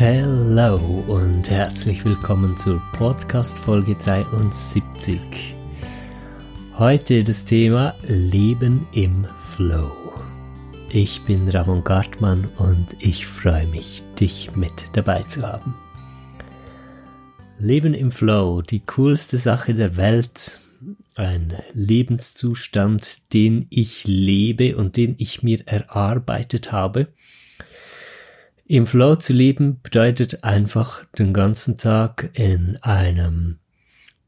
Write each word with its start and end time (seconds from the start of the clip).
Hallo 0.00 1.04
und 1.08 1.50
herzlich 1.50 2.06
willkommen 2.06 2.56
zur 2.56 2.80
Podcast 2.94 3.58
Folge 3.58 3.94
73. 3.96 5.20
Heute 6.78 7.22
das 7.22 7.44
Thema 7.44 7.94
Leben 8.04 8.86
im 8.94 9.26
Flow. 9.54 9.92
Ich 10.88 11.20
bin 11.26 11.46
Ramon 11.50 11.84
Gartmann 11.84 12.48
und 12.56 12.86
ich 12.98 13.26
freue 13.26 13.66
mich, 13.66 14.02
dich 14.18 14.56
mit 14.56 14.72
dabei 14.94 15.22
zu 15.24 15.42
haben. 15.42 15.74
Leben 17.58 17.92
im 17.92 18.10
Flow, 18.10 18.62
die 18.62 18.80
coolste 18.80 19.36
Sache 19.36 19.74
der 19.74 19.98
Welt, 19.98 20.60
ein 21.16 21.52
Lebenszustand, 21.74 23.34
den 23.34 23.66
ich 23.68 24.04
lebe 24.06 24.78
und 24.78 24.96
den 24.96 25.16
ich 25.18 25.42
mir 25.42 25.60
erarbeitet 25.68 26.72
habe 26.72 27.08
im 28.70 28.86
Flow 28.86 29.16
zu 29.16 29.32
leben 29.32 29.80
bedeutet 29.82 30.44
einfach 30.44 31.04
den 31.18 31.32
ganzen 31.32 31.76
Tag 31.76 32.30
in 32.34 32.78
einem 32.82 33.58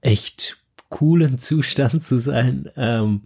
echt 0.01 0.57
coolen 0.89 1.39
Zustand 1.39 2.05
zu 2.05 2.19
sein, 2.19 2.69
ähm, 2.77 3.23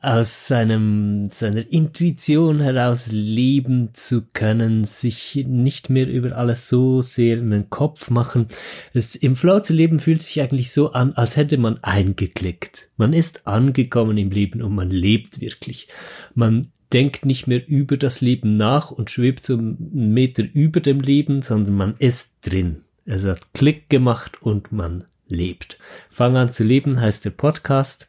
aus 0.00 0.46
seinem, 0.46 1.30
seiner 1.30 1.72
Intuition 1.72 2.60
heraus 2.60 3.08
leben 3.10 3.90
zu 3.94 4.26
können, 4.32 4.84
sich 4.84 5.44
nicht 5.48 5.90
mehr 5.90 6.06
über 6.06 6.36
alles 6.36 6.68
so 6.68 7.02
sehr 7.02 7.38
in 7.38 7.50
den 7.50 7.68
Kopf 7.68 8.08
machen. 8.08 8.46
Es, 8.92 9.16
Im 9.16 9.34
Flow 9.34 9.58
zu 9.58 9.72
leben 9.72 9.98
fühlt 9.98 10.22
sich 10.22 10.40
eigentlich 10.40 10.70
so 10.70 10.92
an, 10.92 11.12
als 11.14 11.36
hätte 11.36 11.58
man 11.58 11.82
eingeklickt. 11.82 12.88
Man 12.96 13.12
ist 13.12 13.48
angekommen 13.48 14.16
im 14.16 14.30
Leben 14.30 14.62
und 14.62 14.76
man 14.76 14.90
lebt 14.90 15.40
wirklich. 15.40 15.88
Man 16.34 16.70
denkt 16.94 17.26
nicht 17.26 17.48
mehr 17.48 17.66
über 17.66 17.96
das 17.96 18.20
Leben 18.20 18.56
nach 18.56 18.92
und 18.92 19.10
schwebt 19.10 19.44
so 19.44 19.54
einen 19.54 20.14
Meter 20.14 20.44
über 20.52 20.80
dem 20.80 21.00
Leben, 21.00 21.42
sondern 21.42 21.74
man 21.74 21.94
ist 21.98 22.36
drin. 22.42 22.82
Es 23.04 23.24
hat 23.24 23.52
Klick 23.52 23.90
gemacht 23.90 24.40
und 24.42 24.70
man 24.70 25.04
lebt. 25.26 25.78
Fang 26.08 26.36
an 26.36 26.52
zu 26.52 26.62
leben 26.62 27.00
heißt 27.00 27.24
der 27.24 27.30
Podcast. 27.30 28.08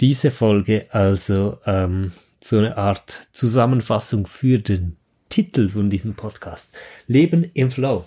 Diese 0.00 0.30
Folge 0.30 0.86
also 0.90 1.58
ähm, 1.66 2.12
so 2.40 2.58
eine 2.58 2.78
Art 2.78 3.28
Zusammenfassung 3.32 4.26
für 4.26 4.58
den 4.58 4.96
Titel 5.28 5.68
von 5.68 5.90
diesem 5.90 6.14
Podcast. 6.14 6.74
Leben 7.06 7.44
im 7.52 7.70
Flow. 7.70 8.06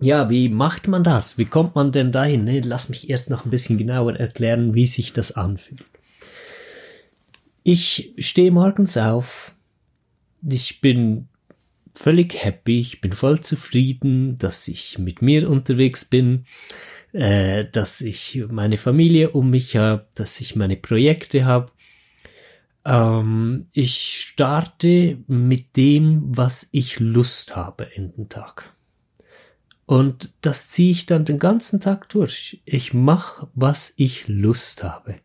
Ja, 0.00 0.30
wie 0.30 0.48
macht 0.48 0.86
man 0.86 1.02
das? 1.02 1.36
Wie 1.36 1.44
kommt 1.44 1.74
man 1.74 1.90
denn 1.90 2.12
dahin? 2.12 2.44
Nee, 2.44 2.60
lass 2.64 2.88
mich 2.88 3.10
erst 3.10 3.30
noch 3.30 3.44
ein 3.44 3.50
bisschen 3.50 3.76
genauer 3.76 4.14
erklären, 4.14 4.74
wie 4.74 4.86
sich 4.86 5.12
das 5.12 5.32
anfühlt. 5.32 5.84
Ich 7.70 8.14
stehe 8.16 8.50
morgens 8.50 8.96
auf. 8.96 9.52
Ich 10.40 10.80
bin 10.80 11.28
völlig 11.94 12.42
happy. 12.42 12.80
Ich 12.80 13.02
bin 13.02 13.12
voll 13.12 13.40
zufrieden, 13.40 14.38
dass 14.38 14.68
ich 14.68 14.98
mit 14.98 15.20
mir 15.20 15.50
unterwegs 15.50 16.06
bin, 16.06 16.46
äh, 17.12 17.66
dass 17.66 18.00
ich 18.00 18.42
meine 18.48 18.78
Familie 18.78 19.32
um 19.32 19.50
mich 19.50 19.76
habe, 19.76 20.06
dass 20.14 20.40
ich 20.40 20.56
meine 20.56 20.76
Projekte 20.76 21.44
habe. 21.44 21.70
Ähm, 22.86 23.66
ich 23.72 24.18
starte 24.18 25.18
mit 25.26 25.76
dem, 25.76 26.22
was 26.24 26.70
ich 26.72 27.00
Lust 27.00 27.54
habe 27.54 27.84
in 27.94 28.14
den 28.14 28.30
Tag. 28.30 28.72
Und 29.84 30.32
das 30.40 30.68
ziehe 30.68 30.92
ich 30.92 31.04
dann 31.04 31.26
den 31.26 31.38
ganzen 31.38 31.82
Tag 31.82 32.08
durch. 32.08 32.62
Ich 32.64 32.94
mache, 32.94 33.46
was 33.52 33.92
ich 33.98 34.26
Lust 34.26 34.84
habe. 34.84 35.16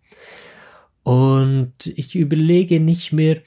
Und 1.03 1.87
ich 1.87 2.15
überlege 2.15 2.79
nicht 2.79 3.11
mehr, 3.11 3.41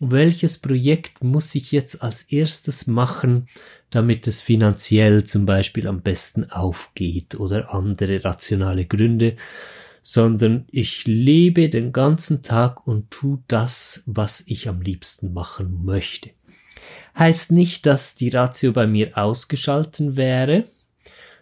welches 0.00 0.58
Projekt 0.58 1.22
muss 1.22 1.54
ich 1.54 1.70
jetzt 1.70 2.02
als 2.02 2.22
erstes 2.22 2.86
machen, 2.86 3.48
damit 3.90 4.26
es 4.26 4.40
finanziell 4.40 5.22
zum 5.24 5.46
Beispiel 5.46 5.86
am 5.86 6.02
besten 6.02 6.50
aufgeht 6.50 7.38
oder 7.38 7.72
andere 7.72 8.24
rationale 8.24 8.86
Gründe, 8.86 9.36
sondern 10.00 10.66
ich 10.72 11.06
lebe 11.06 11.68
den 11.68 11.92
ganzen 11.92 12.42
Tag 12.42 12.86
und 12.86 13.10
tu 13.10 13.44
das, 13.46 14.02
was 14.06 14.42
ich 14.46 14.68
am 14.68 14.80
liebsten 14.80 15.32
machen 15.32 15.84
möchte. 15.84 16.30
Heißt 17.16 17.52
nicht, 17.52 17.86
dass 17.86 18.16
die 18.16 18.30
Ratio 18.30 18.72
bei 18.72 18.86
mir 18.88 19.16
ausgeschalten 19.16 20.16
wäre, 20.16 20.64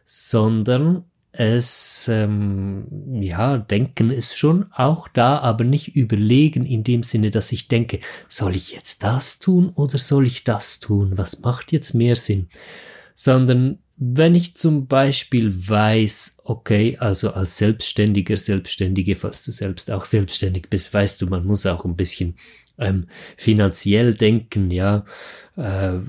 sondern 0.05 1.09
es, 1.33 2.09
ähm, 2.09 2.87
ja, 3.13 3.59
Denken 3.59 4.11
ist 4.11 4.37
schon 4.37 4.73
auch 4.73 5.09
da, 5.09 5.39
aber 5.39 5.65
nicht 5.65 5.95
überlegen 5.95 6.67
in 6.67 6.83
dem 6.83 7.03
Sinne, 7.03 7.31
dass 7.31 7.53
ich 7.53 7.69
denke, 7.69 8.01
soll 8.29 8.57
ich 8.57 8.73
jetzt 8.73 9.05
das 9.05 9.39
tun 9.39 9.71
oder 9.75 9.99
soll 9.99 10.27
ich 10.27 10.45
das 10.45 10.81
tun? 10.81 11.17
Was 11.17 11.41
macht 11.41 11.73
jetzt 11.73 11.95
mehr 11.95 12.17
Sinn? 12.17 12.49
Sondern 13.15 13.79
wenn 13.97 14.35
ich 14.35 14.57
zum 14.57 14.87
Beispiel 14.87 15.53
weiß, 15.53 16.39
okay, 16.45 16.97
also 16.99 17.33
als 17.33 17.59
Selbstständiger, 17.59 18.37
Selbstständige, 18.37 19.15
falls 19.15 19.45
du 19.45 19.53
selbst 19.53 19.91
auch 19.91 20.07
selbstständig 20.07 20.69
bist, 20.71 20.93
weißt 20.93 21.21
du, 21.21 21.27
man 21.27 21.45
muss 21.45 21.67
auch 21.67 21.85
ein 21.85 21.97
bisschen 21.97 22.35
ähm, 22.81 23.07
finanziell 23.37 24.15
denken, 24.15 24.71
ja. 24.71 25.05
Äh, 25.57 26.01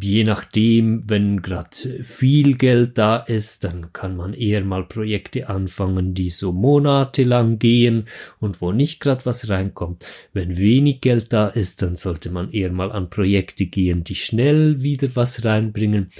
je 0.00 0.24
nachdem, 0.24 1.08
wenn 1.08 1.42
gerade 1.42 1.76
viel 2.02 2.56
Geld 2.56 2.98
da 2.98 3.16
ist, 3.16 3.64
dann 3.64 3.92
kann 3.92 4.16
man 4.16 4.34
eher 4.34 4.64
mal 4.64 4.84
Projekte 4.84 5.48
anfangen, 5.48 6.14
die 6.14 6.30
so 6.30 6.52
monatelang 6.52 7.58
gehen 7.58 8.06
und 8.40 8.60
wo 8.60 8.72
nicht 8.72 9.00
gerade 9.00 9.24
was 9.26 9.48
reinkommt. 9.48 10.04
Wenn 10.32 10.56
wenig 10.56 11.00
Geld 11.00 11.32
da 11.32 11.48
ist, 11.48 11.82
dann 11.82 11.96
sollte 11.96 12.30
man 12.30 12.50
eher 12.50 12.72
mal 12.72 12.90
an 12.92 13.10
Projekte 13.10 13.66
gehen, 13.66 14.04
die 14.04 14.14
schnell 14.14 14.82
wieder 14.82 15.14
was 15.14 15.44
reinbringen. 15.44 16.10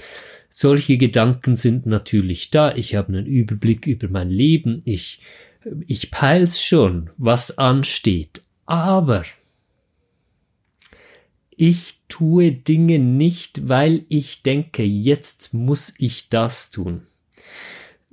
Solche 0.49 0.97
Gedanken 0.97 1.55
sind 1.55 1.85
natürlich 1.85 2.51
da. 2.51 2.73
Ich 2.75 2.95
habe 2.95 3.09
einen 3.09 3.25
Überblick 3.25 3.87
über 3.87 4.07
mein 4.07 4.29
Leben. 4.29 4.81
Ich, 4.85 5.19
ich 5.85 6.11
peil's 6.11 6.63
schon, 6.63 7.09
was 7.17 7.57
ansteht. 7.57 8.41
Aber 8.65 9.23
ich 11.57 12.01
tue 12.07 12.51
Dinge 12.51 12.99
nicht, 12.99 13.67
weil 13.69 14.05
ich 14.09 14.43
denke, 14.43 14.83
jetzt 14.83 15.53
muss 15.53 15.93
ich 15.97 16.29
das 16.29 16.71
tun. 16.71 17.01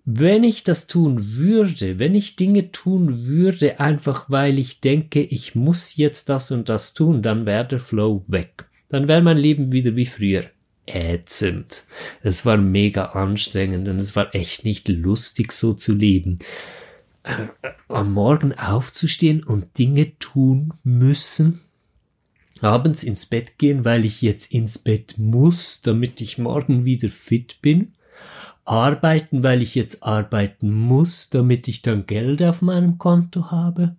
Wenn 0.05 0.43
ich 0.43 0.65
das 0.65 0.89
tun 0.89 1.37
würde, 1.37 1.99
wenn 2.01 2.15
ich 2.17 2.35
Dinge 2.35 2.73
tun 2.73 3.27
würde, 3.27 3.79
einfach 3.79 4.29
weil 4.29 4.59
ich 4.59 4.81
denke, 4.81 5.23
ich 5.23 5.55
muss 5.55 5.97
jetzt 5.97 6.29
das 6.29 6.51
und 6.51 6.69
das 6.69 6.93
tun, 6.93 7.23
dann 7.23 7.47
wäre 7.47 7.69
der 7.69 7.79
Flow 7.79 8.25
weg. 8.27 8.65
Dann 8.89 9.07
wäre 9.07 9.23
mein 9.23 9.39
Leben 9.39 9.71
wieder 9.71 9.95
wie 9.95 10.07
früher. 10.07 10.45
Ätzend. 10.87 11.85
Es 12.23 12.45
war 12.45 12.57
mega 12.57 13.07
anstrengend 13.13 13.87
und 13.87 14.01
es 14.01 14.17
war 14.17 14.35
echt 14.35 14.65
nicht 14.65 14.89
lustig 14.89 15.53
so 15.53 15.75
zu 15.75 15.95
leben. 15.95 16.41
Äh, 17.23 17.47
am 17.87 18.13
Morgen 18.13 18.53
aufzustehen 18.53 19.45
und 19.45 19.79
Dinge 19.79 20.19
tun 20.19 20.73
müssen, 20.83 21.61
abends 22.63 23.05
ins 23.05 23.27
Bett 23.27 23.59
gehen, 23.59 23.85
weil 23.85 24.05
ich 24.05 24.23
jetzt 24.23 24.53
ins 24.53 24.79
Bett 24.79 25.15
muss, 25.19 25.83
damit 25.83 26.21
ich 26.21 26.39
morgen 26.39 26.85
wieder 26.85 27.09
fit 27.09 27.61
bin. 27.63 27.93
Arbeiten, 28.65 29.43
weil 29.43 29.63
ich 29.63 29.75
jetzt 29.75 30.03
arbeiten 30.05 30.73
muss, 30.73 31.31
damit 31.31 31.67
ich 31.69 31.83
dann 31.83 32.07
Geld 32.07 32.43
auf 32.43 32.63
meinem 32.63 32.99
Konto 32.99 33.51
habe. 33.51 33.97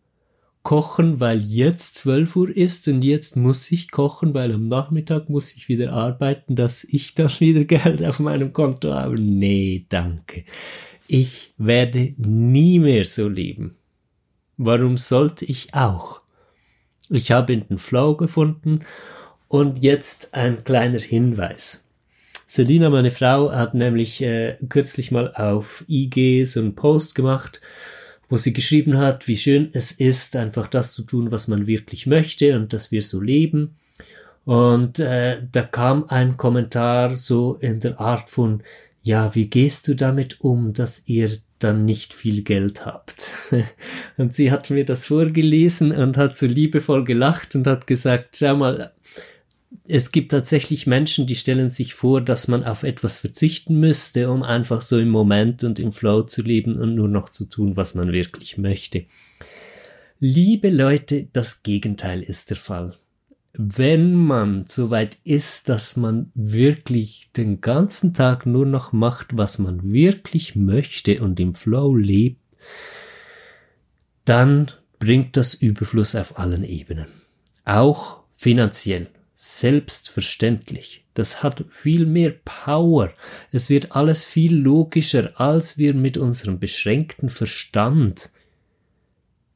Kochen, 0.63 1.19
weil 1.19 1.41
jetzt 1.41 1.95
12 1.95 2.35
Uhr 2.37 2.55
ist 2.55 2.87
und 2.87 3.03
jetzt 3.03 3.35
muss 3.35 3.69
ich 3.69 3.91
kochen, 3.91 4.33
weil 4.33 4.53
am 4.53 4.69
Nachmittag 4.69 5.29
muss 5.29 5.53
ich 5.55 5.67
wieder 5.67 5.91
arbeiten, 5.91 6.55
dass 6.55 6.85
ich 6.85 7.15
dann 7.15 7.29
wieder 7.39 7.65
Geld 7.65 8.03
auf 8.03 8.19
meinem 8.19 8.53
Konto 8.53 8.93
habe. 8.93 9.21
Nee, 9.21 9.85
danke. 9.89 10.45
Ich 11.07 11.53
werde 11.57 12.13
nie 12.17 12.79
mehr 12.79 13.03
so 13.03 13.27
leben. 13.27 13.75
Warum 14.55 14.95
sollte 14.95 15.43
ich 15.43 15.73
auch? 15.73 16.22
Ich 17.09 17.31
habe 17.31 17.53
in 17.53 17.67
den 17.67 17.77
Flow 17.77 18.15
gefunden 18.15 18.81
und 19.47 19.83
jetzt 19.83 20.33
ein 20.33 20.63
kleiner 20.63 20.99
Hinweis. 20.99 21.89
Selina, 22.47 22.89
meine 22.89 23.11
Frau, 23.11 23.51
hat 23.51 23.73
nämlich 23.73 24.21
äh, 24.21 24.57
kürzlich 24.69 25.11
mal 25.11 25.33
auf 25.33 25.85
IG 25.87 26.43
so 26.45 26.59
einen 26.59 26.75
Post 26.75 27.15
gemacht, 27.15 27.61
wo 28.29 28.37
sie 28.37 28.53
geschrieben 28.53 28.97
hat, 28.97 29.27
wie 29.27 29.37
schön 29.37 29.69
es 29.73 29.91
ist, 29.91 30.35
einfach 30.35 30.67
das 30.67 30.93
zu 30.93 31.03
tun, 31.03 31.31
was 31.31 31.47
man 31.47 31.67
wirklich 31.67 32.07
möchte 32.07 32.55
und 32.55 32.73
dass 32.73 32.91
wir 32.91 33.01
so 33.01 33.21
leben. 33.21 33.75
Und 34.45 34.99
äh, 34.99 35.41
da 35.51 35.61
kam 35.63 36.05
ein 36.09 36.37
Kommentar 36.37 37.15
so 37.15 37.55
in 37.55 37.79
der 37.79 37.99
Art 37.99 38.29
von, 38.29 38.61
ja, 39.01 39.33
wie 39.35 39.47
gehst 39.49 39.87
du 39.87 39.95
damit 39.95 40.41
um, 40.41 40.73
dass 40.73 41.07
ihr 41.07 41.31
dann 41.63 41.85
nicht 41.85 42.13
viel 42.13 42.43
Geld 42.43 42.85
habt? 42.85 43.31
und 44.17 44.33
sie 44.33 44.51
hat 44.51 44.69
mir 44.69 44.85
das 44.85 45.05
vorgelesen 45.05 45.91
und 45.91 46.17
hat 46.17 46.35
so 46.35 46.45
liebevoll 46.45 47.03
gelacht 47.03 47.55
und 47.55 47.67
hat 47.67 47.87
gesagt, 47.87 48.37
schau 48.37 48.55
mal, 48.55 48.93
es 49.85 50.11
gibt 50.11 50.31
tatsächlich 50.31 50.87
Menschen, 50.87 51.27
die 51.27 51.35
stellen 51.35 51.69
sich 51.69 51.93
vor, 51.93 52.21
dass 52.21 52.47
man 52.47 52.63
auf 52.63 52.83
etwas 52.83 53.19
verzichten 53.19 53.79
müsste, 53.79 54.29
um 54.29 54.43
einfach 54.43 54.81
so 54.81 54.99
im 54.99 55.09
Moment 55.09 55.63
und 55.63 55.79
im 55.79 55.91
Flow 55.91 56.23
zu 56.23 56.41
leben 56.41 56.79
und 56.79 56.95
nur 56.95 57.07
noch 57.07 57.29
zu 57.29 57.45
tun, 57.45 57.75
was 57.75 57.95
man 57.95 58.11
wirklich 58.11 58.57
möchte. 58.57 59.05
Liebe 60.19 60.69
Leute, 60.69 61.27
das 61.33 61.63
Gegenteil 61.63 62.21
ist 62.21 62.49
der 62.49 62.57
Fall. 62.57 62.95
Wenn 63.55 64.15
man 64.15 64.65
so 64.67 64.89
weit 64.89 65.17
ist, 65.23 65.69
dass 65.69 65.95
man 65.95 66.31
wirklich 66.33 67.29
den 67.37 67.61
ganzen 67.61 68.15
Tag 68.15 68.47
nur 68.47 68.65
noch 68.65 68.93
macht, 68.93 69.37
was 69.37 69.59
man 69.59 69.93
wirklich 69.93 70.55
möchte 70.55 71.21
und 71.21 71.39
im 71.39 71.53
Flow 71.53 71.95
lebt, 71.95 72.41
dann 74.25 74.71
bringt 74.97 75.37
das 75.37 75.53
Überfluss 75.53 76.15
auf 76.15 76.39
allen 76.39 76.63
Ebenen. 76.63 77.05
Auch 77.63 78.23
finanziell. 78.31 79.07
Selbstverständlich. 79.35 81.05
Das 81.13 81.43
hat 81.43 81.65
viel 81.67 82.05
mehr 82.07 82.33
Power. 82.45 83.11
Es 83.51 83.69
wird 83.69 83.91
alles 83.91 84.23
viel 84.23 84.55
logischer, 84.55 85.39
als 85.39 85.77
wir 85.77 85.93
mit 85.93 86.17
unserem 86.17 86.59
beschränkten 86.59 87.29
Verstand 87.29 88.31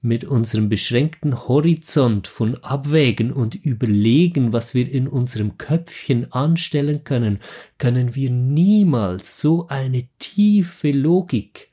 mit 0.07 0.24
unserem 0.24 0.69
beschränkten 0.69 1.48
Horizont 1.48 2.27
von 2.27 2.56
Abwägen 2.63 3.31
und 3.31 3.54
Überlegen, 3.56 4.54
was 4.54 4.74
wir 4.74 4.89
in 4.89 5.07
unserem 5.07 5.57
Köpfchen 5.57 6.31
anstellen 6.31 7.04
können, 7.04 7.39
können 7.77 8.15
wir 8.15 8.30
niemals 8.30 9.42
so 9.42 9.68
eine 9.68 10.07
tiefe 10.18 10.92
Logik 10.92 11.69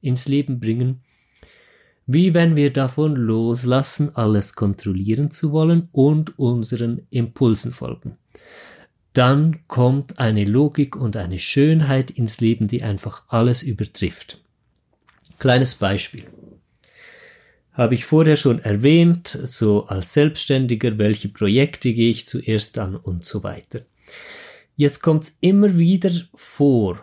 ins 0.00 0.28
Leben 0.28 0.60
bringen, 0.60 1.02
wie 2.06 2.34
wenn 2.34 2.56
wir 2.56 2.72
davon 2.72 3.16
loslassen, 3.16 4.14
alles 4.14 4.54
kontrollieren 4.54 5.30
zu 5.30 5.52
wollen 5.52 5.88
und 5.92 6.38
unseren 6.38 7.06
Impulsen 7.10 7.72
folgen. 7.72 8.16
Dann 9.12 9.66
kommt 9.66 10.18
eine 10.18 10.44
Logik 10.44 10.96
und 10.96 11.16
eine 11.16 11.38
Schönheit 11.38 12.10
ins 12.10 12.40
Leben, 12.40 12.66
die 12.66 12.82
einfach 12.82 13.24
alles 13.28 13.62
übertrifft. 13.62 14.40
Kleines 15.38 15.74
Beispiel 15.74 16.24
habe 17.72 17.94
ich 17.94 18.04
vorher 18.04 18.36
schon 18.36 18.58
erwähnt, 18.58 19.38
so 19.44 19.86
als 19.86 20.12
Selbstständiger, 20.12 20.98
welche 20.98 21.28
Projekte 21.28 21.92
gehe 21.92 22.10
ich 22.10 22.26
zuerst 22.26 22.78
an 22.78 22.96
und 22.96 23.24
so 23.24 23.42
weiter. 23.42 23.82
Jetzt 24.76 25.02
kommt 25.02 25.24
es 25.24 25.38
immer 25.40 25.78
wieder 25.78 26.10
vor, 26.34 27.02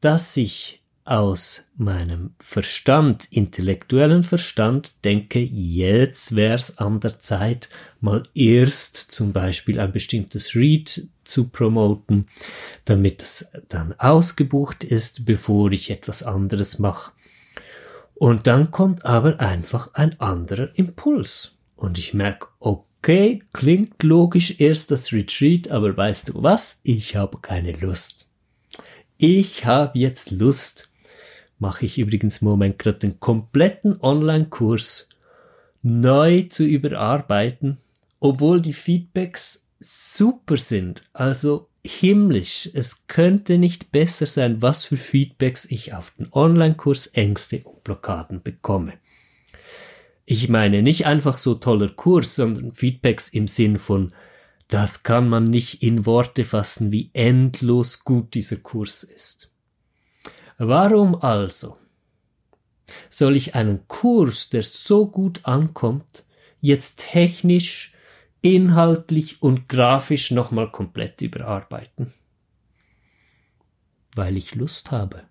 dass 0.00 0.36
ich 0.36 0.82
aus 1.04 1.70
meinem 1.78 2.34
Verstand, 2.38 3.28
intellektuellen 3.30 4.22
Verstand, 4.22 5.04
denke, 5.06 5.40
jetzt 5.40 6.36
wär's 6.36 6.76
an 6.76 7.00
der 7.00 7.18
Zeit, 7.18 7.70
mal 8.00 8.24
erst 8.34 8.96
zum 8.96 9.32
Beispiel 9.32 9.80
ein 9.80 9.90
bestimmtes 9.90 10.54
Read 10.54 11.08
zu 11.24 11.48
promoten, 11.48 12.28
damit 12.84 13.22
es 13.22 13.52
dann 13.70 13.94
ausgebucht 13.98 14.84
ist, 14.84 15.24
bevor 15.24 15.72
ich 15.72 15.90
etwas 15.90 16.22
anderes 16.22 16.78
mache. 16.78 17.12
Und 18.18 18.48
dann 18.48 18.70
kommt 18.72 19.04
aber 19.04 19.38
einfach 19.38 19.94
ein 19.94 20.20
anderer 20.20 20.76
Impuls. 20.76 21.56
Und 21.76 21.98
ich 21.98 22.14
merke, 22.14 22.48
okay, 22.58 23.40
klingt 23.52 24.02
logisch 24.02 24.58
erst 24.58 24.90
das 24.90 25.12
Retreat, 25.12 25.70
aber 25.70 25.96
weißt 25.96 26.30
du 26.30 26.42
was? 26.42 26.80
Ich 26.82 27.14
habe 27.14 27.38
keine 27.38 27.72
Lust. 27.72 28.30
Ich 29.18 29.66
habe 29.66 29.98
jetzt 29.98 30.32
Lust. 30.32 30.88
Mache 31.60 31.86
ich 31.86 31.98
übrigens 31.98 32.38
im 32.38 32.48
Moment 32.48 32.78
gerade 32.78 32.98
den 32.98 33.20
kompletten 33.20 34.00
Online-Kurs 34.00 35.08
neu 35.82 36.42
zu 36.42 36.64
überarbeiten, 36.64 37.78
obwohl 38.18 38.60
die 38.60 38.72
Feedbacks 38.72 39.70
super 39.78 40.56
sind. 40.56 41.04
Also 41.12 41.68
himmlisch. 41.84 42.68
Es 42.74 43.06
könnte 43.06 43.58
nicht 43.58 43.92
besser 43.92 44.26
sein, 44.26 44.60
was 44.60 44.84
für 44.84 44.96
Feedbacks 44.96 45.64
ich 45.66 45.94
auf 45.94 46.12
den 46.18 46.32
Online-Kurs 46.32 47.08
Ängste 47.08 47.64
und 47.88 48.02
Blockaden 48.02 48.42
bekomme. 48.42 48.94
Ich 50.24 50.48
meine 50.48 50.82
nicht 50.82 51.06
einfach 51.06 51.38
so 51.38 51.54
toller 51.54 51.88
Kurs, 51.88 52.34
sondern 52.34 52.72
Feedbacks 52.72 53.30
im 53.30 53.48
Sinn 53.48 53.78
von, 53.78 54.12
das 54.68 55.02
kann 55.02 55.28
man 55.28 55.44
nicht 55.44 55.82
in 55.82 56.04
Worte 56.04 56.44
fassen, 56.44 56.92
wie 56.92 57.10
endlos 57.14 58.04
gut 58.04 58.34
dieser 58.34 58.56
Kurs 58.56 59.02
ist. 59.02 59.50
Warum 60.58 61.14
also 61.22 61.78
soll 63.10 63.36
ich 63.36 63.54
einen 63.54 63.88
Kurs, 63.88 64.50
der 64.50 64.62
so 64.62 65.10
gut 65.10 65.46
ankommt, 65.46 66.24
jetzt 66.60 67.06
technisch 67.10 67.94
inhaltlich 68.42 69.42
und 69.42 69.68
grafisch 69.68 70.30
nochmal 70.30 70.70
komplett 70.70 71.22
überarbeiten. 71.22 72.12
Weil 74.14 74.36
ich 74.36 74.54
Lust 74.54 74.90
habe. 74.90 75.24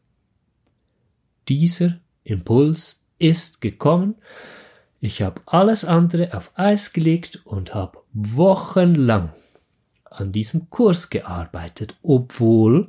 Dieser 1.47 1.99
Impuls 2.27 3.05
ist 3.19 3.61
gekommen. 3.61 4.15
Ich 4.99 5.21
habe 5.21 5.41
alles 5.45 5.85
andere 5.85 6.35
auf 6.35 6.51
Eis 6.55 6.93
gelegt 6.93 7.41
und 7.45 7.73
habe 7.73 7.99
wochenlang 8.13 9.31
an 10.05 10.31
diesem 10.31 10.69
Kurs 10.69 11.09
gearbeitet, 11.09 11.95
obwohl 12.01 12.87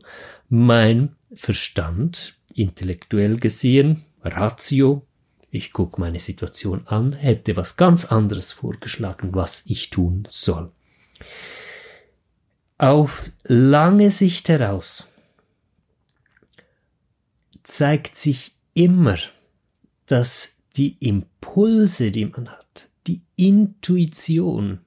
mein 0.49 1.17
Verstand 1.35 2.37
intellektuell 2.55 3.37
gesehen, 3.37 4.05
Ratio, 4.23 5.06
ich 5.50 5.73
gucke 5.73 6.00
meine 6.00 6.19
Situation 6.19 6.87
an, 6.87 7.12
hätte 7.12 7.56
was 7.56 7.76
ganz 7.76 8.06
anderes 8.06 8.52
vorgeschlagen, 8.52 9.35
was 9.35 9.64
ich 9.67 9.90
tun 9.90 10.25
soll. 10.29 10.73
Auf 12.79 13.31
lange 13.44 14.11
Sicht 14.11 14.49
heraus 14.49 15.12
zeigt 17.62 18.19
sich 18.19 18.57
immer, 18.78 19.19
dass 20.06 20.54
die 20.76 20.96
Impulse, 21.00 22.12
die 22.12 22.26
man 22.26 22.48
hat, 22.48 22.90
die 23.08 23.22
Intuition, 23.34 24.78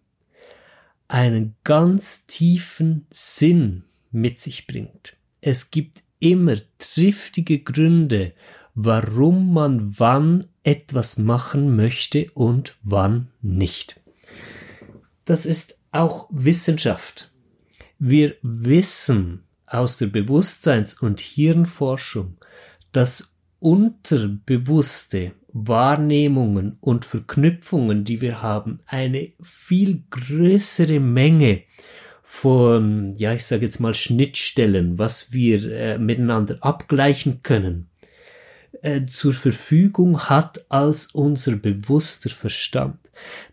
einen 1.10 1.56
ganz 1.66 2.26
tiefen 2.26 3.06
Sinn 3.10 3.84
mit 4.12 4.40
sich 4.40 4.66
bringt. 4.66 5.18
Es 5.42 5.72
gibt 5.72 6.04
immer 6.20 6.56
triftige 6.78 7.60
Gründe, 7.60 8.34
warum 8.76 9.52
man 9.52 10.00
wann 10.00 10.48
etwas 10.64 11.18
machen 11.18 11.76
möchte 11.76 12.32
und 12.34 12.78
wann 12.84 13.28
nicht. 13.42 14.00
Das 15.26 15.46
ist 15.46 15.82
auch 15.92 16.30
Wissenschaft. 16.32 17.30
Wir 18.00 18.38
wissen 18.42 19.44
aus 19.66 19.98
der 19.98 20.08
Bewusstseins- 20.08 20.94
und 20.94 21.20
Hirnforschung, 21.20 22.38
dass 22.94 23.31
unterbewusste 23.62 25.34
Wahrnehmungen 25.54 26.78
und 26.82 27.06
Verknüpfungen, 27.06 28.04
die 28.04 28.20
wir 28.20 28.42
haben, 28.42 28.80
eine 28.86 29.32
viel 29.42 30.04
größere 30.10 31.00
Menge 31.00 31.64
von, 32.24 33.16
ja, 33.18 33.34
ich 33.34 33.46
sage 33.46 33.66
jetzt 33.66 33.80
mal 33.80 33.94
Schnittstellen, 33.94 34.98
was 34.98 35.32
wir 35.32 35.72
äh, 35.72 35.98
miteinander 35.98 36.56
abgleichen 36.62 37.44
können, 37.44 37.90
äh, 38.82 39.04
zur 39.04 39.34
Verfügung 39.34 40.18
hat 40.30 40.66
als 40.70 41.08
unser 41.08 41.56
bewusster 41.56 42.30
Verstand. 42.30 42.98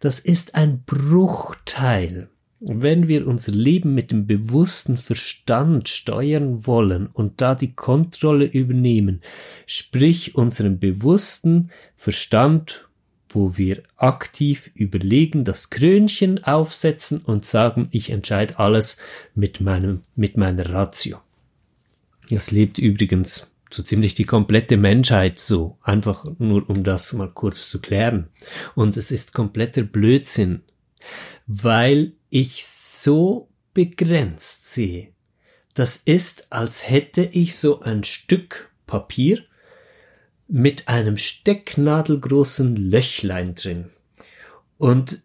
Das 0.01 0.21
ist 0.21 0.55
ein 0.55 0.85
Bruchteil. 0.85 2.31
Wenn 2.61 3.07
wir 3.07 3.27
unser 3.29 3.53
Leben 3.53 3.95
mit 3.95 4.11
dem 4.11 4.27
bewussten 4.27 4.97
Verstand 4.97 5.89
steuern 5.89 6.67
wollen 6.67 7.07
und 7.07 7.41
da 7.41 7.55
die 7.55 7.73
Kontrolle 7.73 8.47
übernehmen, 8.47 9.21
sprich 9.67 10.35
unseren 10.35 10.81
bewussten 10.81 11.71
Verstand, 11.95 12.89
wo 13.29 13.57
wir 13.57 13.83
aktiv 13.97 14.71
überlegen, 14.75 15.45
das 15.45 15.71
Krönchen 15.71 16.43
aufsetzen 16.43 17.21
und 17.21 17.45
sagen, 17.45 17.89
ich 17.93 18.11
entscheide 18.11 18.59
alles 18.59 18.99
mit 19.37 19.61
meinem, 19.61 20.03
mit 20.17 20.37
meiner 20.37 20.69
Ratio. 20.71 21.19
Das 22.31 22.51
lebt 22.51 22.79
übrigens 22.79 23.53
so 23.71 23.83
ziemlich 23.83 24.15
die 24.15 24.25
komplette 24.25 24.77
Menschheit 24.77 25.39
so, 25.39 25.77
einfach 25.83 26.25
nur 26.39 26.69
um 26.69 26.83
das 26.83 27.13
mal 27.13 27.31
kurz 27.31 27.69
zu 27.69 27.81
klären. 27.81 28.29
Und 28.75 28.97
es 28.97 29.11
ist 29.11 29.35
kompletter 29.35 29.83
Blödsinn, 29.83 30.63
weil 31.47 32.13
ich 32.31 32.65
so 32.65 33.49
begrenzt 33.75 34.73
sehe. 34.73 35.13
Das 35.75 35.97
ist, 35.97 36.53
als 36.53 36.89
hätte 36.89 37.23
ich 37.23 37.57
so 37.57 37.81
ein 37.81 38.05
Stück 38.05 38.73
Papier 38.87 39.45
mit 40.49 40.89
einem 40.89 41.17
stecknadelgroßen 41.17 42.75
Löchlein 42.75 43.55
drin. 43.55 43.91
Und 44.79 45.23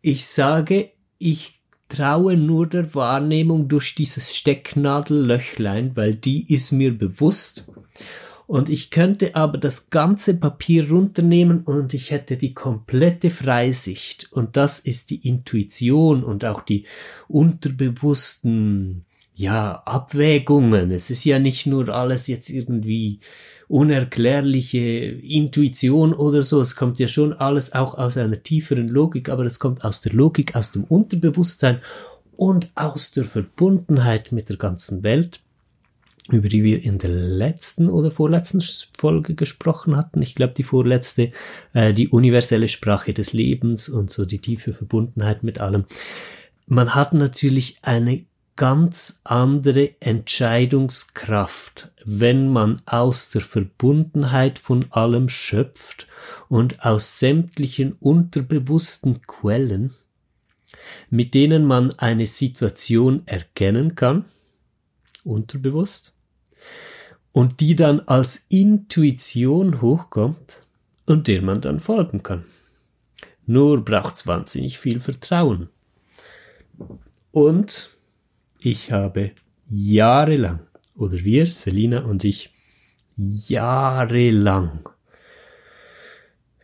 ich 0.00 0.26
sage, 0.26 0.90
ich 1.18 1.60
traue 1.88 2.36
nur 2.36 2.66
der 2.66 2.94
Wahrnehmung 2.94 3.68
durch 3.68 3.94
dieses 3.94 4.34
Stecknadellöchlein, 4.34 5.94
weil 5.94 6.14
die 6.14 6.52
ist 6.52 6.72
mir 6.72 6.96
bewusst. 6.96 7.68
Und 8.46 8.68
ich 8.68 8.90
könnte 8.90 9.34
aber 9.34 9.56
das 9.56 9.88
ganze 9.88 10.38
Papier 10.38 10.90
runternehmen 10.90 11.62
und 11.62 11.94
ich 11.94 12.10
hätte 12.10 12.36
die 12.36 12.52
komplette 12.52 13.30
Freisicht. 13.30 14.30
Und 14.32 14.56
das 14.56 14.78
ist 14.78 15.10
die 15.10 15.26
Intuition 15.26 16.22
und 16.22 16.44
auch 16.44 16.60
die 16.62 16.84
unterbewussten, 17.26 19.06
ja, 19.34 19.82
Abwägungen. 19.86 20.90
Es 20.90 21.10
ist 21.10 21.24
ja 21.24 21.38
nicht 21.38 21.66
nur 21.66 21.88
alles 21.88 22.26
jetzt 22.26 22.50
irgendwie 22.50 23.20
unerklärliche 23.66 24.78
Intuition 24.78 26.12
oder 26.12 26.42
so. 26.42 26.60
Es 26.60 26.76
kommt 26.76 26.98
ja 26.98 27.08
schon 27.08 27.32
alles 27.32 27.72
auch 27.72 27.94
aus 27.94 28.16
einer 28.16 28.42
tieferen 28.42 28.88
Logik, 28.88 29.30
aber 29.30 29.44
es 29.44 29.58
kommt 29.58 29.84
aus 29.84 30.02
der 30.02 30.12
Logik, 30.12 30.54
aus 30.54 30.70
dem 30.70 30.84
Unterbewusstsein 30.84 31.80
und 32.36 32.68
aus 32.74 33.12
der 33.12 33.24
Verbundenheit 33.24 34.32
mit 34.32 34.48
der 34.48 34.56
ganzen 34.56 35.02
Welt, 35.02 35.40
über 36.30 36.48
die 36.48 36.64
wir 36.64 36.82
in 36.82 36.98
der 36.98 37.10
letzten 37.10 37.88
oder 37.88 38.10
vorletzten 38.10 38.62
Folge 38.98 39.34
gesprochen 39.34 39.96
hatten. 39.96 40.22
Ich 40.22 40.34
glaube, 40.34 40.54
die 40.54 40.62
vorletzte, 40.62 41.32
äh, 41.74 41.92
die 41.92 42.08
universelle 42.08 42.68
Sprache 42.68 43.12
des 43.12 43.32
Lebens 43.34 43.88
und 43.88 44.10
so 44.10 44.24
die 44.24 44.38
tiefe 44.38 44.72
Verbundenheit 44.72 45.42
mit 45.42 45.60
allem. 45.60 45.84
Man 46.66 46.94
hat 46.94 47.12
natürlich 47.12 47.76
eine 47.82 48.24
ganz 48.56 49.20
andere 49.24 50.00
Entscheidungskraft, 50.00 51.92
wenn 52.04 52.48
man 52.48 52.80
aus 52.86 53.28
der 53.30 53.42
Verbundenheit 53.42 54.58
von 54.58 54.86
allem 54.92 55.28
schöpft 55.28 56.06
und 56.48 56.84
aus 56.84 57.18
sämtlichen 57.18 57.92
unterbewussten 57.92 59.22
Quellen, 59.22 59.92
mit 61.10 61.34
denen 61.34 61.66
man 61.66 61.92
eine 61.98 62.26
Situation 62.26 63.22
erkennen 63.26 63.94
kann, 63.94 64.24
unterbewusst, 65.24 66.13
und 67.34 67.58
die 67.58 67.74
dann 67.74 67.98
als 68.06 68.46
Intuition 68.48 69.82
hochkommt 69.82 70.62
und 71.04 71.26
der 71.26 71.42
man 71.42 71.60
dann 71.60 71.80
folgen 71.80 72.22
kann. 72.22 72.44
Nur 73.44 73.84
braucht's 73.84 74.28
wahnsinnig 74.28 74.78
viel 74.78 75.00
Vertrauen. 75.00 75.68
Und 77.32 77.90
ich 78.60 78.92
habe 78.92 79.32
jahrelang, 79.68 80.60
oder 80.96 81.24
wir, 81.24 81.48
Selina 81.48 82.04
und 82.04 82.22
ich, 82.22 82.54
jahrelang, 83.16 84.88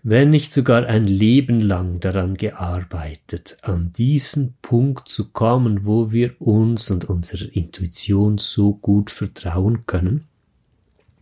wenn 0.05 0.31
nicht 0.31 0.53
sogar 0.53 0.87
ein 0.87 1.09
Leben 1.09 1.59
lang 1.59 1.99
daran 1.99 2.37
gearbeitet, 2.37 3.59
an 3.63 3.91
diesen 3.91 4.55
Punkt 4.63 5.09
zu 5.09 5.31
kommen, 5.31 5.85
wo 5.85 6.13
wir 6.13 6.41
uns 6.41 6.93
und 6.93 7.07
unserer 7.07 7.53
Intuition 7.53 8.39
so 8.39 8.75
gut 8.75 9.11
vertrauen 9.11 9.85
können, 9.87 10.30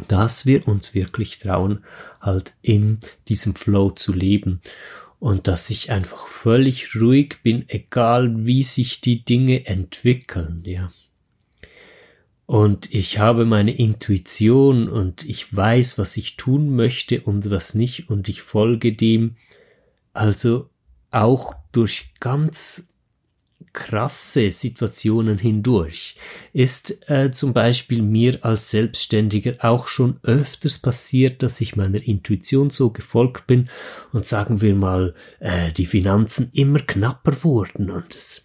dass 0.06 0.46
wir 0.46 0.68
uns 0.68 0.94
wirklich 0.94 1.38
trauen, 1.38 1.84
halt 2.20 2.54
in 2.62 2.98
diesem 3.28 3.54
Flow 3.54 3.90
zu 3.90 4.12
leben 4.12 4.60
und 5.18 5.48
dass 5.48 5.70
ich 5.70 5.90
einfach 5.90 6.26
völlig 6.26 6.94
ruhig 6.94 7.38
bin, 7.42 7.64
egal 7.68 8.46
wie 8.46 8.62
sich 8.62 9.00
die 9.00 9.24
Dinge 9.24 9.66
entwickeln, 9.66 10.62
ja. 10.64 10.90
Und 12.46 12.94
ich 12.94 13.18
habe 13.18 13.44
meine 13.44 13.76
Intuition 13.76 14.88
und 14.88 15.22
ich 15.28 15.54
weiß, 15.54 15.98
was 15.98 16.16
ich 16.16 16.36
tun 16.36 16.74
möchte 16.74 17.20
und 17.20 17.50
was 17.50 17.74
nicht 17.74 18.08
und 18.08 18.30
ich 18.30 18.40
folge 18.40 18.92
dem 18.92 19.36
also 20.14 20.70
auch 21.10 21.54
durch 21.72 22.12
ganz 22.20 22.94
krasse 23.78 24.50
Situationen 24.50 25.38
hindurch. 25.38 26.16
Ist 26.52 27.08
äh, 27.08 27.30
zum 27.30 27.52
Beispiel 27.52 28.02
mir 28.02 28.44
als 28.44 28.70
Selbstständiger 28.70 29.54
auch 29.60 29.86
schon 29.86 30.18
öfters 30.24 30.80
passiert, 30.80 31.44
dass 31.44 31.60
ich 31.60 31.76
meiner 31.76 32.02
Intuition 32.02 32.70
so 32.70 32.90
gefolgt 32.90 33.46
bin 33.46 33.70
und 34.12 34.26
sagen 34.26 34.60
wir 34.60 34.74
mal, 34.74 35.14
äh, 35.38 35.72
die 35.72 35.86
Finanzen 35.86 36.50
immer 36.54 36.80
knapper 36.80 37.44
wurden 37.44 37.90
und 37.90 38.14
es 38.16 38.44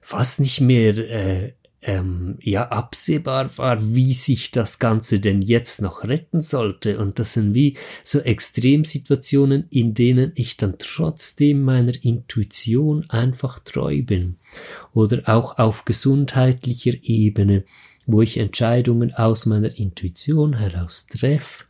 fast 0.00 0.38
nicht 0.38 0.60
mehr 0.60 0.96
äh, 0.98 1.52
ähm, 1.84 2.38
ja 2.40 2.68
absehbar 2.68 3.56
war, 3.58 3.94
wie 3.94 4.12
sich 4.12 4.50
das 4.50 4.78
Ganze 4.78 5.20
denn 5.20 5.42
jetzt 5.42 5.82
noch 5.82 6.04
retten 6.04 6.40
sollte. 6.40 6.98
Und 6.98 7.18
das 7.18 7.34
sind 7.34 7.54
wie 7.54 7.76
so 8.02 8.20
Extremsituationen, 8.20 9.66
in 9.70 9.94
denen 9.94 10.32
ich 10.34 10.56
dann 10.56 10.76
trotzdem 10.78 11.62
meiner 11.62 11.92
Intuition 12.02 13.08
einfach 13.10 13.58
treu 13.58 14.02
bin. 14.02 14.36
Oder 14.92 15.22
auch 15.26 15.58
auf 15.58 15.84
gesundheitlicher 15.84 16.94
Ebene, 17.02 17.64
wo 18.06 18.22
ich 18.22 18.38
Entscheidungen 18.38 19.14
aus 19.14 19.46
meiner 19.46 19.76
Intuition 19.78 20.58
heraus 20.58 21.06
treffe 21.06 21.64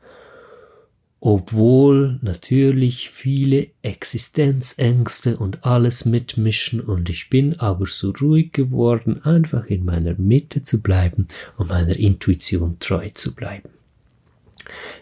obwohl 1.26 2.19
natürlich 2.21 3.09
viele 3.09 3.69
Existenzängste 3.81 5.38
und 5.38 5.64
alles 5.64 6.04
mitmischen 6.04 6.83
und 6.83 7.09
ich 7.09 7.31
bin 7.31 7.59
aber 7.59 7.87
so 7.87 8.11
ruhig 8.11 8.52
geworden, 8.52 9.23
einfach 9.23 9.64
in 9.64 9.87
meiner 9.87 10.12
Mitte 10.19 10.61
zu 10.61 10.83
bleiben 10.83 11.26
und 11.57 11.71
meiner 11.71 11.97
Intuition 11.97 12.78
treu 12.78 13.09
zu 13.09 13.35
bleiben. 13.35 13.71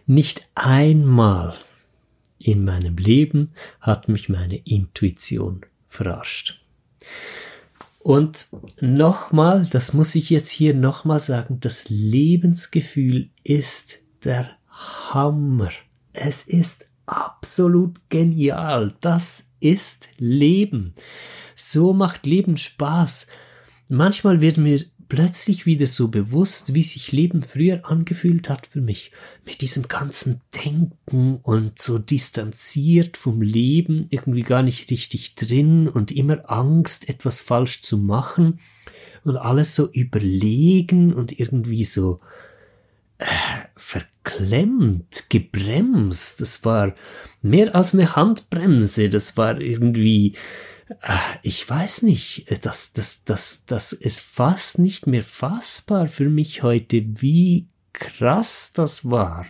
Nicht 0.07 0.49
einmal 0.55 1.57
in 2.39 2.65
meinem 2.65 2.99
Leben 2.99 3.51
hat 3.81 4.09
mich 4.09 4.29
meine 4.29 4.59
Intuition 4.59 5.63
verarscht. 5.89 6.61
Und 7.99 8.47
nochmal, 8.81 9.67
das 9.73 9.93
muss 9.93 10.15
ich 10.15 10.31
jetzt 10.31 10.51
hier 10.53 10.75
nochmal 10.75 11.19
sagen, 11.19 11.59
das 11.59 11.89
Lebensgefühl 11.89 13.29
ist 13.43 13.99
der 14.23 14.51
Hammer. 14.69 15.73
Es 16.13 16.45
ist 16.45 16.87
absolut 17.07 18.01
genial. 18.09 18.95
Das 19.01 19.51
ist 19.61 20.09
Leben. 20.19 20.95
So 21.55 21.93
macht 21.93 22.27
Leben 22.27 22.57
Spaß. 22.57 23.27
Manchmal 23.89 24.41
wird 24.41 24.57
mir 24.57 24.81
plötzlich 25.09 25.67
wieder 25.67 25.87
so 25.87 26.09
bewusst, 26.09 26.73
wie 26.75 26.83
sich 26.83 27.13
Leben 27.13 27.43
früher 27.43 27.85
angefühlt 27.85 28.49
hat 28.49 28.67
für 28.67 28.81
mich. 28.81 29.13
Mit 29.45 29.61
diesem 29.61 29.89
ganzen 29.89 30.41
Denken 30.65 31.39
und 31.43 31.79
so 31.79 31.99
distanziert 31.99 33.19
vom 33.19 33.43
Leben, 33.43 34.07
irgendwie 34.09 34.41
gar 34.41 34.63
nicht 34.63 34.91
richtig 34.91 35.35
drin 35.35 35.87
und 35.87 36.13
immer 36.13 36.51
Angst, 36.51 37.11
etwas 37.11 37.43
falsch 37.43 37.83
zu 37.83 37.99
machen 37.99 38.59
und 39.25 39.37
alles 39.37 39.77
so 39.77 39.91
überlegen 39.91 41.13
und 41.13 41.39
irgendwie 41.39 41.85
so 41.85 42.21
verklemmt, 43.77 45.25
gebremst. 45.29 46.41
Das 46.41 46.65
war 46.65 46.95
mehr 47.43 47.75
als 47.75 47.95
eine 47.95 48.17
Handbremse. 48.17 49.09
Das 49.09 49.37
war 49.37 49.61
irgendwie, 49.61 50.35
äh, 50.89 51.17
ich 51.43 51.69
weiß 51.69 52.03
nicht, 52.03 52.47
das, 52.65 52.93
das, 52.93 53.25
das, 53.25 53.65
das 53.67 53.93
ist 53.93 54.21
fast 54.21 54.79
nicht 54.79 55.07
mehr 55.07 55.23
fassbar 55.23 56.09
für 56.09 56.29
mich 56.29 56.63
heute, 56.63 57.05
wie 57.21 57.67
krass 57.93 58.73
das 58.75 59.11
war. 59.11 59.47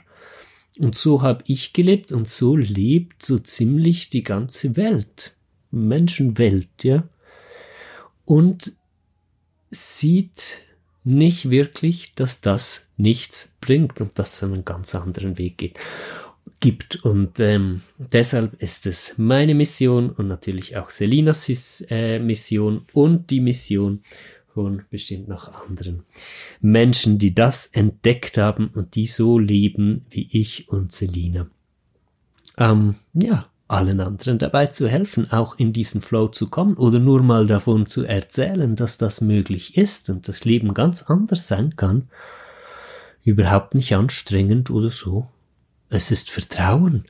Und 0.78 0.96
so 0.96 1.22
habe 1.22 1.44
ich 1.46 1.72
gelebt 1.72 2.12
und 2.12 2.28
so 2.28 2.56
lebt 2.56 3.22
so 3.24 3.38
ziemlich 3.38 4.08
die 4.08 4.22
ganze 4.22 4.76
Welt. 4.76 5.36
Menschenwelt, 5.70 6.82
ja. 6.82 7.08
Und 8.24 8.72
sieht 9.70 10.62
nicht 11.04 11.50
wirklich, 11.50 12.14
dass 12.14 12.40
das 12.40 12.90
nichts 12.96 13.56
bringt 13.60 14.00
und 14.00 14.18
dass 14.18 14.34
es 14.34 14.42
einen 14.42 14.64
ganz 14.64 14.94
anderen 14.94 15.38
Weg 15.38 15.58
geht, 15.58 15.78
gibt. 16.60 17.04
Und 17.04 17.40
ähm, 17.40 17.82
deshalb 17.98 18.62
ist 18.62 18.86
es 18.86 19.18
meine 19.18 19.54
Mission 19.54 20.10
und 20.10 20.28
natürlich 20.28 20.76
auch 20.76 20.90
Selinas 20.90 21.84
äh, 21.90 22.18
Mission 22.18 22.86
und 22.92 23.30
die 23.30 23.40
Mission 23.40 24.02
von 24.54 24.82
bestimmt 24.90 25.28
noch 25.28 25.52
anderen 25.52 26.04
Menschen, 26.60 27.18
die 27.18 27.34
das 27.34 27.66
entdeckt 27.66 28.38
haben 28.38 28.68
und 28.68 28.94
die 28.94 29.06
so 29.06 29.38
leben 29.38 30.04
wie 30.10 30.28
ich 30.30 30.68
und 30.68 30.92
Selina. 30.92 31.48
Ähm, 32.58 32.96
ja, 33.14 33.50
allen 33.72 34.00
anderen 34.00 34.38
dabei 34.38 34.66
zu 34.66 34.88
helfen, 34.88 35.32
auch 35.32 35.58
in 35.58 35.72
diesen 35.72 36.02
Flow 36.02 36.28
zu 36.28 36.48
kommen 36.48 36.76
oder 36.76 36.98
nur 36.98 37.22
mal 37.22 37.46
davon 37.46 37.86
zu 37.86 38.04
erzählen, 38.04 38.76
dass 38.76 38.98
das 38.98 39.20
möglich 39.20 39.76
ist 39.76 40.10
und 40.10 40.28
das 40.28 40.44
Leben 40.44 40.74
ganz 40.74 41.02
anders 41.04 41.48
sein 41.48 41.74
kann, 41.76 42.08
überhaupt 43.24 43.74
nicht 43.74 43.94
anstrengend 43.94 44.70
oder 44.70 44.90
so. 44.90 45.28
Es 45.88 46.10
ist 46.10 46.30
Vertrauen. 46.30 47.04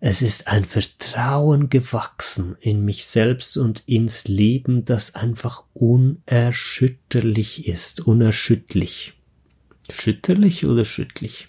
Es 0.00 0.20
ist 0.20 0.48
ein 0.48 0.64
Vertrauen 0.64 1.70
gewachsen 1.70 2.56
in 2.60 2.84
mich 2.84 3.06
selbst 3.06 3.56
und 3.56 3.84
ins 3.86 4.26
Leben, 4.26 4.84
das 4.84 5.14
einfach 5.14 5.62
unerschütterlich 5.74 7.68
ist, 7.68 8.00
unerschütterlich. 8.00 9.14
Schütterlich 9.90 10.66
oder 10.66 10.84
schüttlich? 10.84 11.46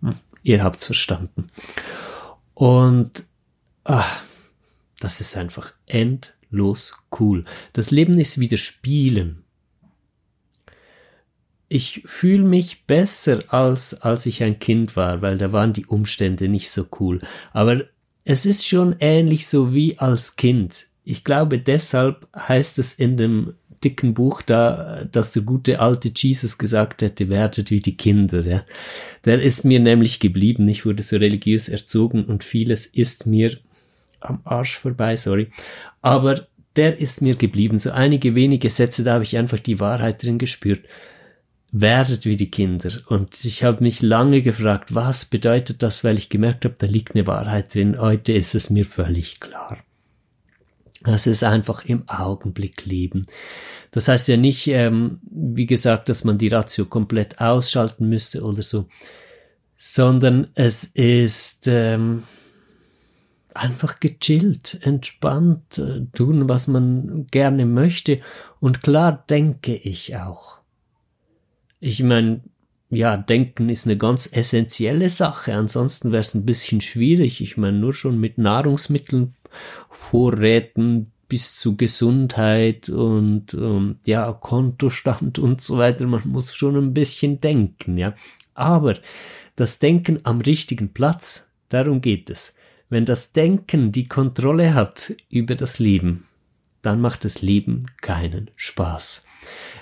Hm, 0.00 0.14
ihr 0.42 0.62
habt's 0.62 0.84
verstanden. 0.84 1.48
Und 2.52 3.24
ach, 3.84 4.22
das 5.00 5.20
ist 5.20 5.36
einfach 5.36 5.72
endlos 5.86 6.34
los 6.54 6.94
cool. 7.20 7.44
Das 7.72 7.90
Leben 7.90 8.18
ist 8.18 8.38
wieder 8.38 8.56
Spielen. 8.56 9.42
Ich 11.68 12.02
fühle 12.06 12.44
mich 12.44 12.86
besser 12.86 13.42
als 13.48 14.00
als 14.02 14.26
ich 14.26 14.42
ein 14.42 14.58
Kind 14.58 14.96
war, 14.96 15.22
weil 15.22 15.38
da 15.38 15.52
waren 15.52 15.72
die 15.72 15.86
Umstände 15.86 16.48
nicht 16.48 16.70
so 16.70 16.86
cool. 17.00 17.20
Aber 17.52 17.84
es 18.24 18.46
ist 18.46 18.66
schon 18.66 18.96
ähnlich 19.00 19.46
so 19.46 19.74
wie 19.74 19.98
als 19.98 20.36
Kind. 20.36 20.86
Ich 21.02 21.24
glaube, 21.24 21.58
deshalb 21.58 22.28
heißt 22.34 22.78
es 22.78 22.94
in 22.94 23.16
dem 23.16 23.54
dicken 23.82 24.14
Buch 24.14 24.40
da, 24.40 25.04
dass 25.10 25.32
der 25.32 25.42
gute 25.42 25.80
alte 25.80 26.10
Jesus 26.14 26.56
gesagt 26.56 27.02
hätte, 27.02 27.28
werdet 27.28 27.70
wie 27.70 27.80
die 27.80 27.96
Kinder. 27.96 28.40
Ja. 28.40 28.64
Der 29.26 29.42
ist 29.42 29.64
mir 29.64 29.80
nämlich 29.80 30.20
geblieben. 30.20 30.66
Ich 30.68 30.86
wurde 30.86 31.02
so 31.02 31.16
religiös 31.16 31.68
erzogen 31.68 32.24
und 32.24 32.44
vieles 32.44 32.86
ist 32.86 33.26
mir 33.26 33.58
am 34.24 34.40
Arsch 34.44 34.76
vorbei, 34.76 35.16
sorry. 35.16 35.50
Aber 36.02 36.46
der 36.76 36.98
ist 36.98 37.22
mir 37.22 37.36
geblieben. 37.36 37.78
So 37.78 37.90
einige 37.90 38.34
wenige 38.34 38.70
Sätze, 38.70 39.04
da 39.04 39.14
habe 39.14 39.24
ich 39.24 39.36
einfach 39.36 39.60
die 39.60 39.80
Wahrheit 39.80 40.22
drin 40.22 40.38
gespürt. 40.38 40.84
Werdet 41.70 42.24
wie 42.24 42.36
die 42.36 42.50
Kinder. 42.50 42.90
Und 43.08 43.44
ich 43.44 43.64
habe 43.64 43.82
mich 43.82 44.02
lange 44.02 44.42
gefragt, 44.42 44.94
was 44.94 45.26
bedeutet 45.26 45.82
das, 45.82 46.04
weil 46.04 46.18
ich 46.18 46.28
gemerkt 46.28 46.64
habe, 46.64 46.76
da 46.78 46.86
liegt 46.86 47.14
eine 47.14 47.26
Wahrheit 47.26 47.74
drin. 47.74 48.00
Heute 48.00 48.32
ist 48.32 48.54
es 48.54 48.70
mir 48.70 48.84
völlig 48.84 49.40
klar. 49.40 49.78
Das 51.02 51.26
ist 51.26 51.44
einfach 51.44 51.84
im 51.84 52.08
Augenblick 52.08 52.86
leben. 52.86 53.26
Das 53.90 54.08
heißt 54.08 54.28
ja 54.28 54.36
nicht, 54.36 54.66
ähm, 54.68 55.20
wie 55.30 55.66
gesagt, 55.66 56.08
dass 56.08 56.24
man 56.24 56.38
die 56.38 56.48
Ratio 56.48 56.86
komplett 56.86 57.40
ausschalten 57.40 58.08
müsste 58.08 58.42
oder 58.42 58.62
so, 58.62 58.88
sondern 59.76 60.48
es 60.54 60.84
ist 60.84 61.68
ähm, 61.68 62.22
einfach 63.54 64.00
gechillt, 64.00 64.78
entspannt, 64.82 65.78
äh, 65.78 66.06
tun, 66.14 66.48
was 66.48 66.66
man 66.66 67.26
gerne 67.30 67.66
möchte. 67.66 68.20
Und 68.60 68.82
klar 68.82 69.24
denke 69.28 69.74
ich 69.74 70.16
auch. 70.16 70.58
Ich 71.80 72.02
meine, 72.02 72.42
ja, 72.90 73.16
denken 73.16 73.68
ist 73.68 73.86
eine 73.86 73.96
ganz 73.96 74.28
essentielle 74.32 75.08
Sache. 75.08 75.54
Ansonsten 75.54 76.12
wäre 76.12 76.20
es 76.20 76.34
ein 76.34 76.46
bisschen 76.46 76.80
schwierig. 76.80 77.40
Ich 77.40 77.56
meine, 77.56 77.78
nur 77.78 77.94
schon 77.94 78.18
mit 78.20 78.38
Nahrungsmitteln, 78.38 79.34
Vorräten 79.90 81.10
bis 81.28 81.56
zu 81.56 81.76
Gesundheit 81.76 82.88
und 82.88 83.54
ähm, 83.54 83.96
ja, 84.04 84.32
Kontostand 84.32 85.38
und 85.38 85.62
so 85.62 85.78
weiter. 85.78 86.06
Man 86.06 86.22
muss 86.28 86.54
schon 86.54 86.76
ein 86.76 86.94
bisschen 86.94 87.40
denken, 87.40 87.96
ja. 87.96 88.14
Aber 88.54 88.94
das 89.56 89.78
Denken 89.78 90.20
am 90.24 90.40
richtigen 90.40 90.92
Platz, 90.92 91.52
darum 91.68 92.00
geht 92.00 92.30
es. 92.30 92.56
Wenn 92.88 93.04
das 93.04 93.32
Denken 93.32 93.92
die 93.92 94.08
Kontrolle 94.08 94.74
hat 94.74 95.14
über 95.28 95.54
das 95.54 95.78
Leben, 95.78 96.24
dann 96.82 97.00
macht 97.00 97.24
das 97.24 97.42
Leben 97.42 97.86
keinen 98.00 98.50
Spaß 98.56 99.24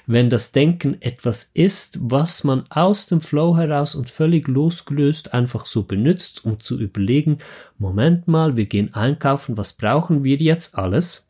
wenn 0.06 0.30
das 0.30 0.52
Denken 0.52 1.00
etwas 1.00 1.50
ist, 1.54 1.98
was 2.02 2.44
man 2.44 2.66
aus 2.70 3.06
dem 3.06 3.20
Flow 3.20 3.56
heraus 3.56 3.94
und 3.94 4.10
völlig 4.10 4.48
losgelöst 4.48 5.32
einfach 5.32 5.66
so 5.66 5.84
benutzt, 5.84 6.44
um 6.44 6.60
zu 6.60 6.78
überlegen, 6.78 7.38
Moment 7.78 8.28
mal, 8.28 8.56
wir 8.56 8.66
gehen 8.66 8.94
einkaufen, 8.94 9.56
was 9.56 9.74
brauchen 9.74 10.24
wir 10.24 10.36
jetzt 10.36 10.76
alles? 10.76 11.28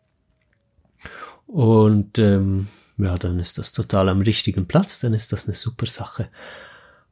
Und 1.46 2.18
ähm, 2.18 2.68
ja, 2.96 3.16
dann 3.18 3.38
ist 3.38 3.58
das 3.58 3.72
total 3.72 4.08
am 4.08 4.22
richtigen 4.22 4.66
Platz, 4.66 5.00
dann 5.00 5.12
ist 5.12 5.32
das 5.32 5.46
eine 5.46 5.54
super 5.54 5.86
Sache. 5.86 6.28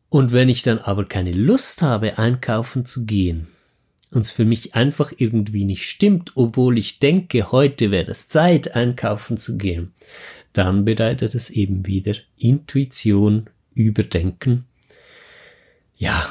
Und 0.09 0.33
wenn 0.33 0.49
ich 0.49 0.63
dann 0.63 0.79
aber 0.79 1.05
keine 1.05 1.33
Lust 1.33 1.83
habe, 1.83 2.19
einkaufen 2.19 2.87
zu 2.87 3.05
gehen, 3.05 3.49
und 4.11 4.23
es 4.23 4.31
für 4.31 4.45
mich 4.45 4.75
einfach 4.75 5.13
irgendwie 5.17 5.65
nicht 5.65 5.89
stimmt, 5.89 6.33
obwohl 6.35 6.79
ich 6.79 6.99
denke, 6.99 7.53
heute 7.53 7.91
wäre 7.91 8.11
es 8.11 8.29
Zeit, 8.29 8.75
einkaufen 8.75 9.37
zu 9.37 9.57
gehen, 9.57 9.93
dann 10.53 10.85
bedeutet 10.85 11.35
es 11.35 11.51
eben 11.51 11.87
wieder 11.87 12.15
Intuition, 12.39 13.49
Überdenken. 13.75 14.65
Ja, 15.97 16.29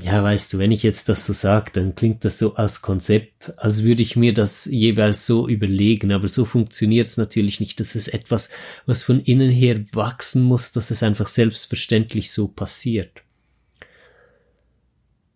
ja, 0.00 0.22
weißt 0.22 0.52
du, 0.52 0.58
wenn 0.58 0.70
ich 0.70 0.84
jetzt 0.84 1.08
das 1.08 1.26
so 1.26 1.32
sage, 1.32 1.72
dann 1.72 1.96
klingt 1.96 2.24
das 2.24 2.38
so 2.38 2.54
als 2.54 2.82
Konzept, 2.82 3.58
als 3.58 3.82
würde 3.82 4.02
ich 4.02 4.14
mir 4.14 4.32
das 4.32 4.66
jeweils 4.66 5.26
so 5.26 5.48
überlegen, 5.48 6.12
aber 6.12 6.28
so 6.28 6.44
funktioniert 6.44 7.06
es 7.06 7.16
natürlich 7.16 7.58
nicht. 7.58 7.80
Das 7.80 7.96
ist 7.96 8.08
etwas, 8.08 8.50
was 8.86 9.02
von 9.02 9.20
innen 9.20 9.50
her 9.50 9.80
wachsen 9.92 10.42
muss, 10.42 10.70
dass 10.70 10.92
es 10.92 11.02
einfach 11.02 11.26
selbstverständlich 11.26 12.30
so 12.30 12.46
passiert. 12.46 13.22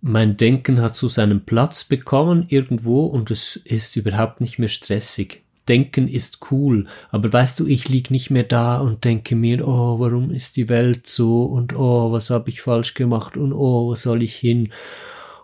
Mein 0.05 0.37
Denken 0.37 0.83
hat 0.83 0.97
so 0.97 1.07
seinen 1.07 1.45
Platz 1.45 1.85
bekommen 1.85 2.47
irgendwo 2.49 3.07
und 3.07 3.31
es 3.31 3.55
ist 3.55 3.95
überhaupt 3.95 4.41
nicht 4.41 4.59
mehr 4.59 4.69
stressig. 4.69 5.45
Denken 5.69 6.09
ist 6.09 6.51
cool, 6.51 6.89
aber 7.13 7.33
weißt 7.33 7.61
du, 7.61 7.69
ich 7.69 7.89
lieg 7.89 8.11
nicht 8.11 8.29
mehr 8.29 8.43
da 8.43 8.79
und 8.79 9.05
denke 9.05 9.37
mir, 9.37 9.67
oh, 9.67 10.01
warum 10.01 10.33
ist 10.33 10.57
die 10.57 10.69
Welt 10.69 11.07
so 11.07 11.45
und 11.45 11.77
oh, 11.77 12.11
was 12.11 12.31
habe 12.31 12.51
ich 12.51 12.63
falsch 12.63 12.95
gemacht 12.95 13.37
und 13.37 13.53
oh, 13.53 13.87
wo 13.87 13.95
soll 13.95 14.25
ich 14.25 14.35
hin? 14.35 14.73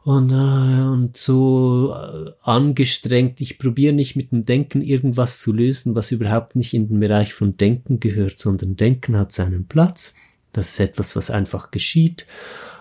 Und, 0.02 0.32
äh, 0.32 0.82
und 0.90 1.16
so 1.16 1.94
äh, 1.94 2.32
angestrengt, 2.42 3.40
ich 3.40 3.58
probiere 3.58 3.92
nicht 3.92 4.16
mit 4.16 4.32
dem 4.32 4.44
Denken 4.44 4.82
irgendwas 4.82 5.38
zu 5.38 5.52
lösen, 5.52 5.94
was 5.94 6.10
überhaupt 6.10 6.56
nicht 6.56 6.74
in 6.74 6.88
den 6.88 6.98
Bereich 6.98 7.32
von 7.32 7.56
Denken 7.56 8.00
gehört, 8.00 8.40
sondern 8.40 8.74
Denken 8.74 9.16
hat 9.16 9.30
seinen 9.30 9.68
Platz. 9.68 10.14
Das 10.50 10.70
ist 10.70 10.80
etwas, 10.80 11.14
was 11.14 11.30
einfach 11.30 11.70
geschieht. 11.70 12.26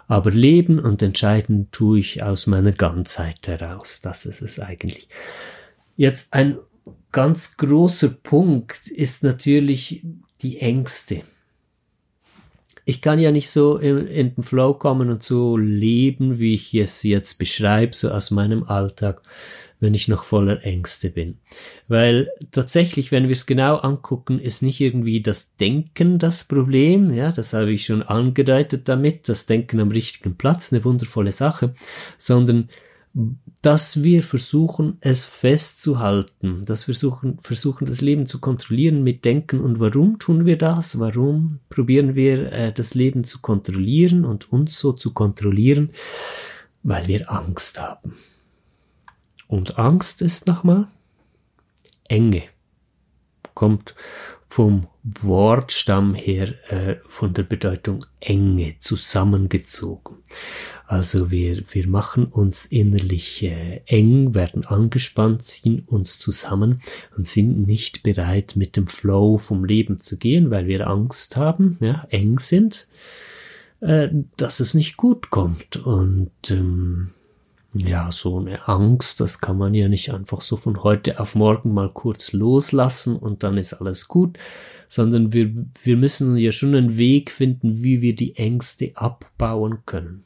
Aber 0.07 0.31
leben 0.31 0.79
und 0.79 1.01
entscheiden 1.01 1.67
tue 1.71 1.99
ich 1.99 2.23
aus 2.23 2.47
meiner 2.47 2.71
Ganzheit 2.71 3.47
heraus. 3.47 4.01
Das 4.01 4.25
ist 4.25 4.41
es 4.41 4.59
eigentlich. 4.59 5.09
Jetzt 5.97 6.33
ein 6.33 6.57
ganz 7.11 7.57
großer 7.57 8.09
Punkt 8.09 8.87
ist 8.87 9.23
natürlich 9.23 10.03
die 10.41 10.59
Ängste. 10.59 11.21
Ich 12.85 13.01
kann 13.01 13.19
ja 13.19 13.31
nicht 13.31 13.49
so 13.49 13.77
in, 13.77 14.07
in, 14.07 14.35
den 14.35 14.43
Flow 14.43 14.73
kommen 14.73 15.09
und 15.09 15.21
so 15.21 15.57
leben, 15.57 16.39
wie 16.39 16.53
ich 16.53 16.73
es 16.73 17.03
jetzt 17.03 17.37
beschreibe, 17.37 17.93
so 17.93 18.09
aus 18.11 18.31
meinem 18.31 18.63
Alltag, 18.63 19.21
wenn 19.79 19.93
ich 19.93 20.07
noch 20.07 20.23
voller 20.23 20.63
Ängste 20.63 21.09
bin. 21.09 21.37
Weil 21.87 22.29
tatsächlich, 22.51 23.11
wenn 23.11 23.25
wir 23.25 23.33
es 23.33 23.45
genau 23.45 23.77
angucken, 23.77 24.39
ist 24.39 24.63
nicht 24.63 24.81
irgendwie 24.81 25.21
das 25.21 25.55
Denken 25.55 26.19
das 26.19 26.45
Problem, 26.45 27.13
ja, 27.13 27.31
das 27.31 27.53
habe 27.53 27.71
ich 27.71 27.85
schon 27.85 28.01
angedeutet 28.01 28.89
damit, 28.89 29.29
das 29.29 29.45
Denken 29.45 29.79
am 29.79 29.91
richtigen 29.91 30.35
Platz, 30.35 30.73
eine 30.73 30.83
wundervolle 30.83 31.31
Sache, 31.31 31.73
sondern 32.17 32.69
dass 33.61 34.03
wir 34.03 34.21
versuchen, 34.21 34.97
es 35.01 35.25
festzuhalten, 35.25 36.63
dass 36.65 36.87
wir 36.87 36.93
versuchen, 36.93 37.39
versuchen, 37.39 37.87
das 37.87 38.01
Leben 38.01 38.27
zu 38.27 38.39
kontrollieren 38.39 39.03
mit 39.03 39.25
Denken. 39.25 39.59
Und 39.59 39.79
warum 39.79 40.19
tun 40.19 40.45
wir 40.45 40.57
das? 40.57 40.99
Warum 40.99 41.59
probieren 41.69 42.13
wir, 42.13 42.51
äh, 42.51 42.71
das 42.71 42.93
Leben 42.93 43.23
zu 43.23 43.41
kontrollieren 43.41 44.23
und 44.23 44.51
uns 44.51 44.77
so 44.79 44.93
zu 44.93 45.13
kontrollieren? 45.13 45.89
Weil 46.83 47.07
wir 47.07 47.31
Angst 47.31 47.81
haben. 47.81 48.13
Und 49.47 49.77
Angst 49.77 50.21
ist 50.21 50.47
nochmal 50.47 50.87
Enge. 52.07 52.43
Kommt 53.53 53.95
vom 54.45 54.87
Wortstamm 55.21 56.15
her 56.15 56.53
äh, 56.71 56.97
von 57.09 57.33
der 57.33 57.43
Bedeutung 57.43 58.05
Enge, 58.19 58.75
zusammengezogen. 58.79 60.17
Also 60.85 61.31
wir, 61.31 61.63
wir 61.71 61.87
machen 61.87 62.25
uns 62.25 62.65
innerlich 62.65 63.43
äh, 63.43 63.81
eng, 63.85 64.33
werden 64.33 64.65
angespannt, 64.65 65.43
ziehen 65.43 65.83
uns 65.85 66.17
zusammen 66.17 66.81
und 67.17 67.27
sind 67.27 67.67
nicht 67.67 68.03
bereit, 68.03 68.53
mit 68.55 68.77
dem 68.77 68.87
Flow 68.87 69.37
vom 69.37 69.65
Leben 69.65 69.97
zu 69.97 70.17
gehen, 70.17 70.49
weil 70.49 70.67
wir 70.67 70.87
Angst 70.87 71.35
haben, 71.35 71.77
ja, 71.81 72.07
eng 72.09 72.39
sind, 72.39 72.87
äh, 73.81 74.07
dass 74.37 74.61
es 74.61 74.73
nicht 74.73 74.95
gut 74.95 75.29
kommt. 75.29 75.75
Und 75.75 76.31
ähm, 76.49 77.09
ja, 77.79 78.11
so 78.11 78.39
eine 78.39 78.67
Angst, 78.67 79.19
das 79.19 79.39
kann 79.39 79.57
man 79.57 79.73
ja 79.73 79.87
nicht 79.87 80.13
einfach 80.13 80.41
so 80.41 80.57
von 80.57 80.83
heute 80.83 81.19
auf 81.19 81.35
morgen 81.35 81.73
mal 81.73 81.91
kurz 81.91 82.33
loslassen 82.33 83.15
und 83.17 83.43
dann 83.43 83.57
ist 83.57 83.73
alles 83.73 84.07
gut, 84.07 84.37
sondern 84.87 85.33
wir, 85.33 85.51
wir 85.83 85.97
müssen 85.97 86.37
ja 86.37 86.51
schon 86.51 86.75
einen 86.75 86.97
Weg 86.97 87.31
finden, 87.31 87.83
wie 87.83 88.01
wir 88.01 88.15
die 88.15 88.35
Ängste 88.35 88.91
abbauen 88.95 89.79
können. 89.85 90.23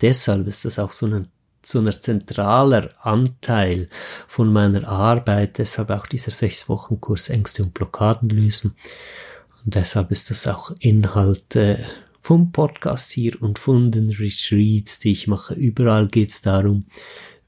Deshalb 0.00 0.46
ist 0.46 0.64
das 0.64 0.78
auch 0.78 0.92
so 0.92 1.06
ein 1.06 1.28
so 1.64 1.80
ein 1.80 1.90
zentraler 1.92 2.90
Anteil 3.00 3.88
von 4.28 4.52
meiner 4.52 4.86
Arbeit, 4.86 5.58
deshalb 5.58 5.90
auch 5.90 6.06
dieser 6.06 6.30
sechs 6.30 6.68
Wochen 6.68 7.00
Kurs 7.00 7.28
Ängste 7.28 7.64
und 7.64 7.74
Blockaden 7.74 8.28
lösen. 8.28 8.76
Und 9.64 9.74
deshalb 9.74 10.12
ist 10.12 10.30
das 10.30 10.46
auch 10.46 10.70
Inhalt 10.78 11.56
äh, 11.56 11.78
vom 12.26 12.50
Podcast 12.50 13.12
hier 13.12 13.40
und 13.40 13.60
von 13.60 13.92
den 13.92 14.08
Retreats, 14.08 14.98
die 14.98 15.12
ich 15.12 15.28
mache. 15.28 15.54
Überall 15.54 16.08
geht 16.08 16.30
es 16.30 16.42
darum, 16.42 16.86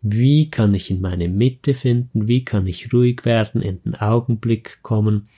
wie 0.03 0.51
kann 0.51 0.73
ich 0.73 0.93
in 0.93 1.01
meine 1.01 1.29
Mitte 1.29 1.75
finden, 1.75 2.29
wie 2.29 2.45
kann 2.45 2.64
ich 2.69 2.93
ruhig 2.93 3.25
werden, 3.25 3.61
in 3.61 3.83
den 3.83 3.97
Augenblick 3.97 4.81
kommen 4.83 5.29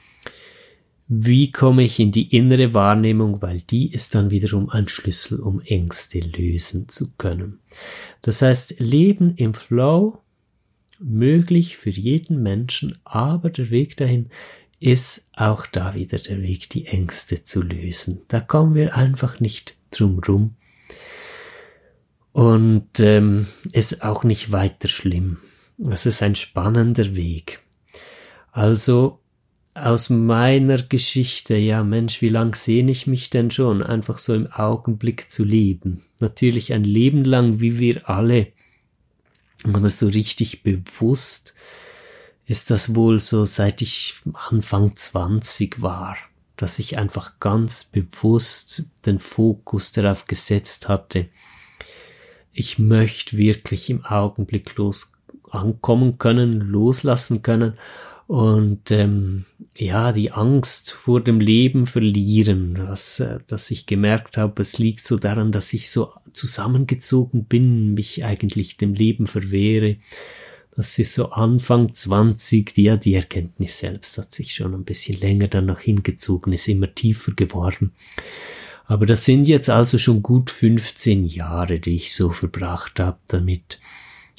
wie 1.12 1.50
komme 1.50 1.83
ich 1.83 1.98
in 1.98 2.12
die 2.12 2.37
innere 2.37 2.72
Wahrnehmung, 2.72 3.42
weil 3.42 3.61
die 3.62 3.90
ist 3.92 4.14
dann 4.14 4.31
wiederum 4.31 4.70
ein 4.70 4.87
Schlüssel, 4.87 5.40
um 5.40 5.61
Ängste 5.61 6.20
lösen 6.20 6.88
zu 6.88 7.11
können. 7.18 7.59
Das 8.22 8.42
heißt, 8.42 8.79
Leben 8.79 9.35
im 9.35 9.53
Flow 9.53 10.20
möglich 11.00 11.76
für 11.76 11.90
jeden 11.90 12.44
Menschen, 12.44 12.98
aber 13.03 13.50
der 13.50 13.70
Weg 13.70 13.96
dahin 13.96 14.29
ist 14.80 15.30
auch 15.36 15.66
da 15.66 15.94
wieder 15.94 16.18
der 16.18 16.42
Weg, 16.42 16.70
die 16.70 16.86
Ängste 16.86 17.44
zu 17.44 17.62
lösen. 17.62 18.22
Da 18.28 18.40
kommen 18.40 18.74
wir 18.74 18.96
einfach 18.96 19.38
nicht 19.38 19.76
drum 19.90 20.18
rum. 20.26 20.56
Und 22.32 22.98
ähm, 23.00 23.46
ist 23.72 24.02
auch 24.02 24.24
nicht 24.24 24.52
weiter 24.52 24.88
schlimm. 24.88 25.38
Es 25.90 26.06
ist 26.06 26.22
ein 26.22 26.34
spannender 26.34 27.14
Weg. 27.14 27.60
Also 28.52 29.20
aus 29.74 30.10
meiner 30.10 30.82
Geschichte, 30.82 31.56
ja 31.56 31.84
Mensch, 31.84 32.22
wie 32.22 32.28
lang 32.28 32.54
sehne 32.54 32.90
ich 32.90 33.06
mich 33.06 33.30
denn 33.30 33.50
schon, 33.50 33.82
einfach 33.82 34.18
so 34.18 34.34
im 34.34 34.46
Augenblick 34.46 35.30
zu 35.30 35.44
leben. 35.44 36.02
Natürlich 36.20 36.72
ein 36.72 36.84
Leben 36.84 37.24
lang, 37.24 37.60
wie 37.60 37.78
wir 37.78 38.08
alle. 38.08 38.48
Aber 39.72 39.90
so 39.90 40.06
richtig 40.06 40.62
bewusst 40.62 41.54
ist 42.50 42.72
das 42.72 42.96
wohl 42.96 43.20
so, 43.20 43.44
seit 43.44 43.80
ich 43.80 44.16
Anfang 44.32 44.96
20 44.96 45.82
war, 45.82 46.16
dass 46.56 46.80
ich 46.80 46.98
einfach 46.98 47.38
ganz 47.38 47.84
bewusst 47.84 48.86
den 49.06 49.20
Fokus 49.20 49.92
darauf 49.92 50.26
gesetzt 50.26 50.88
hatte. 50.88 51.28
Ich 52.52 52.80
möchte 52.80 53.38
wirklich 53.38 53.88
im 53.88 54.04
Augenblick 54.04 54.74
los 54.74 55.12
ankommen 55.48 56.18
können, 56.18 56.60
loslassen 56.60 57.42
können 57.42 57.74
und 58.26 58.90
ähm, 58.90 59.44
ja, 59.76 60.10
die 60.10 60.32
Angst 60.32 60.90
vor 60.90 61.22
dem 61.22 61.38
Leben 61.38 61.86
verlieren, 61.86 62.80
was, 62.88 63.20
äh, 63.20 63.38
dass 63.46 63.70
ich 63.70 63.86
gemerkt 63.86 64.36
habe, 64.36 64.60
es 64.60 64.76
liegt 64.76 65.06
so 65.06 65.18
daran, 65.18 65.52
dass 65.52 65.72
ich 65.72 65.88
so 65.88 66.12
zusammengezogen 66.32 67.44
bin, 67.44 67.94
mich 67.94 68.24
eigentlich 68.24 68.76
dem 68.76 68.94
Leben 68.94 69.28
verwehre. 69.28 69.98
Das 70.76 70.98
ist 70.98 71.14
so 71.14 71.30
Anfang 71.30 71.92
20, 71.92 72.76
ja, 72.78 72.96
die 72.96 73.14
Erkenntnis 73.14 73.78
selbst 73.78 74.16
hat 74.18 74.33
sich 74.33 74.54
schon 74.54 74.74
ein 74.74 74.85
bisschen 74.85 75.18
länger 75.18 75.48
dann 75.48 75.66
noch 75.66 75.80
hingezogen, 75.80 76.52
ist 76.52 76.68
immer 76.68 76.94
tiefer 76.94 77.33
geworden. 77.33 77.92
Aber 78.87 79.06
das 79.06 79.24
sind 79.24 79.46
jetzt 79.46 79.68
also 79.68 79.98
schon 79.98 80.22
gut 80.22 80.50
15 80.50 81.24
Jahre, 81.26 81.78
die 81.80 81.96
ich 81.96 82.14
so 82.14 82.30
verbracht 82.30 82.98
habe 82.98 83.18
damit, 83.28 83.80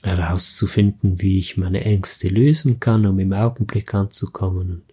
herauszufinden, 0.03 1.21
wie 1.21 1.37
ich 1.37 1.57
meine 1.57 1.83
Ängste 1.83 2.27
lösen 2.27 2.79
kann, 2.79 3.05
um 3.05 3.19
im 3.19 3.33
Augenblick 3.33 3.93
anzukommen 3.93 4.71
und 4.71 4.83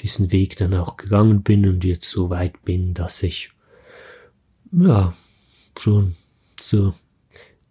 diesen 0.00 0.30
Weg 0.30 0.56
dann 0.56 0.74
auch 0.74 0.96
gegangen 0.96 1.42
bin 1.42 1.66
und 1.66 1.84
jetzt 1.84 2.08
so 2.08 2.28
weit 2.28 2.64
bin, 2.64 2.92
dass 2.92 3.22
ich 3.22 3.50
ja 4.72 5.14
schon 5.78 6.14
so 6.60 6.92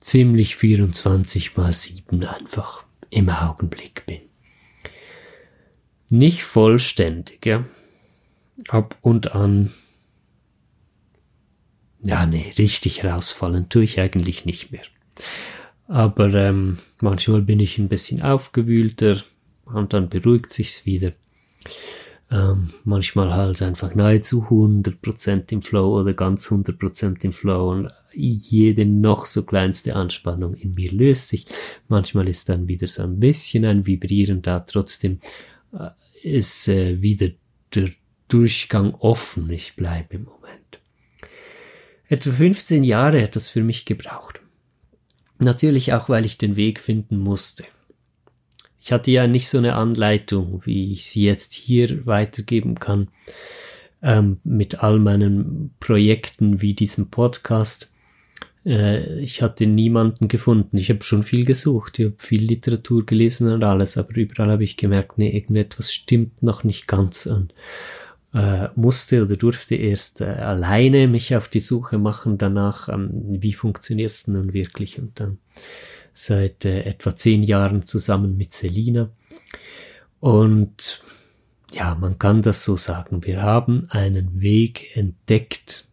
ziemlich 0.06 0.56
24 0.56 1.58
mal 1.58 1.74
7 1.74 2.24
einfach 2.24 2.86
im 3.10 3.28
Augenblick 3.30 4.06
bin. 4.06 4.22
Nicht 6.10 6.44
vollständig, 6.44 7.44
ja. 7.44 7.66
Ab 8.68 8.98
und 9.02 9.34
an. 9.34 9.72
Ja, 12.04 12.28
nee, 12.28 12.54
richtig 12.56 13.04
rausfallen 13.04 13.68
tue 13.70 13.84
ich 13.84 14.00
eigentlich 14.00 14.46
nicht 14.46 14.72
mehr. 14.72 14.84
Aber 15.88 16.32
ähm, 16.36 16.78
manchmal 17.02 17.42
bin 17.42 17.60
ich 17.60 17.80
ein 17.80 17.90
bisschen 17.90 18.22
aufgewühlter 18.22 19.20
und 19.66 19.94
dann 19.94 20.10
beruhigt 20.10 20.54
sich's 20.54 20.86
wieder. 20.86 21.14
Ähm, 22.30 22.70
manchmal 22.84 23.34
halt 23.34 23.64
einfach 23.64 23.96
nahezu 23.96 24.44
100% 24.44 25.52
im 25.52 25.64
Flow 25.64 26.00
oder 26.00 26.14
ganz 26.14 26.52
100% 26.52 27.24
im 27.24 27.34
Flow 27.34 27.72
und 27.72 27.92
jede 28.16 28.86
noch 28.86 29.26
so 29.26 29.44
kleinste 29.44 29.96
Anspannung 29.96 30.56
in 30.56 30.74
mir 30.74 30.92
löst 30.92 31.30
sich. 31.30 31.46
Manchmal 31.88 32.28
ist 32.28 32.50
dann 32.50 32.68
wieder 32.68 32.88
so 32.88 33.04
ein 33.04 33.20
bisschen 33.20 33.66
ein 33.66 33.86
Vibrieren 33.86 34.42
da, 34.42 34.62
trotzdem 34.62 35.20
äh, 35.74 35.90
ist 36.24 36.68
äh, 36.68 37.02
wieder 37.02 37.30
der 37.74 37.90
Durchgang 38.28 38.96
offen. 38.96 39.50
Ich 39.52 39.76
bleibe 39.76 40.16
im 40.16 40.24
Moment. 40.24 40.80
Etwa 42.08 42.32
15 42.32 42.84
Jahre 42.84 43.22
hat 43.22 43.36
das 43.36 43.50
für 43.50 43.64
mich 43.64 43.86
gebraucht. 43.86 44.42
Natürlich 45.40 45.94
auch, 45.94 46.10
weil 46.10 46.26
ich 46.26 46.38
den 46.38 46.56
Weg 46.56 46.80
finden 46.80 47.18
musste. 47.18 47.66
Ich 48.80 48.92
hatte 48.92 49.12
ja 49.12 49.26
nicht 49.28 49.50
so 49.50 49.58
eine 49.58 49.76
Anleitung, 49.76 50.62
wie 50.66 50.94
ich 50.94 51.06
sie 51.06 51.24
jetzt 51.24 51.54
hier 51.54 52.06
weitergeben 52.06 52.76
kann, 52.76 53.08
ähm, 54.04 54.40
mit 54.44 54.84
all 54.84 55.00
meinen 55.00 55.74
Projekten 55.80 56.62
wie 56.62 56.76
diesem 56.76 57.10
Podcast. 57.10 57.92
Äh, 58.66 59.20
ich 59.20 59.42
hatte 59.42 59.68
niemanden 59.68 60.28
gefunden. 60.28 60.78
Ich 60.78 60.90
habe 60.90 61.04
schon 61.04 61.24
viel 61.24 61.46
gesucht, 61.46 62.00
ich 62.00 62.06
habe 62.06 62.16
viel 62.18 62.44
Literatur 62.44 63.06
gelesen 63.06 63.52
und 63.52 63.64
alles, 63.64 63.98
aber 63.98 64.16
überall 64.16 64.52
habe 64.52 64.64
ich 64.64 64.78
gemerkt, 64.78 65.18
nee, 65.18 65.30
irgendetwas 65.30 65.94
stimmt 65.94 66.42
noch 66.42 66.64
nicht 66.64 66.88
ganz. 66.88 67.26
Und 67.26 67.54
äh, 68.34 68.68
musste 68.76 69.24
oder 69.24 69.38
durfte 69.38 69.76
erst 69.76 70.22
äh, 70.22 70.26
alleine 70.26 71.08
mich 71.08 71.36
auf 71.36 71.48
die 71.48 71.62
Suche 71.62 71.98
machen 71.98 72.38
danach, 72.38 72.90
ähm, 72.90 73.24
wie 73.26 73.54
funktioniert 73.54 74.12
es 74.12 74.28
nun 74.28 74.54
wirklich 74.54 75.00
und 75.00 75.20
dann 75.20 75.38
seit 76.14 76.66
äh, 76.66 76.82
etwa 76.82 77.16
zehn 77.16 77.44
Jahren 77.44 77.86
zusammen 77.86 78.36
mit 78.36 78.52
Selina. 78.52 79.10
Und 80.20 81.02
ja, 81.72 81.96
man 81.96 82.18
kann 82.20 82.42
das 82.42 82.64
so 82.64 82.78
sagen. 82.78 83.24
Wir 83.26 83.42
haben 83.42 83.88
einen 83.90 84.42
Weg 84.42 84.96
entdeckt, 84.98 85.86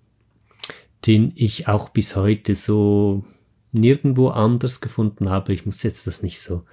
den 1.07 1.33
ich 1.35 1.69
auch 1.69 1.91
bis 1.91 2.17
heute 2.17 2.55
so 2.55 3.25
nirgendwo 3.73 4.29
anders 4.29 4.81
gefunden 4.81 5.31
habe. 5.31 5.53
Ich 5.53 5.67
muss 5.67 5.83
jetzt 5.83 6.07
das 6.07 6.23
nicht 6.23 6.41
so 6.41 6.65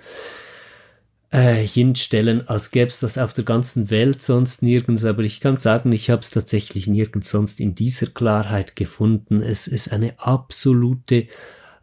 äh, 1.32 1.56
hinstellen, 1.56 2.48
als 2.48 2.72
gäbe 2.72 2.88
es 2.88 3.00
das 3.00 3.18
auf 3.18 3.34
der 3.34 3.44
ganzen 3.44 3.89
Welt 3.89 4.22
sonst 4.22 4.63
nirgends. 4.63 5.06
Aber 5.06 5.24
ich 5.24 5.39
kann 5.39 5.58
sagen, 5.58 5.92
ich 5.92 6.10
habe 6.10 6.22
es 6.22 6.32
tatsächlich 6.32 6.88
nirgends 6.88 7.30
sonst 7.30 7.60
in 7.60 7.76
dieser 7.76 8.08
Klarheit 8.08 8.76
gefunden. 8.76 9.42
Es 9.42 9.68
ist 9.68 9.92
eine 9.92 10.20
absolute 10.20 11.28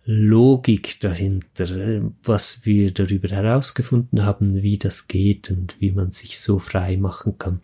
Logik 0.04 1.00
dahinter, 1.00 1.70
äh, 1.70 2.02
was 2.22 2.64
wir 2.64 2.92
darüber 2.92 3.28
herausgefunden 3.28 4.24
haben, 4.24 4.62
wie 4.62 4.78
das 4.78 5.08
geht 5.08 5.50
und 5.50 5.80
wie 5.80 5.90
man 5.90 6.12
sich 6.12 6.38
so 6.40 6.58
frei 6.58 6.96
machen 6.96 7.38
kann. 7.38 7.60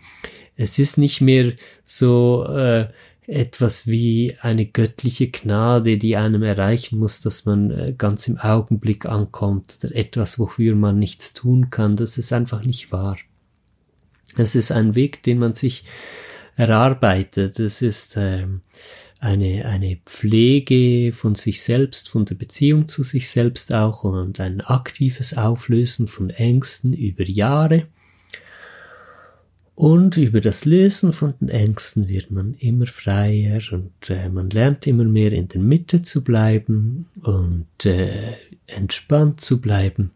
Es 0.57 0.79
ist 0.79 0.99
nicht 0.99 1.21
mehr 1.21 1.53
so 1.83 2.45
äh, 2.49 2.88
etwas 3.26 3.87
wie 3.87 4.37
eine 4.40 4.66
göttliche 4.66 5.28
Gnade, 5.28 5.96
die 5.96 6.16
einem 6.16 6.42
erreichen 6.42 6.98
muss, 6.98 7.20
dass 7.20 7.44
man 7.44 7.70
äh, 7.70 7.94
ganz 7.96 8.26
im 8.26 8.38
Augenblick 8.38 9.06
ankommt 9.06 9.78
oder 9.82 9.94
etwas, 9.94 10.38
wofür 10.38 10.74
man 10.74 10.98
nichts 10.98 11.32
tun 11.32 11.70
kann. 11.70 11.96
Das 11.96 12.18
ist 12.18 12.32
einfach 12.32 12.64
nicht 12.64 12.90
wahr. 12.90 13.16
Es 14.37 14.54
ist 14.54 14.72
ein 14.72 14.94
Weg, 14.94 15.22
den 15.22 15.38
man 15.38 15.54
sich 15.54 15.85
erarbeitet. 16.56 17.58
Es 17.61 17.80
ist 17.80 18.14
ähm, 18.16 18.62
eine, 19.20 19.66
eine 19.66 19.98
Pflege 20.04 21.12
von 21.12 21.37
sich 21.37 21.62
selbst, 21.62 22.08
von 22.08 22.24
der 22.24 22.35
Beziehung 22.35 22.88
zu 22.88 23.04
sich 23.04 23.28
selbst 23.28 23.72
auch 23.72 24.02
und 24.02 24.40
ein 24.40 24.61
aktives 24.62 25.37
Auflösen 25.37 26.08
von 26.08 26.30
Ängsten 26.30 26.92
über 26.92 27.24
Jahre. 27.24 27.87
Und 29.74 30.18
über 30.18 30.40
das 30.40 30.66
Lösen 30.66 31.12
von 31.12 31.35
den 31.40 31.48
Ängsten 31.48 32.06
wird 32.06 32.30
man 32.30 32.54
immer 32.54 32.87
freier 32.87 33.61
und 33.72 34.11
äh, 34.11 34.28
man 34.28 34.50
lernt 34.50 34.87
immer 34.87 35.04
mehr 35.04 35.32
in 35.32 35.48
der 35.48 35.62
Mitte 35.62 36.02
zu 36.02 36.22
bleiben 36.22 37.08
und 37.22 37.87
äh, 37.87 38.35
entspannt 38.66 39.40
zu 39.40 39.62
bleiben. 39.62 40.12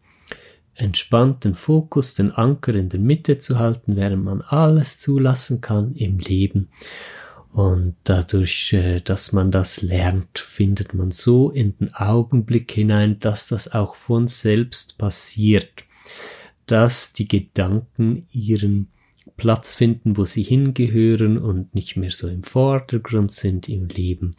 Entspannt 0.75 1.45
den 1.45 1.55
Fokus, 1.55 2.15
den 2.15 2.33
Anker 2.33 2.75
in 2.75 2.91
der 2.91 3.01
Mitte 3.01 3.39
zu 3.39 3.59
halten, 3.59 3.97
während 3.97 4.25
man 4.25 4.43
alles 4.43 4.99
zulassen 4.99 5.63
kann 5.63 5.95
im 5.95 6.19
Leben. 6.19 6.69
Und 7.51 7.97
dadurch, 8.05 8.75
äh, 8.75 9.01
dass 9.01 9.33
man 9.33 9.51
das 9.51 9.81
lernt, 9.81 10.39
findet 10.39 10.93
man 10.93 11.11
so 11.11 11.51
in 11.51 11.79
den 11.79 11.95
Augenblick 11.95 12.71
hinein, 12.73 13.21
dass 13.21 13.47
das 13.47 13.73
auch 13.73 13.95
von 13.95 14.27
selbst 14.27 14.99
passiert, 14.99 15.85
dass 16.67 17.15
die 17.15 17.27
Gedanken 17.27 18.27
ihren 18.31 18.89
Platz 19.37 19.75
finden, 19.75 20.17
wo 20.17 20.25
sie 20.25 20.43
hingehören 20.43 21.39
und 21.39 21.75
nicht 21.75 21.97
mehr 21.97 22.11
so 22.11 22.29
im 22.29 22.43
Vordergrund 22.43 23.33
sind 23.33 23.69
im 23.69 23.89
Leben, 23.89 24.33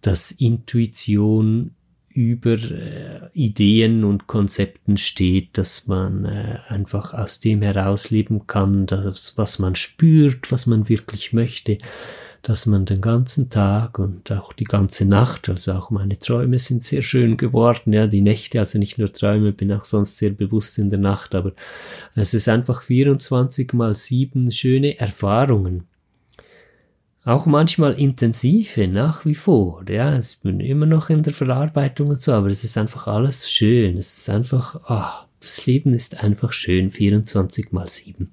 dass 0.00 0.30
Intuition 0.30 1.74
über 2.18 2.54
äh, 2.54 3.30
Ideen 3.32 4.02
und 4.02 4.26
Konzepten 4.26 4.96
steht, 4.96 5.56
dass 5.56 5.86
man 5.86 6.24
äh, 6.24 6.58
einfach 6.66 7.14
aus 7.14 7.38
dem 7.38 7.62
herausleben 7.62 8.48
kann, 8.48 8.86
das, 8.86 9.38
was 9.38 9.60
man 9.60 9.76
spürt, 9.76 10.50
was 10.50 10.66
man 10.66 10.88
wirklich 10.88 11.32
möchte, 11.32 11.78
dass 12.42 12.66
man 12.66 12.86
den 12.86 13.00
ganzen 13.00 13.50
Tag 13.50 14.00
und 14.00 14.32
auch 14.32 14.52
die 14.52 14.64
ganze 14.64 15.06
Nacht, 15.06 15.48
also 15.48 15.74
auch 15.74 15.90
meine 15.90 16.18
Träume 16.18 16.58
sind 16.58 16.82
sehr 16.82 17.02
schön 17.02 17.36
geworden, 17.36 17.92
ja, 17.92 18.08
die 18.08 18.20
Nächte, 18.20 18.58
also 18.58 18.80
nicht 18.80 18.98
nur 18.98 19.12
Träume, 19.12 19.52
bin 19.52 19.72
auch 19.72 19.84
sonst 19.84 20.18
sehr 20.18 20.30
bewusst 20.30 20.76
in 20.78 20.90
der 20.90 20.98
Nacht, 20.98 21.36
aber 21.36 21.52
es 22.16 22.34
ist 22.34 22.48
einfach 22.48 22.82
24 22.82 23.74
mal 23.74 23.94
7 23.94 24.50
schöne 24.50 24.98
Erfahrungen. 24.98 25.84
Auch 27.28 27.44
manchmal 27.44 27.92
intensive, 28.00 28.88
nach 28.88 29.26
wie 29.26 29.34
vor, 29.34 29.84
ja, 29.86 30.18
ich 30.18 30.38
bin 30.40 30.60
immer 30.60 30.86
noch 30.86 31.10
in 31.10 31.22
der 31.22 31.34
Verarbeitung 31.34 32.08
und 32.08 32.22
so, 32.22 32.32
aber 32.32 32.46
es 32.46 32.64
ist 32.64 32.78
einfach 32.78 33.06
alles 33.06 33.50
schön, 33.50 33.98
es 33.98 34.16
ist 34.16 34.30
einfach, 34.30 34.76
ah, 34.88 35.28
Das 35.38 35.66
Leben 35.66 35.92
ist 35.92 36.24
einfach 36.24 36.52
schön, 36.52 36.90
24 36.90 37.70
mal 37.70 37.84
7. 37.84 38.32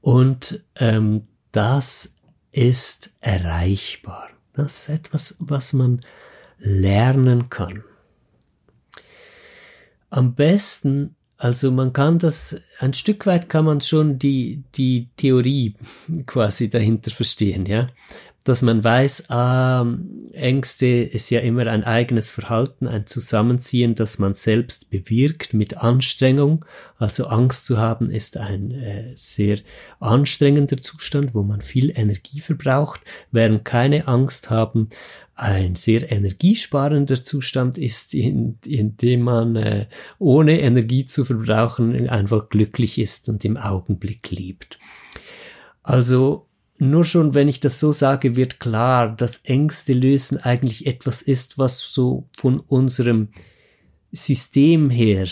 Und 0.00 0.64
ähm, 0.76 1.22
das 1.52 2.16
ist 2.50 3.14
erreichbar. 3.20 4.30
Das 4.54 4.80
ist 4.80 4.88
etwas, 4.88 5.36
was 5.38 5.74
man 5.74 6.00
lernen 6.58 7.50
kann. 7.50 7.84
Am 10.08 10.34
besten, 10.34 11.14
also 11.38 11.70
man 11.70 11.92
kann 11.92 12.18
das, 12.18 12.60
ein 12.80 12.92
Stück 12.92 13.24
weit 13.24 13.48
kann 13.48 13.64
man 13.64 13.80
schon 13.80 14.18
die, 14.18 14.64
die 14.74 15.08
Theorie 15.16 15.74
quasi 16.26 16.68
dahinter 16.68 17.10
verstehen, 17.12 17.64
ja 17.64 17.86
dass 18.48 18.62
man 18.62 18.82
weiß, 18.82 19.30
ah, 19.30 19.86
Ängste 20.32 20.86
ist 20.86 21.30
ja 21.30 21.40
immer 21.40 21.66
ein 21.66 21.84
eigenes 21.84 22.30
Verhalten, 22.30 22.86
ein 22.86 23.06
Zusammenziehen, 23.06 23.94
das 23.94 24.18
man 24.18 24.34
selbst 24.34 24.90
bewirkt 24.90 25.52
mit 25.52 25.76
Anstrengung. 25.76 26.64
Also 26.96 27.26
Angst 27.26 27.66
zu 27.66 27.78
haben 27.78 28.10
ist 28.10 28.36
ein 28.36 28.70
äh, 28.70 29.12
sehr 29.14 29.58
anstrengender 30.00 30.78
Zustand, 30.78 31.34
wo 31.34 31.42
man 31.42 31.60
viel 31.60 31.90
Energie 31.94 32.40
verbraucht, 32.40 33.02
während 33.30 33.64
keine 33.64 34.08
Angst 34.08 34.50
haben 34.50 34.88
ein 35.34 35.76
sehr 35.76 36.10
energiesparender 36.10 37.22
Zustand 37.22 37.78
ist, 37.78 38.12
in, 38.12 38.58
in 38.66 38.96
dem 38.96 39.22
man 39.22 39.54
äh, 39.54 39.86
ohne 40.18 40.60
Energie 40.60 41.04
zu 41.04 41.24
verbrauchen 41.24 42.08
einfach 42.08 42.48
glücklich 42.48 42.98
ist 42.98 43.28
und 43.28 43.44
im 43.44 43.56
Augenblick 43.56 44.32
lebt. 44.32 44.80
Also 45.84 46.47
nur 46.78 47.04
schon, 47.04 47.34
wenn 47.34 47.48
ich 47.48 47.60
das 47.60 47.80
so 47.80 47.92
sage, 47.92 48.36
wird 48.36 48.60
klar, 48.60 49.14
dass 49.14 49.38
Ängste 49.44 49.92
lösen 49.92 50.38
eigentlich 50.38 50.86
etwas 50.86 51.22
ist, 51.22 51.58
was 51.58 51.78
so 51.78 52.28
von 52.36 52.60
unserem 52.60 53.28
System 54.12 54.88
her 54.90 55.26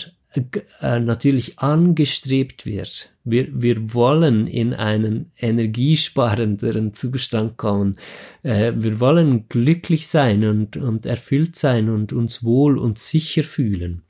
äh, 0.81 0.99
natürlich 0.99 1.59
angestrebt 1.59 2.65
wird. 2.65 3.09
Wir, 3.23 3.47
wir 3.51 3.93
wollen 3.93 4.47
in 4.47 4.73
einen 4.73 5.31
energiesparenderen 5.37 6.93
Zustand 6.93 7.57
kommen. 7.57 7.97
Äh, 8.43 8.73
wir 8.75 8.99
wollen 8.99 9.47
glücklich 9.49 10.07
sein 10.07 10.45
und, 10.45 10.77
und 10.77 11.05
erfüllt 11.05 11.55
sein 11.55 11.89
und 11.89 12.13
uns 12.13 12.43
wohl 12.43 12.77
und 12.77 12.99
sicher 12.99 13.43
fühlen. 13.43 14.03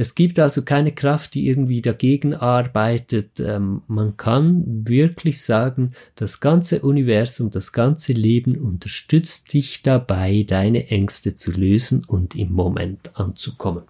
Es 0.00 0.14
gibt 0.14 0.38
also 0.38 0.62
keine 0.62 0.92
Kraft, 0.92 1.34
die 1.34 1.48
irgendwie 1.48 1.82
dagegen 1.82 2.32
arbeitet. 2.32 3.40
Ähm, 3.40 3.82
man 3.88 4.16
kann 4.16 4.86
wirklich 4.86 5.42
sagen, 5.42 5.90
das 6.14 6.38
ganze 6.38 6.82
Universum, 6.82 7.50
das 7.50 7.72
ganze 7.72 8.12
Leben 8.12 8.56
unterstützt 8.56 9.52
dich 9.52 9.82
dabei, 9.82 10.44
deine 10.46 10.86
Ängste 10.86 11.34
zu 11.34 11.50
lösen 11.50 12.04
und 12.04 12.36
im 12.36 12.52
Moment 12.52 13.18
anzukommen. 13.18 13.82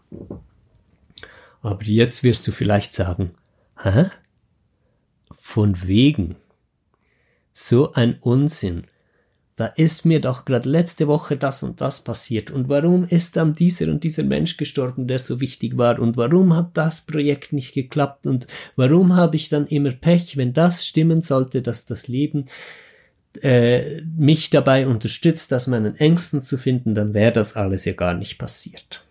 Aber 1.60 1.84
jetzt 1.84 2.24
wirst 2.24 2.48
du 2.48 2.52
vielleicht 2.52 2.94
sagen, 2.94 3.32
hä? 3.82 4.06
Von 5.38 5.86
wegen. 5.86 6.36
So 7.52 7.92
ein 7.92 8.14
Unsinn 8.22 8.84
da 9.58 9.66
ist 9.66 10.04
mir 10.04 10.20
doch 10.20 10.44
gerade 10.44 10.68
letzte 10.68 11.08
Woche 11.08 11.36
das 11.36 11.64
und 11.64 11.80
das 11.80 12.04
passiert 12.04 12.52
und 12.52 12.68
warum 12.68 13.04
ist 13.04 13.36
dann 13.36 13.54
dieser 13.54 13.88
und 13.88 14.04
dieser 14.04 14.22
Mensch 14.22 14.56
gestorben, 14.56 15.08
der 15.08 15.18
so 15.18 15.40
wichtig 15.40 15.76
war 15.76 15.98
und 15.98 16.16
warum 16.16 16.54
hat 16.54 16.76
das 16.76 17.02
Projekt 17.02 17.52
nicht 17.52 17.74
geklappt 17.74 18.26
und 18.28 18.46
warum 18.76 19.16
habe 19.16 19.34
ich 19.34 19.48
dann 19.48 19.66
immer 19.66 19.90
Pech, 19.90 20.36
wenn 20.36 20.52
das 20.52 20.86
stimmen 20.86 21.22
sollte, 21.22 21.60
dass 21.60 21.86
das 21.86 22.06
Leben 22.06 22.44
äh, 23.42 24.00
mich 24.02 24.50
dabei 24.50 24.86
unterstützt, 24.86 25.50
das 25.50 25.66
meinen 25.66 25.96
Ängsten 25.96 26.40
zu 26.40 26.56
finden, 26.56 26.94
dann 26.94 27.12
wäre 27.12 27.32
das 27.32 27.56
alles 27.56 27.84
ja 27.84 27.94
gar 27.94 28.14
nicht 28.14 28.38
passiert. 28.38 29.04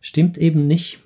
Stimmt 0.00 0.38
eben 0.38 0.66
nicht. 0.66 1.03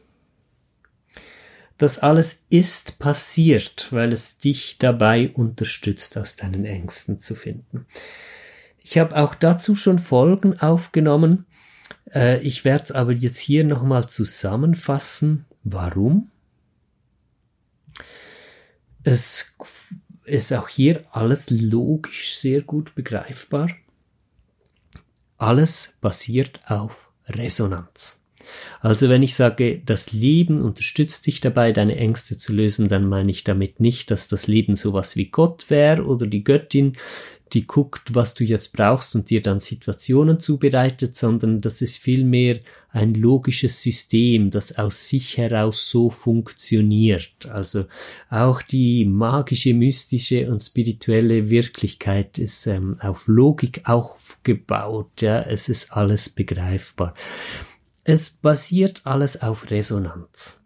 Das 1.78 2.00
alles 2.00 2.44
ist 2.50 2.98
passiert, 2.98 3.92
weil 3.92 4.12
es 4.12 4.38
dich 4.38 4.78
dabei 4.78 5.30
unterstützt, 5.30 6.18
aus 6.18 6.34
deinen 6.34 6.64
Ängsten 6.64 7.20
zu 7.20 7.36
finden. 7.36 7.86
Ich 8.82 8.98
habe 8.98 9.16
auch 9.16 9.34
dazu 9.36 9.76
schon 9.76 10.00
Folgen 10.00 10.58
aufgenommen. 10.60 11.46
Äh, 12.12 12.40
ich 12.40 12.64
werde 12.64 12.84
es 12.84 12.92
aber 12.92 13.12
jetzt 13.12 13.38
hier 13.38 13.62
nochmal 13.62 14.08
zusammenfassen. 14.08 15.46
Warum? 15.62 16.30
Es 19.04 19.54
ist 20.24 20.52
auch 20.52 20.68
hier 20.68 21.04
alles 21.12 21.48
logisch 21.50 22.38
sehr 22.38 22.62
gut 22.62 22.94
begreifbar. 22.96 23.70
Alles 25.36 25.96
basiert 26.00 26.60
auf 26.66 27.12
Resonanz. 27.26 28.17
Also 28.80 29.08
wenn 29.08 29.22
ich 29.22 29.34
sage, 29.34 29.80
das 29.84 30.12
Leben 30.12 30.60
unterstützt 30.60 31.26
dich 31.26 31.40
dabei, 31.40 31.72
deine 31.72 31.96
Ängste 31.96 32.36
zu 32.36 32.52
lösen, 32.52 32.88
dann 32.88 33.08
meine 33.08 33.30
ich 33.30 33.44
damit 33.44 33.80
nicht, 33.80 34.10
dass 34.10 34.28
das 34.28 34.46
Leben 34.46 34.76
sowas 34.76 35.16
wie 35.16 35.26
Gott 35.26 35.70
wäre 35.70 36.04
oder 36.04 36.26
die 36.26 36.44
Göttin, 36.44 36.92
die 37.52 37.66
guckt, 37.66 38.14
was 38.14 38.34
du 38.34 38.44
jetzt 38.44 38.72
brauchst 38.74 39.14
und 39.14 39.30
dir 39.30 39.42
dann 39.42 39.60
Situationen 39.60 40.38
zubereitet, 40.38 41.16
sondern 41.16 41.60
das 41.60 41.82
ist 41.82 41.98
vielmehr 41.98 42.60
ein 42.90 43.14
logisches 43.14 43.82
System, 43.82 44.50
das 44.50 44.78
aus 44.78 45.08
sich 45.08 45.36
heraus 45.36 45.90
so 45.90 46.10
funktioniert. 46.10 47.46
Also 47.50 47.84
auch 48.30 48.62
die 48.62 49.04
magische, 49.04 49.74
mystische 49.74 50.50
und 50.50 50.60
spirituelle 50.60 51.50
Wirklichkeit 51.50 52.38
ist 52.38 52.66
ähm, 52.66 52.98
auf 53.00 53.28
Logik 53.28 53.82
aufgebaut. 53.88 55.20
Ja, 55.20 55.42
es 55.42 55.68
ist 55.68 55.92
alles 55.92 56.30
begreifbar. 56.30 57.14
Es 58.10 58.30
basiert 58.30 59.02
alles 59.04 59.42
auf 59.42 59.70
Resonanz. 59.70 60.64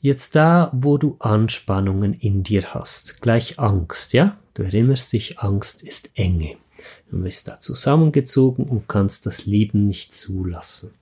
Jetzt 0.00 0.34
da, 0.34 0.70
wo 0.72 0.96
du 0.96 1.16
Anspannungen 1.18 2.14
in 2.14 2.44
dir 2.44 2.72
hast, 2.72 3.20
gleich 3.20 3.58
Angst, 3.58 4.14
ja? 4.14 4.38
Du 4.54 4.62
erinnerst 4.62 5.12
dich, 5.12 5.38
Angst 5.38 5.82
ist 5.82 6.12
Enge. 6.14 6.56
Du 7.10 7.22
bist 7.22 7.46
da 7.46 7.60
zusammengezogen 7.60 8.64
und 8.64 8.88
kannst 8.88 9.26
das 9.26 9.44
Leben 9.44 9.86
nicht 9.86 10.14
zulassen. 10.14 10.94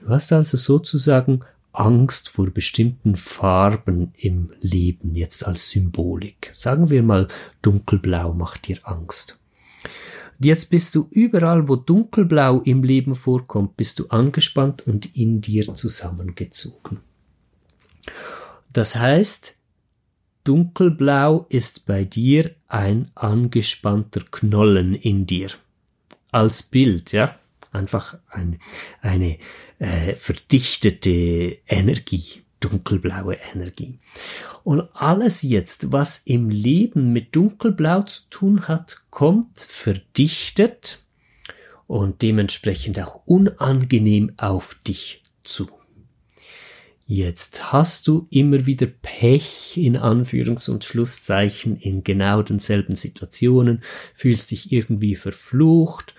Du 0.00 0.10
hast 0.10 0.32
also 0.32 0.56
sozusagen 0.56 1.40
Angst 1.72 2.28
vor 2.28 2.50
bestimmten 2.50 3.16
Farben 3.16 4.14
im 4.16 4.52
Leben, 4.60 5.16
jetzt 5.16 5.44
als 5.44 5.68
Symbolik. 5.68 6.52
Sagen 6.54 6.90
wir 6.90 7.02
mal, 7.02 7.26
dunkelblau 7.60 8.34
macht 8.34 8.68
dir 8.68 8.78
Angst. 8.84 9.36
Jetzt 10.42 10.70
bist 10.70 10.94
du 10.94 11.06
überall, 11.10 11.68
wo 11.68 11.76
dunkelblau 11.76 12.62
im 12.62 12.82
Leben 12.82 13.14
vorkommt, 13.14 13.76
bist 13.76 13.98
du 13.98 14.08
angespannt 14.08 14.86
und 14.86 15.14
in 15.16 15.40
dir 15.40 15.74
zusammengezogen. 15.74 17.00
Das 18.72 18.96
heißt, 18.96 19.56
dunkelblau 20.44 21.46
ist 21.48 21.86
bei 21.86 22.04
dir 22.04 22.54
ein 22.66 23.10
angespannter 23.14 24.22
Knollen 24.30 24.94
in 24.94 25.26
dir. 25.26 25.50
Als 26.30 26.62
Bild, 26.62 27.12
ja. 27.12 27.38
Einfach 27.70 28.18
ein, 28.28 28.58
eine 29.00 29.38
äh, 29.78 30.14
verdichtete 30.14 31.58
Energie, 31.66 32.41
dunkelblaue 32.62 33.36
Energie. 33.54 33.98
Und 34.64 34.88
alles 34.94 35.42
jetzt, 35.42 35.92
was 35.92 36.18
im 36.18 36.48
Leben 36.48 37.12
mit 37.12 37.34
dunkelblau 37.34 38.02
zu 38.02 38.22
tun 38.30 38.68
hat, 38.68 39.02
kommt 39.10 39.58
verdichtet 39.58 41.00
und 41.86 42.22
dementsprechend 42.22 43.00
auch 43.00 43.22
unangenehm 43.26 44.32
auf 44.38 44.76
dich 44.86 45.22
zu. 45.44 45.68
Jetzt 47.06 47.72
hast 47.72 48.06
du 48.06 48.26
immer 48.30 48.64
wieder 48.64 48.86
Pech 48.86 49.76
in 49.76 49.98
Anführungs- 49.98 50.70
und 50.70 50.84
Schlusszeichen 50.84 51.76
in 51.76 52.04
genau 52.04 52.42
denselben 52.42 52.96
Situationen, 52.96 53.82
fühlst 54.14 54.52
dich 54.52 54.72
irgendwie 54.72 55.16
verflucht, 55.16 56.14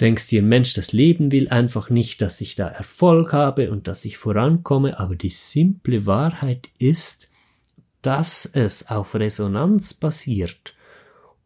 denkst 0.00 0.28
dir, 0.28 0.42
Mensch, 0.42 0.72
das 0.72 0.92
Leben 0.92 1.32
will 1.32 1.48
einfach 1.48 1.90
nicht, 1.90 2.20
dass 2.20 2.40
ich 2.40 2.56
da 2.56 2.68
Erfolg 2.68 3.32
habe 3.32 3.70
und 3.70 3.86
dass 3.86 4.04
ich 4.04 4.18
vorankomme, 4.18 4.98
aber 4.98 5.16
die 5.16 5.30
simple 5.30 6.06
Wahrheit 6.06 6.68
ist, 6.78 7.30
dass 8.02 8.46
es 8.46 8.88
auf 8.88 9.14
Resonanz 9.14 9.94
basiert. 9.94 10.74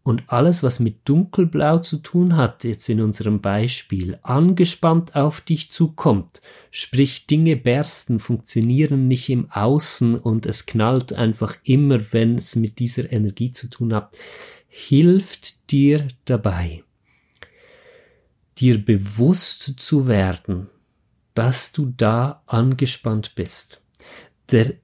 Und 0.02 0.22
alles, 0.28 0.62
was 0.62 0.80
mit 0.80 1.06
dunkelblau 1.06 1.80
zu 1.80 1.98
tun 1.98 2.36
hat, 2.36 2.64
jetzt 2.64 2.88
in 2.88 3.02
unserem 3.02 3.42
Beispiel, 3.42 4.18
angespannt 4.22 5.14
auf 5.14 5.42
dich 5.42 5.70
zukommt, 5.70 6.40
sprich 6.70 7.26
Dinge 7.26 7.56
bersten, 7.56 8.18
funktionieren 8.18 9.06
nicht 9.06 9.28
im 9.28 9.50
Außen 9.50 10.16
und 10.16 10.46
es 10.46 10.64
knallt 10.64 11.12
einfach 11.12 11.56
immer, 11.62 12.00
wenn 12.12 12.38
es 12.38 12.56
mit 12.56 12.78
dieser 12.78 13.12
Energie 13.12 13.50
zu 13.50 13.68
tun 13.68 13.92
hat, 13.92 14.16
hilft 14.68 15.70
dir 15.70 16.08
dabei, 16.24 16.84
dir 18.58 18.84
bewusst 18.84 19.80
zu 19.80 20.08
werden, 20.08 20.68
dass 21.34 21.72
du 21.72 21.92
da 21.96 22.42
angespannt 22.46 23.34
bist. 23.34 23.82
Der 24.50 24.74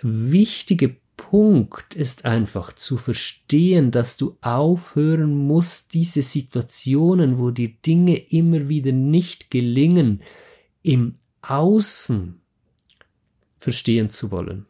wichtige 0.00 0.96
Punkt 1.16 1.94
ist 1.94 2.24
einfach 2.24 2.72
zu 2.72 2.96
verstehen, 2.96 3.90
dass 3.90 4.16
du 4.16 4.36
aufhören 4.40 5.46
musst, 5.46 5.94
diese 5.94 6.22
Situationen, 6.22 7.38
wo 7.38 7.50
dir 7.50 7.70
Dinge 7.86 8.16
immer 8.16 8.68
wieder 8.68 8.92
nicht 8.92 9.50
gelingen, 9.50 10.22
im 10.82 11.16
Außen 11.42 12.40
verstehen 13.58 14.08
zu 14.08 14.30
wollen. 14.30 14.66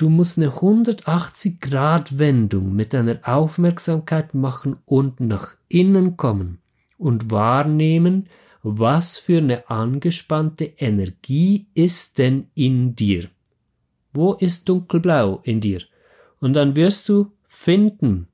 Du 0.00 0.08
musst 0.08 0.38
eine 0.38 0.46
180 0.46 1.60
Grad 1.60 2.18
Wendung 2.18 2.74
mit 2.74 2.94
deiner 2.94 3.18
Aufmerksamkeit 3.22 4.32
machen 4.32 4.78
und 4.86 5.20
nach 5.20 5.56
innen 5.68 6.16
kommen 6.16 6.62
und 6.96 7.30
wahrnehmen, 7.30 8.30
was 8.62 9.18
für 9.18 9.36
eine 9.36 9.68
angespannte 9.68 10.64
Energie 10.78 11.66
ist 11.74 12.16
denn 12.16 12.46
in 12.54 12.96
dir. 12.96 13.28
Wo 14.14 14.32
ist 14.32 14.70
dunkelblau 14.70 15.42
in 15.42 15.60
dir? 15.60 15.82
Und 16.40 16.54
dann 16.54 16.76
wirst 16.76 17.10
du 17.10 17.32
finden, 17.46 18.28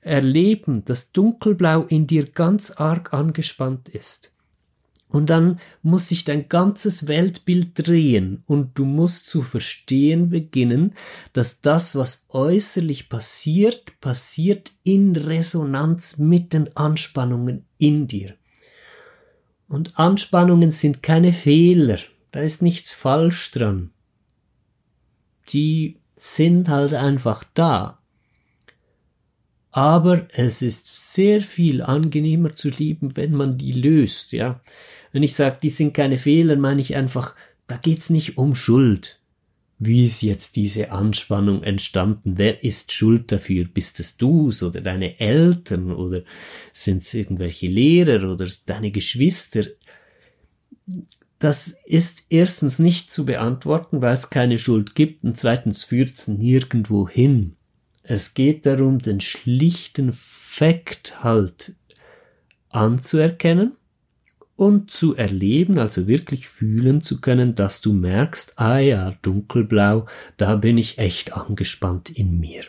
erleben, 0.00 0.86
dass 0.86 1.12
dunkelblau 1.12 1.82
in 1.82 2.06
dir 2.06 2.24
ganz 2.24 2.70
arg 2.70 3.12
angespannt 3.12 3.90
ist. 3.90 4.34
Und 5.10 5.28
dann 5.28 5.58
muss 5.82 6.08
sich 6.08 6.24
dein 6.24 6.48
ganzes 6.48 7.08
Weltbild 7.08 7.72
drehen 7.74 8.44
und 8.46 8.78
du 8.78 8.84
musst 8.84 9.26
zu 9.26 9.42
verstehen 9.42 10.30
beginnen, 10.30 10.94
dass 11.32 11.60
das, 11.60 11.96
was 11.96 12.28
äußerlich 12.30 13.08
passiert, 13.08 14.00
passiert 14.00 14.70
in 14.84 15.16
Resonanz 15.16 16.18
mit 16.18 16.52
den 16.52 16.76
Anspannungen 16.76 17.64
in 17.76 18.06
dir. 18.06 18.34
Und 19.66 19.98
Anspannungen 19.98 20.70
sind 20.70 21.02
keine 21.02 21.32
Fehler, 21.32 21.98
da 22.30 22.40
ist 22.40 22.62
nichts 22.62 22.94
falsch 22.94 23.50
dran. 23.50 23.90
Die 25.48 25.98
sind 26.14 26.68
halt 26.68 26.94
einfach 26.94 27.42
da. 27.54 27.98
Aber 29.72 30.26
es 30.32 30.62
ist 30.62 31.12
sehr 31.14 31.42
viel 31.42 31.82
angenehmer 31.82 32.54
zu 32.54 32.70
lieben, 32.70 33.16
wenn 33.16 33.32
man 33.32 33.58
die 33.58 33.72
löst, 33.72 34.32
ja. 34.32 34.60
Wenn 35.12 35.22
ich 35.22 35.34
sage, 35.34 35.58
die 35.62 35.70
sind 35.70 35.94
keine 35.94 36.18
Fehler, 36.18 36.56
meine 36.56 36.80
ich 36.80 36.96
einfach, 36.96 37.34
da 37.66 37.76
geht's 37.76 38.10
nicht 38.10 38.38
um 38.38 38.54
Schuld. 38.54 39.20
Wie 39.82 40.04
ist 40.04 40.20
jetzt 40.20 40.56
diese 40.56 40.92
Anspannung 40.92 41.62
entstanden? 41.62 42.34
Wer 42.36 42.62
ist 42.62 42.92
schuld 42.92 43.32
dafür? 43.32 43.64
Bist 43.64 43.98
es 43.98 44.18
du's 44.18 44.62
oder 44.62 44.82
deine 44.82 45.18
Eltern 45.18 45.90
oder 45.90 46.22
sind 46.74 47.02
es 47.02 47.14
irgendwelche 47.14 47.66
Lehrer 47.66 48.30
oder 48.30 48.46
deine 48.66 48.90
Geschwister? 48.90 49.64
Das 51.38 51.78
ist 51.86 52.24
erstens 52.28 52.78
nicht 52.78 53.10
zu 53.10 53.24
beantworten, 53.24 54.02
weil 54.02 54.12
es 54.12 54.28
keine 54.28 54.58
Schuld 54.58 54.94
gibt 54.94 55.24
und 55.24 55.38
zweitens 55.38 55.82
führt 55.82 56.10
es 56.10 56.28
nirgendwo 56.28 57.08
hin. 57.08 57.56
Es 58.02 58.34
geht 58.34 58.66
darum, 58.66 58.98
den 58.98 59.22
schlichten 59.22 60.12
Fakt 60.12 61.24
halt 61.24 61.74
anzuerkennen 62.68 63.76
und 64.60 64.90
zu 64.90 65.16
erleben, 65.16 65.78
also 65.78 66.06
wirklich 66.06 66.46
fühlen 66.46 67.00
zu 67.00 67.22
können, 67.22 67.54
dass 67.54 67.80
du 67.80 67.94
merkst, 67.94 68.58
ah 68.58 68.76
ja, 68.76 69.16
dunkelblau, 69.22 70.04
da 70.36 70.56
bin 70.56 70.76
ich 70.76 70.98
echt 70.98 71.32
angespannt 71.32 72.10
in 72.10 72.38
mir. 72.38 72.64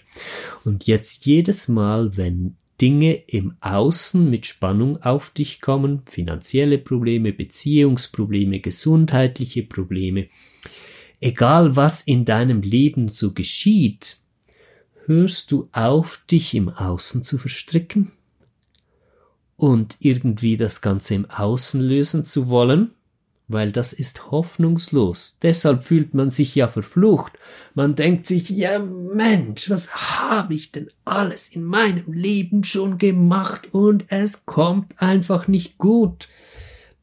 Und 0.64 0.88
jetzt 0.88 1.26
jedes 1.26 1.68
Mal, 1.68 2.16
wenn 2.16 2.56
Dinge 2.80 3.16
im 3.28 3.56
Außen 3.60 4.30
mit 4.30 4.46
Spannung 4.46 5.04
auf 5.04 5.32
dich 5.32 5.60
kommen, 5.60 6.04
finanzielle 6.06 6.78
Probleme, 6.78 7.34
Beziehungsprobleme, 7.34 8.62
gesundheitliche 8.62 9.64
Probleme, 9.64 10.30
egal 11.20 11.76
was 11.76 12.04
in 12.04 12.24
deinem 12.24 12.62
Leben 12.62 13.10
so 13.10 13.34
geschieht, 13.34 14.16
hörst 15.08 15.52
du 15.52 15.68
auf, 15.74 16.24
dich 16.32 16.56
im 16.56 16.70
Außen 16.70 17.26
zu 17.26 17.38
verstricken? 17.38 18.14
Und 19.62 19.98
irgendwie 20.00 20.58
das 20.58 20.82
Ganze 20.82 21.14
im 21.14 21.30
Außen 21.30 21.80
lösen 21.80 22.26
zu 22.26 22.50
wollen, 22.50 22.90
weil 23.48 23.72
das 23.72 23.94
ist 23.94 24.32
hoffnungslos. 24.32 25.38
Deshalb 25.44 25.84
fühlt 25.84 26.16
man 26.16 26.32
sich 26.32 26.56
ja 26.56 26.68
verflucht. 26.68 27.34
Man 27.76 27.94
denkt 27.94 28.26
sich, 28.26 28.50
ja 28.50 28.80
Mensch, 28.80 29.70
was 29.70 29.94
habe 29.94 30.56
ich 30.56 30.72
denn 30.72 30.90
alles 31.06 31.48
in 31.48 31.64
meinem 31.64 32.12
Leben 32.12 32.64
schon 32.64 32.98
gemacht 32.98 33.72
und 33.72 34.06
es 34.08 34.48
kommt 34.48 35.00
einfach 35.00 35.48
nicht 35.48 35.78
gut. 35.78 36.28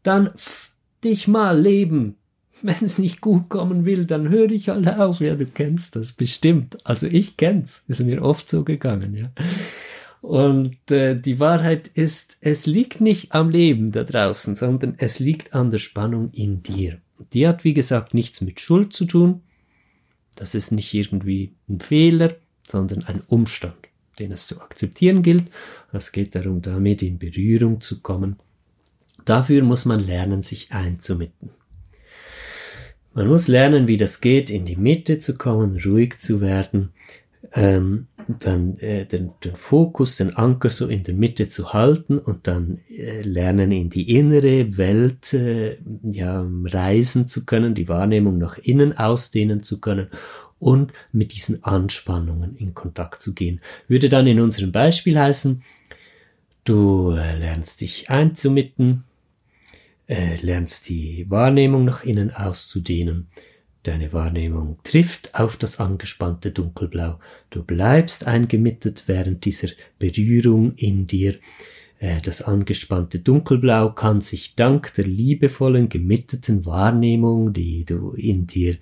Dann 0.03 0.33
pff, 0.37 0.73
dich 1.05 1.29
mal 1.29 1.57
leben. 1.61 2.16
Wenn 2.61 2.85
es 2.85 2.99
nicht 2.99 3.21
gut 3.21 3.49
kommen 3.51 3.85
will, 3.85 4.05
dann 4.05 4.31
höre 4.31 4.51
ich 4.51 4.68
halt 4.68 4.88
auf. 4.88 5.21
Ja, 5.21 5.37
du 5.37 5.47
kennst 5.47 5.94
das 5.94 6.11
bestimmt. 6.11 6.77
Also 6.83 7.07
ich 7.07 7.37
kenn's. 7.37 7.85
Ist 7.87 8.01
mir 8.01 8.21
oft 8.21 8.51
so 8.51 8.64
gegangen, 8.64 9.14
ja. 9.14 9.31
Und 10.20 10.90
äh, 10.90 11.18
die 11.18 11.38
Wahrheit 11.38 11.88
ist, 11.88 12.38
es 12.40 12.66
liegt 12.66 13.00
nicht 13.00 13.33
am 13.33 13.50
Leben 13.50 13.92
da 13.92 14.04
draußen, 14.04 14.57
sondern 14.57 14.94
es 14.98 15.18
liegt 15.18 15.54
an 15.54 15.70
der 15.70 15.78
Spannung 15.78 16.31
in 16.33 16.62
dir. 16.62 17.00
Die 17.33 17.46
hat, 17.46 17.64
wie 17.64 17.74
gesagt, 17.74 18.14
nichts 18.14 18.40
mit 18.40 18.61
Schuld 18.61 18.92
zu 18.92 19.04
tun. 19.04 19.42
Das 20.37 20.54
ist 20.54 20.72
nicht 20.72 20.92
irgendwie 20.94 21.54
ein 21.68 21.81
Fehler, 21.81 22.35
sondern 22.62 23.04
ein 23.04 23.22
Umstand, 23.26 23.76
den 24.18 24.33
es 24.33 24.46
zu 24.46 24.61
akzeptieren 24.61 25.22
gilt. 25.22 25.50
Es 25.92 26.12
geht 26.12 26.35
darum, 26.35 26.62
damit 26.62 27.02
in 27.02 27.18
Berührung 27.18 27.81
zu 27.81 28.00
kommen. 28.00 28.37
Dafür 29.24 29.62
muss 29.62 29.85
man 29.85 30.00
lernen, 30.00 30.42
sich 30.42 30.72
einzumitten. 30.72 31.50
Man 33.14 33.26
muss 33.26 33.48
lernen, 33.48 33.88
wie 33.88 33.96
das 33.96 34.20
geht, 34.20 34.48
in 34.48 34.64
die 34.64 34.76
Mitte 34.76 35.18
zu 35.18 35.37
kommen, 35.37 35.81
ruhig 35.85 36.18
zu 36.18 36.40
werden, 36.40 36.92
ähm, 37.52 38.08
dann 38.26 38.78
äh, 38.78 39.06
den, 39.06 39.32
den 39.42 39.54
Fokus, 39.54 40.16
den 40.16 40.37
Anker 40.37 40.70
so 40.70 40.87
in 40.87 41.02
der 41.02 41.14
Mitte 41.14 41.48
zu 41.48 41.72
halten 41.72 42.18
und 42.18 42.46
dann 42.46 42.80
äh, 42.90 43.22
lernen 43.22 43.72
in 43.72 43.88
die 43.88 44.16
innere 44.16 44.76
Welt 44.76 45.32
äh, 45.32 45.78
ja, 46.02 46.46
reisen 46.64 47.26
zu 47.26 47.46
können, 47.46 47.74
die 47.74 47.88
Wahrnehmung 47.88 48.38
nach 48.38 48.58
innen 48.58 48.96
ausdehnen 48.98 49.62
zu 49.62 49.80
können 49.80 50.08
und 50.58 50.92
mit 51.12 51.32
diesen 51.34 51.64
Anspannungen 51.64 52.56
in 52.56 52.74
Kontakt 52.74 53.22
zu 53.22 53.34
gehen. 53.34 53.61
Würde 53.87 54.08
dann 54.08 54.26
in 54.26 54.40
unserem 54.40 54.72
Beispiel 54.72 55.18
heißen, 55.18 55.62
du 56.64 57.12
äh, 57.12 57.38
lernst 57.38 57.80
dich 57.80 58.11
einzumitten, 58.11 59.04
äh, 60.06 60.37
lernst 60.42 60.88
die 60.88 61.26
Wahrnehmung 61.30 61.84
nach 61.84 62.04
innen 62.04 62.30
auszudehnen, 62.30 63.28
Deine 63.88 64.12
Wahrnehmung 64.12 64.77
trifft 64.85 65.35
auf 65.35 65.57
das 65.57 65.81
angespannte 65.81 66.51
Dunkelblau. 66.51 67.18
Du 67.48 67.62
bleibst 67.62 68.27
eingemittet 68.27 69.05
während 69.07 69.46
dieser 69.46 69.68
Berührung 69.98 70.74
in 70.74 71.07
dir. 71.07 71.38
Äh, 71.98 72.20
das 72.20 72.42
angespannte 72.42 73.18
Dunkelblau 73.18 73.92
kann 73.92 74.20
sich 74.20 74.57
dank 74.57 74.92
der 74.92 75.07
liebevollen, 75.07 75.88
gemitteten 75.88 76.66
Wahrnehmung, 76.66 77.55
die 77.55 77.87
du 77.87 78.11
in 78.11 78.46
dir 78.46 78.77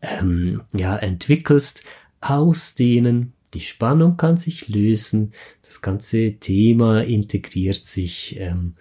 ähm, 0.00 0.62
ja, 0.72 0.96
entwickelst, 0.96 1.82
ausdehnen. 2.22 3.34
Die 3.52 3.60
Spannung 3.60 4.16
kann 4.16 4.38
sich 4.38 4.66
lösen. 4.68 5.34
Das 5.60 5.82
ganze 5.82 6.36
Thema 6.36 7.04
integriert 7.04 7.84
sich 7.84 8.40
ähm, 8.40 8.76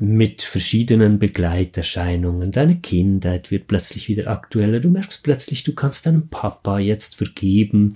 mit 0.00 0.42
verschiedenen 0.42 1.18
Begleiterscheinungen. 1.18 2.50
Deine 2.50 2.78
Kindheit 2.80 3.50
wird 3.50 3.66
plötzlich 3.66 4.08
wieder 4.08 4.28
aktueller. 4.28 4.80
Du 4.80 4.88
merkst 4.88 5.22
plötzlich, 5.22 5.62
du 5.62 5.74
kannst 5.74 6.06
deinem 6.06 6.28
Papa 6.28 6.78
jetzt 6.78 7.16
vergeben. 7.16 7.94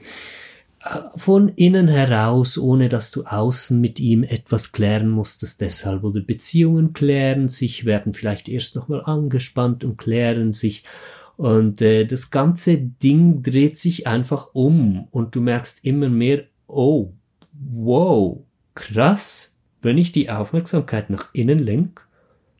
Äh, 0.84 1.00
von 1.16 1.48
innen 1.48 1.88
heraus, 1.88 2.58
ohne 2.58 2.88
dass 2.88 3.10
du 3.10 3.24
außen 3.24 3.80
mit 3.80 4.00
ihm 4.00 4.22
etwas 4.22 4.72
klären 4.72 5.08
musstest, 5.08 5.60
deshalb 5.60 6.04
oder 6.04 6.20
Beziehungen 6.20 6.92
klären 6.92 7.48
sich, 7.48 7.84
werden 7.84 8.12
vielleicht 8.12 8.48
erst 8.48 8.76
nochmal 8.76 9.02
angespannt 9.04 9.82
und 9.82 9.96
klären 9.96 10.52
sich 10.52 10.84
und 11.36 11.80
äh, 11.82 12.04
das 12.04 12.30
ganze 12.30 12.78
Ding 12.78 13.42
dreht 13.42 13.78
sich 13.78 14.06
einfach 14.06 14.50
um 14.52 15.08
und 15.10 15.34
du 15.34 15.40
merkst 15.40 15.84
immer 15.84 16.08
mehr, 16.08 16.44
oh, 16.66 17.12
wow, 17.52 18.40
krass, 18.74 19.53
wenn 19.84 19.98
ich 19.98 20.12
die 20.12 20.30
Aufmerksamkeit 20.30 21.10
nach 21.10 21.28
innen 21.32 21.58
lenke, 21.58 22.02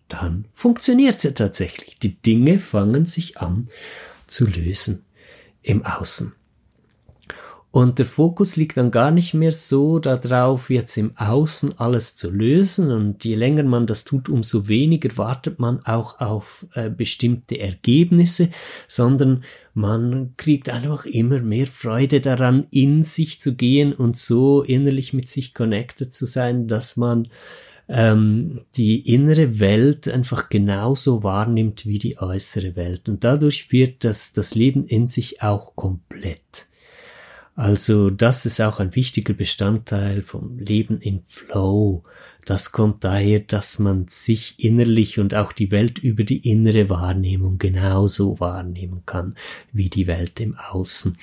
dann 0.09 0.47
funktioniert 0.55 1.20
sie 1.20 1.35
tatsächlich. 1.35 1.99
Die 1.99 2.20
Dinge 2.20 2.59
fangen 2.59 3.07
sich 3.07 3.39
an 3.39 3.68
zu 4.27 4.47
lösen 4.47 5.05
im 5.62 5.85
Außen. 5.85 6.35
Und 7.75 7.99
der 7.99 8.07
Fokus 8.07 8.55
liegt 8.55 8.77
dann 8.77 8.93
gar 8.93 9.11
nicht 9.11 9.35
mehr 9.35 9.51
so 9.51 9.99
darauf, 9.99 10.70
jetzt 10.70 10.97
im 10.97 11.16
Außen 11.16 11.81
alles 11.81 12.14
zu 12.14 12.31
lösen. 12.31 12.93
Und 12.93 13.25
je 13.25 13.35
länger 13.35 13.64
man 13.64 13.89
das 13.89 14.05
tut, 14.05 14.29
umso 14.29 14.68
weniger 14.68 15.16
wartet 15.16 15.59
man 15.59 15.85
auch 15.85 16.20
auf 16.20 16.66
äh, 16.75 16.89
bestimmte 16.89 17.59
Ergebnisse, 17.59 18.51
sondern 18.87 19.43
man 19.75 20.35
kriegt 20.37 20.70
einfach 20.70 21.05
immer 21.05 21.41
mehr 21.41 21.66
Freude 21.66 22.20
daran, 22.20 22.68
in 22.70 23.03
sich 23.03 23.41
zu 23.41 23.57
gehen 23.57 23.93
und 23.93 24.16
so 24.16 24.62
innerlich 24.62 25.12
mit 25.12 25.29
sich 25.29 25.53
connected 25.53 26.12
zu 26.12 26.27
sein, 26.27 26.68
dass 26.68 26.97
man 26.97 27.29
ähm, 27.89 28.61
die 28.77 29.12
innere 29.12 29.59
Welt 29.59 30.09
einfach 30.09 30.49
genauso 30.49 31.22
wahrnimmt 31.22 31.87
wie 31.87 31.99
die 31.99 32.18
äußere 32.18 32.77
Welt. 32.77 33.09
Und 33.09 33.25
dadurch 33.25 33.72
wird 33.72 34.05
das, 34.05 34.33
das 34.33 34.55
Leben 34.55 34.85
in 34.85 35.09
sich 35.09 35.43
auch 35.43 35.75
komplett. 35.75 36.68
Also 37.57 38.11
das 38.11 38.47
ist 38.47 38.61
auch 38.61 38.81
ein 38.81 38.95
wichtiger 38.95 39.35
Bestandteil 39.35 40.22
vom 40.22 40.59
Leben 40.59 40.99
in 40.99 41.22
Flow, 41.25 42.03
das 42.45 42.72
kommt 42.72 43.05
daher, 43.05 43.40
dass 43.40 43.78
man 43.78 44.07
sich 44.09 44.62
innerlich 44.62 45.18
und 45.18 45.34
auch 45.34 45.53
die 45.53 45.70
Welt 45.70 45.99
über 45.99 46.24
die 46.24 46.49
innere 46.49 46.90
Wahrnehmung 46.90 47.59
genauso 47.59 48.40
wahrnehmen 48.40 49.03
kann 49.07 49.34
wie 49.72 49.88
die 49.88 50.07
Welt 50.07 50.40
im 50.40 50.57
Außen. 50.57 51.16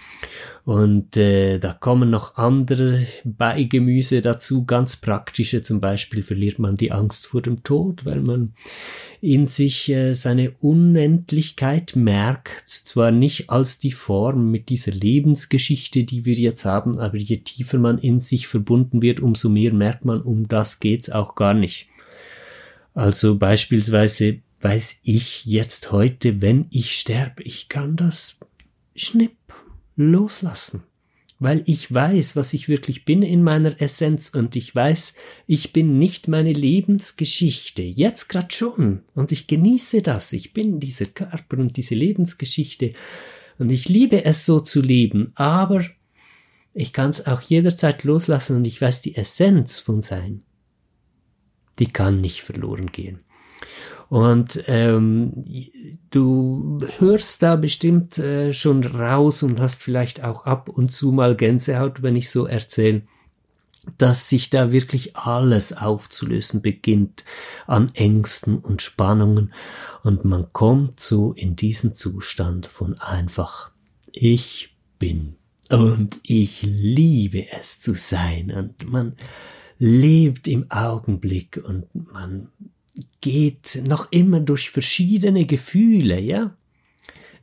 Und 0.64 1.18
äh, 1.18 1.58
da 1.58 1.74
kommen 1.74 2.12
noch 2.12 2.36
andere 2.36 3.06
Beigemüse 3.24 4.22
dazu, 4.22 4.66
ganz 4.66 4.96
praktische. 4.96 5.62
Zum 5.62 5.82
Beispiel 5.82 6.22
verliert 6.22 6.60
man 6.60 6.78
die 6.78 6.92
Angst 6.92 7.28
vor 7.28 7.42
dem 7.42 7.64
Tod, 7.64 8.06
weil 8.06 8.22
man 8.22 8.54
in 9.22 9.48
sich 9.48 9.90
äh, 9.90 10.14
seine 10.14 10.52
Unendlichkeit 10.60 11.96
merkt, 11.96 12.68
zwar 12.68 13.12
nicht 13.12 13.50
als 13.50 13.80
die 13.80 13.92
Form 13.92 14.52
mit 14.52 14.70
dieser 14.70 14.92
Lebensgeschichte, 14.92 16.04
die 16.04 16.26
wir 16.26 16.36
jetzt 16.36 16.66
haben, 16.66 17.00
aber 17.00 17.18
je 17.18 17.38
tiefer 17.38 17.80
man 17.80 17.98
in 17.98 18.20
sich 18.20 18.48
verbunden 18.48 19.02
wird, 19.02 19.20
umso 19.20 19.50
mehr 19.50 19.74
merkt 19.74 20.06
man, 20.06 20.22
um 20.22 20.48
das 20.48 20.80
geht's 20.80 21.10
auch 21.12 21.36
gar 21.36 21.54
nicht. 21.54 21.88
Also 22.94 23.38
beispielsweise 23.38 24.42
weiß 24.62 25.00
ich 25.04 25.46
jetzt 25.46 25.92
heute, 25.92 26.42
wenn 26.42 26.68
ich 26.72 27.00
sterbe, 27.00 27.44
ich 27.44 27.70
kann 27.70 27.96
das 27.96 28.40
schnipp 28.96 29.38
loslassen, 29.96 30.84
weil 31.40 31.64
ich 31.66 31.92
weiß, 31.92 32.36
was 32.36 32.54
ich 32.54 32.68
wirklich 32.68 33.06
bin 33.06 33.24
in 33.24 33.44
meiner 33.44 33.82
Essenz 33.82 34.30
und 34.30 34.56
ich 34.56 34.76
weiß, 34.76 35.16
ich 35.48 35.74
bin 35.74 35.98
nicht 35.98 36.28
meine 36.28 36.54
Lebensgeschichte, 36.54 37.82
jetzt 37.82 38.30
grad 38.30 38.54
schon. 38.54 39.02
Und 39.16 39.32
ich 39.32 39.48
genieße 39.48 40.02
das, 40.04 40.34
ich 40.34 40.54
bin 40.54 40.80
dieser 40.80 41.08
Körper 41.08 41.58
und 41.58 41.78
diese 41.78 41.96
Lebensgeschichte. 41.96 42.94
Und 43.58 43.72
ich 43.72 43.90
liebe 43.90 44.24
es 44.24 44.46
so 44.46 44.60
zu 44.60 44.82
leben, 44.82 45.32
aber 45.36 45.84
ich 46.74 46.94
kann 46.94 47.10
es 47.10 47.26
auch 47.26 47.42
jederzeit 47.42 48.04
loslassen 48.04 48.58
und 48.58 48.66
ich 48.66 48.80
weiß 48.82 49.02
die 49.02 49.16
Essenz 49.16 49.80
von 49.80 50.02
Sein, 50.02 50.44
die 51.82 51.92
kann 51.92 52.22
nicht 52.22 52.44
verloren 52.44 52.92
gehen. 52.92 53.22
Und 54.08 54.64
ähm, 54.68 55.46
du 56.12 56.80
hörst 57.00 57.42
da 57.42 57.56
bestimmt 57.56 58.20
äh, 58.20 58.54
schon 58.54 58.84
raus 58.84 59.42
und 59.42 59.60
hast 59.60 59.82
vielleicht 59.82 60.24
auch 60.24 60.46
ab 60.46 60.70
und 60.70 60.92
zu 60.92 61.12
mal 61.12 61.36
Gänsehaut, 61.36 62.04
wenn 62.04 62.16
ich 62.16 62.30
so 62.30 62.46
erzähle, 62.46 63.02
dass 63.98 64.30
sich 64.30 64.52
da 64.52 64.72
wirklich 64.72 65.16
alles 65.16 65.76
aufzulösen 65.76 66.62
beginnt 66.62 67.26
an 67.66 67.90
Ängsten 67.96 68.60
und 68.60 68.84
Spannungen. 68.84 69.54
Und 70.04 70.24
man 70.24 70.54
kommt 70.54 71.00
so 71.00 71.34
in 71.34 71.56
diesen 71.56 71.96
Zustand 71.96 72.68
von 72.68 73.00
einfach 73.00 73.72
ich 74.12 74.78
bin. 75.00 75.36
Und 75.70 76.20
ich 76.28 76.62
liebe 76.62 77.48
es 77.58 77.80
zu 77.80 77.96
sein. 77.96 78.52
Und 78.52 78.92
man 78.92 79.16
lebt 79.84 80.48
im 80.48 80.70
Augenblick 80.70 81.60
und 81.68 81.88
man 81.94 82.50
geht 83.20 83.82
noch 83.88 84.12
immer 84.12 84.40
durch 84.40 84.70
verschiedene 84.70 85.46
Gefühle, 85.48 86.20
ja. 86.20 86.56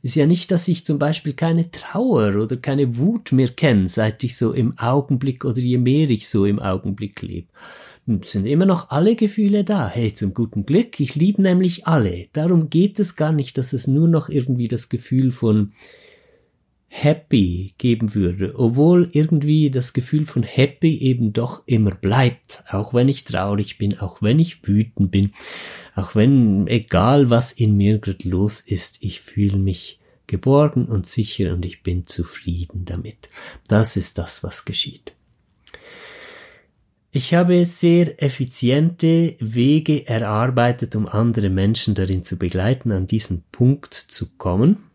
Ist 0.03 0.15
ja 0.15 0.25
nicht, 0.25 0.49
dass 0.49 0.69
ich 0.69 0.85
zum 0.85 0.99
Beispiel 0.99 1.33
keine 1.33 1.69
Trauer 1.69 2.41
oder 2.41 2.55
keine 2.55 2.95
Wut 2.95 3.33
mehr 3.33 3.49
kenne, 3.49 3.89
seit 3.89 4.23
ich 4.23 4.37
so 4.37 4.53
im 4.53 4.77
Augenblick 4.77 5.43
oder 5.43 5.59
je 5.59 5.77
mehr 5.77 6.09
ich 6.09 6.29
so 6.29 6.45
im 6.45 6.59
Augenblick 6.59 7.21
lebe. 7.21 7.49
Sind 8.21 8.45
immer 8.45 8.65
noch 8.65 8.89
alle 8.89 9.17
Gefühle 9.17 9.65
da. 9.65 9.89
Hey, 9.89 10.13
zum 10.13 10.33
guten 10.33 10.65
Glück, 10.65 10.97
ich 11.01 11.15
liebe 11.15 11.41
nämlich 11.41 11.87
alle. 11.87 12.27
Darum 12.31 12.69
geht 12.69 13.01
es 13.01 13.17
gar 13.17 13.33
nicht, 13.33 13.57
dass 13.57 13.73
es 13.73 13.85
nur 13.85 14.07
noch 14.07 14.29
irgendwie 14.29 14.69
das 14.69 14.87
Gefühl 14.87 15.33
von 15.33 15.73
happy 16.89 17.73
geben 17.77 18.15
würde, 18.15 18.57
obwohl 18.57 19.09
irgendwie 19.13 19.69
das 19.69 19.93
Gefühl 19.93 20.25
von 20.25 20.43
happy 20.43 20.97
eben 20.97 21.33
doch 21.33 21.63
immer 21.67 21.91
bleibt, 21.91 22.63
auch 22.69 22.93
wenn 22.93 23.07
ich 23.07 23.23
traurig 23.23 23.77
bin, 23.77 23.97
auch 23.99 24.21
wenn 24.23 24.39
ich 24.39 24.67
wütend 24.67 25.11
bin, 25.11 25.31
auch 25.95 26.15
wenn 26.15 26.67
egal 26.67 27.29
was 27.29 27.51
in 27.51 27.77
mir 27.77 27.99
gerade 27.99 28.27
los 28.27 28.59
ist, 28.59 29.03
ich 29.03 29.21
fühle 29.21 29.57
mich 29.57 29.99
geborgen 30.25 30.85
und 30.85 31.05
sicher 31.05 31.53
und 31.53 31.63
ich 31.63 31.83
bin 31.83 32.07
zufrieden 32.07 32.85
damit. 32.85 33.29
Das 33.67 33.95
ist 33.95 34.17
das, 34.17 34.43
was 34.43 34.65
geschieht. 34.65 35.13
Ich 37.11 37.33
habe 37.33 37.65
sehr 37.65 38.21
effiziente 38.21 39.35
Wege 39.39 40.07
erarbeitet, 40.07 40.95
um 40.95 41.07
andere 41.07 41.49
Menschen 41.49 41.95
darin 41.95 42.23
zu 42.23 42.37
begleiten, 42.37 42.91
an 42.91 43.07
diesen 43.07 43.43
Punkt 43.51 43.95
zu 43.95 44.35
kommen 44.37 44.88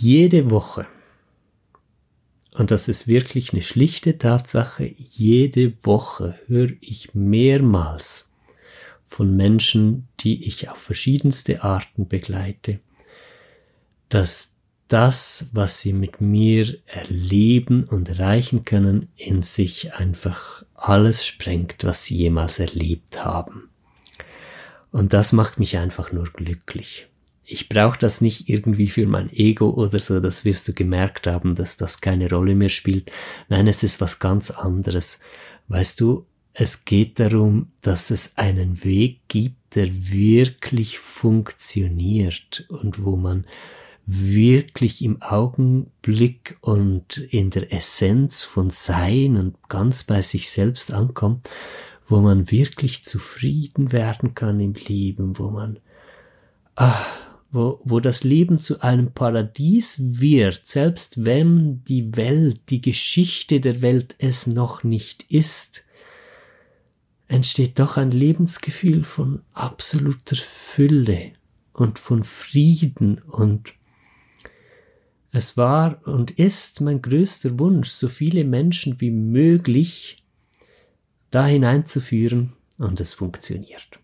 jede 0.00 0.50
Woche, 0.50 0.86
und 2.54 2.70
das 2.70 2.88
ist 2.88 3.06
wirklich 3.06 3.52
eine 3.52 3.62
schlichte 3.62 4.16
Tatsache, 4.18 4.92
jede 5.10 5.74
Woche 5.84 6.38
höre 6.46 6.70
ich 6.80 7.14
mehrmals 7.14 8.32
von 9.02 9.36
Menschen, 9.36 10.08
die 10.20 10.46
ich 10.46 10.70
auf 10.70 10.78
verschiedenste 10.78 11.62
Arten 11.62 12.08
begleite, 12.08 12.80
dass 14.08 14.56
das, 14.88 15.50
was 15.52 15.80
sie 15.80 15.92
mit 15.92 16.20
mir 16.20 16.78
erleben 16.86 17.84
und 17.84 18.08
erreichen 18.08 18.64
können, 18.64 19.08
in 19.16 19.42
sich 19.42 19.94
einfach 19.94 20.64
alles 20.74 21.26
sprengt, 21.26 21.84
was 21.84 22.06
sie 22.06 22.16
jemals 22.16 22.58
erlebt 22.58 23.24
haben. 23.24 23.68
Und 24.90 25.12
das 25.12 25.32
macht 25.32 25.58
mich 25.58 25.76
einfach 25.78 26.10
nur 26.10 26.24
glücklich 26.24 27.10
ich 27.50 27.68
brauche 27.68 27.98
das 27.98 28.20
nicht 28.20 28.48
irgendwie 28.48 28.86
für 28.86 29.06
mein 29.06 29.30
Ego 29.32 29.70
oder 29.70 29.98
so, 29.98 30.20
das 30.20 30.44
wirst 30.44 30.68
du 30.68 30.72
gemerkt 30.72 31.26
haben, 31.26 31.56
dass 31.56 31.76
das 31.76 32.00
keine 32.00 32.30
Rolle 32.30 32.54
mehr 32.54 32.68
spielt. 32.68 33.10
Nein, 33.48 33.66
es 33.66 33.82
ist 33.82 34.00
was 34.00 34.20
ganz 34.20 34.52
anderes. 34.52 35.20
Weißt 35.66 36.00
du, 36.00 36.26
es 36.52 36.84
geht 36.84 37.18
darum, 37.18 37.72
dass 37.82 38.10
es 38.10 38.36
einen 38.38 38.84
Weg 38.84 39.20
gibt, 39.28 39.74
der 39.74 39.88
wirklich 40.10 40.98
funktioniert 40.98 42.66
und 42.68 43.04
wo 43.04 43.16
man 43.16 43.44
wirklich 44.06 45.02
im 45.02 45.20
Augenblick 45.20 46.56
und 46.60 47.18
in 47.18 47.50
der 47.50 47.72
Essenz 47.72 48.44
von 48.44 48.70
Sein 48.70 49.36
und 49.36 49.56
ganz 49.68 50.04
bei 50.04 50.22
sich 50.22 50.50
selbst 50.50 50.92
ankommt, 50.92 51.50
wo 52.08 52.20
man 52.20 52.50
wirklich 52.50 53.04
zufrieden 53.04 53.92
werden 53.92 54.34
kann 54.34 54.60
im 54.60 54.74
Leben, 54.74 55.38
wo 55.38 55.50
man 55.50 55.78
ah, 56.74 57.04
wo, 57.50 57.80
wo 57.84 58.00
das 58.00 58.24
Leben 58.24 58.58
zu 58.58 58.80
einem 58.80 59.12
Paradies 59.12 59.96
wird, 60.20 60.66
selbst 60.66 61.24
wenn 61.24 61.82
die 61.84 62.16
Welt, 62.16 62.60
die 62.70 62.80
Geschichte 62.80 63.60
der 63.60 63.82
Welt 63.82 64.14
es 64.18 64.46
noch 64.46 64.84
nicht 64.84 65.24
ist, 65.30 65.84
entsteht 67.28 67.78
doch 67.78 67.96
ein 67.96 68.10
Lebensgefühl 68.10 69.04
von 69.04 69.42
absoluter 69.52 70.36
Fülle 70.36 71.32
und 71.72 71.98
von 71.98 72.24
Frieden 72.24 73.18
und 73.22 73.74
es 75.32 75.56
war 75.56 76.04
und 76.06 76.32
ist 76.32 76.80
mein 76.80 77.02
größter 77.02 77.58
Wunsch, 77.60 77.90
so 77.90 78.08
viele 78.08 78.44
Menschen 78.44 79.00
wie 79.00 79.12
möglich 79.12 80.18
da 81.30 81.46
hineinzuführen 81.46 82.50
und 82.78 83.00
es 83.00 83.14
funktioniert. 83.14 83.99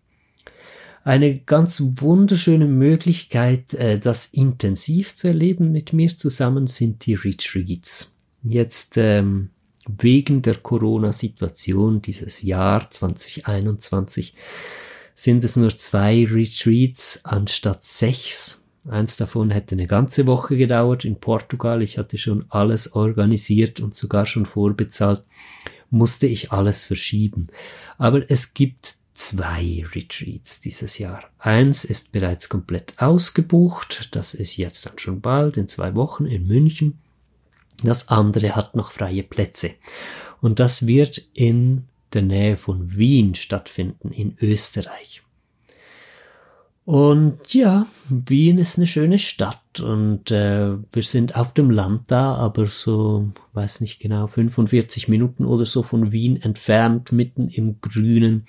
Eine 1.07 1.39
ganz 1.39 1.81
wunderschöne 2.01 2.67
Möglichkeit, 2.67 3.75
äh, 3.75 4.01
das 4.01 4.27
intensiv 4.27 5.15
zu 5.15 5.29
erleben 5.29 5.71
mit 5.71 5.93
mir 5.93 6.09
zusammen, 6.09 6.67
sind 6.67 7.07
die 7.07 7.15
Retreats. 7.15 8.17
Jetzt 8.43 8.97
ähm, 8.97 9.51
wegen 9.87 10.43
der 10.43 10.57
Corona-Situation 10.57 12.03
dieses 12.03 12.43
Jahr 12.43 12.91
2021 12.91 14.35
sind 15.15 15.45
es 15.45 15.55
nur 15.55 15.71
zwei 15.79 16.25
Retreats 16.25 17.21
anstatt 17.25 17.85
sechs. 17.85 18.67
Eins 18.89 19.17
davon 19.17 19.53
hätte 19.53 19.77
eine 19.77 19.87
ganze 19.87 20.27
Woche 20.27 20.57
gedauert 20.57 21.05
in 21.05 21.21
Portugal. 21.21 21.83
Ich 21.83 21.99
hatte 21.99 22.19
schon 22.19 22.47
alles 22.49 22.95
organisiert 22.95 23.79
und 23.79 23.95
sogar 23.95 24.27
schon 24.27 24.45
vorbezahlt. 24.45 25.23
Musste 25.89 26.27
ich 26.27 26.51
alles 26.51 26.83
verschieben. 26.83 27.47
Aber 27.97 28.29
es 28.29 28.55
gibt 28.55 28.97
zwei 29.17 29.85
Retreats 29.95 30.61
dieses 30.61 30.99
Jahr. 30.99 31.25
Eins 31.39 31.85
ist 31.85 32.13
bereits 32.13 32.49
komplett 32.49 32.95
ausgebucht, 32.99 34.09
das 34.13 34.35
ist 34.35 34.57
jetzt 34.57 34.87
dann 34.87 34.99
schon 34.99 35.21
bald 35.21 35.57
in 35.57 35.69
zwei 35.69 35.95
Wochen 35.95 36.27
in 36.27 36.47
München. 36.47 36.99
Das 37.83 38.09
andere 38.09 38.57
hat 38.57 38.75
noch 38.75 38.91
freie 38.91 39.23
Plätze. 39.23 39.75
Und 40.41 40.61
das 40.61 40.87
wird 40.87 41.21
in 41.35 41.85
der 42.13 42.23
Nähe 42.23 42.57
von 42.57 42.97
Wien 42.97 43.35
stattfinden, 43.35 44.13
in 44.13 44.37
Österreich. 44.41 45.23
Und 46.85 47.53
ja, 47.53 47.87
Wien 48.09 48.59
ist 48.59 48.77
eine 48.77 48.87
schöne 48.87 49.19
Stadt 49.19 49.61
und 49.81 50.31
äh, 50.31 50.77
wir 50.93 51.03
sind 51.03 51.37
auf 51.37 51.55
dem 51.55 51.71
Land 51.71 52.03
da, 52.09 52.35
aber 52.35 52.67
so, 52.67 53.29
weiß 53.53 53.81
nicht 53.81 54.01
genau, 54.01 54.27
45 54.27 55.09
Minuten 55.09 55.45
oder 55.45 55.65
so 55.65 55.83
von 55.83 56.13
Wien 56.13 56.41
entfernt, 56.41 57.13
mitten 57.13 57.49
im 57.49 57.81
Grünen. 57.81 58.47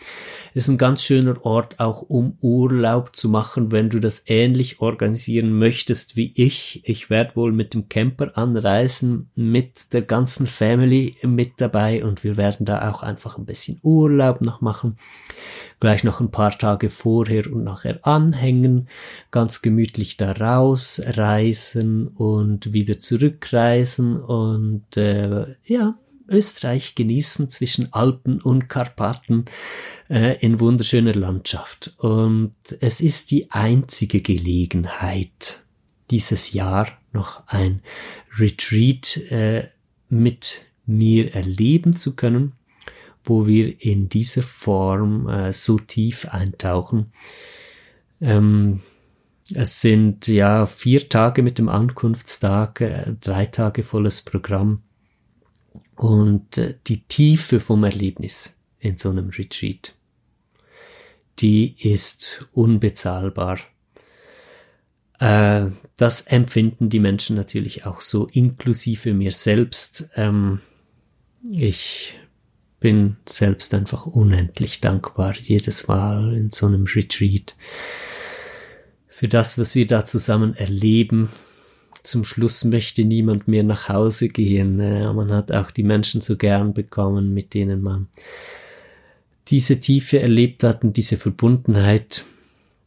Ist 0.54 0.68
ein 0.68 0.78
ganz 0.78 1.04
schöner 1.04 1.46
Ort 1.46 1.80
auch, 1.80 2.02
um 2.02 2.38
Urlaub 2.42 3.16
zu 3.16 3.30
machen, 3.30 3.72
wenn 3.72 3.90
du 3.90 4.00
das 4.00 4.24
ähnlich 4.28 4.82
organisieren 4.82 5.58
möchtest 5.58 6.16
wie 6.16 6.34
ich. 6.36 6.82
Ich 6.84 7.10
werde 7.10 7.36
wohl 7.36 7.52
mit 7.52 7.74
dem 7.74 7.90
Camper 7.90 8.38
anreisen, 8.38 9.30
mit 9.36 9.94
der 9.94 10.02
ganzen 10.02 10.48
Family 10.48 11.16
mit 11.24 11.54
dabei 11.58 12.04
und 12.04 12.24
wir 12.24 12.38
werden 12.38 12.66
da 12.66 12.92
auch 12.92 13.04
einfach 13.04 13.38
ein 13.38 13.46
bisschen 13.46 13.80
Urlaub 13.84 14.42
noch 14.42 14.62
machen. 14.62 14.98
Gleich 15.80 16.04
noch 16.04 16.20
ein 16.20 16.32
paar 16.32 16.58
Tage 16.58 16.90
vorher 16.90 17.52
und 17.52 17.64
nachher 17.64 18.00
anhängen, 18.02 18.88
ganz 19.30 19.62
gemütlich 19.62 20.18
da 20.18 20.32
rausreisen 21.18 22.08
und 22.08 22.74
wieder 22.74 22.98
zurückreisen 22.98 24.18
und 24.20 24.98
äh, 24.98 25.56
ja, 25.66 25.98
Österreich 26.30 26.96
genießen 26.96 27.50
zwischen 27.50 27.94
Alpen 27.94 28.42
und 28.42 28.68
Karpaten 28.68 29.46
äh, 30.10 30.38
in 30.40 30.60
wunderschöner 30.60 31.14
Landschaft. 31.14 31.94
Und 31.98 32.54
es 32.82 33.00
ist 33.00 33.32
die 33.32 33.50
einzige 33.52 34.22
Gelegenheit, 34.22 35.60
dieses 36.12 36.52
Jahr 36.52 36.88
noch 37.14 37.48
ein 37.48 37.82
Retreat 38.38 39.18
äh, 39.32 39.70
mit 40.10 40.66
mir 40.86 41.34
erleben 41.34 41.96
zu 41.96 42.16
können, 42.16 42.54
wo 43.24 43.48
wir 43.48 43.82
in 43.82 44.10
dieser 44.10 44.44
Form 44.44 45.30
äh, 45.30 45.54
so 45.54 45.80
tief 45.80 46.28
eintauchen. 46.28 47.14
Ähm, 48.20 48.82
es 49.54 49.82
sind 49.82 50.28
ja 50.28 50.66
vier 50.66 51.10
Tage 51.10 51.44
mit 51.44 51.58
dem 51.58 51.70
Ankunftstag, 51.70 52.82
äh, 52.82 53.14
drei 53.20 53.46
Tage 53.46 53.84
volles 53.84 54.22
Programm 54.22 54.84
und 55.96 56.58
äh, 56.58 56.76
die 56.88 57.02
Tiefe 57.02 57.60
vom 57.60 57.84
Erlebnis 57.84 58.60
in 58.80 58.98
so 58.98 59.10
einem 59.10 59.30
Retreat, 59.30 59.96
die 61.40 61.76
ist 61.80 62.46
unbezahlbar. 62.54 63.60
Äh, 65.20 65.68
das 65.96 66.22
empfinden 66.22 66.90
die 66.90 67.00
Menschen 67.00 67.36
natürlich 67.36 67.86
auch 67.86 68.02
so, 68.02 68.28
inklusive 68.28 69.14
mir 69.14 69.32
selbst. 69.32 70.12
Ähm, 70.16 70.62
ich 71.50 72.18
bin 72.80 73.18
selbst 73.28 73.74
einfach 73.74 74.06
unendlich 74.06 74.82
dankbar 74.82 75.36
jedes 75.36 75.88
Mal 75.88 76.36
in 76.36 76.52
so 76.52 76.68
einem 76.68 76.86
Retreat 76.86 77.56
für 79.18 79.28
das, 79.28 79.58
was 79.58 79.74
wir 79.74 79.88
da 79.88 80.06
zusammen 80.06 80.54
erleben. 80.54 81.28
Zum 82.04 82.24
Schluss 82.24 82.64
möchte 82.66 83.04
niemand 83.04 83.48
mehr 83.48 83.64
nach 83.64 83.90
Hause 83.90 84.30
gehen. 84.30 84.80
Äh, 84.80 85.12
man 85.12 85.32
hat 85.32 85.52
auch 85.52 85.72
die 85.72 85.82
Menschen 85.82 86.22
so 86.22 86.38
gern 86.38 86.76
bekommen, 86.76 87.34
mit 87.34 87.56
denen 87.56 87.82
man 87.82 88.10
diese 89.48 89.80
Tiefe 89.80 90.20
erlebt 90.20 90.64
hat 90.64 90.84
und 90.84 90.98
diese 90.98 91.18
Verbundenheit. 91.18 92.26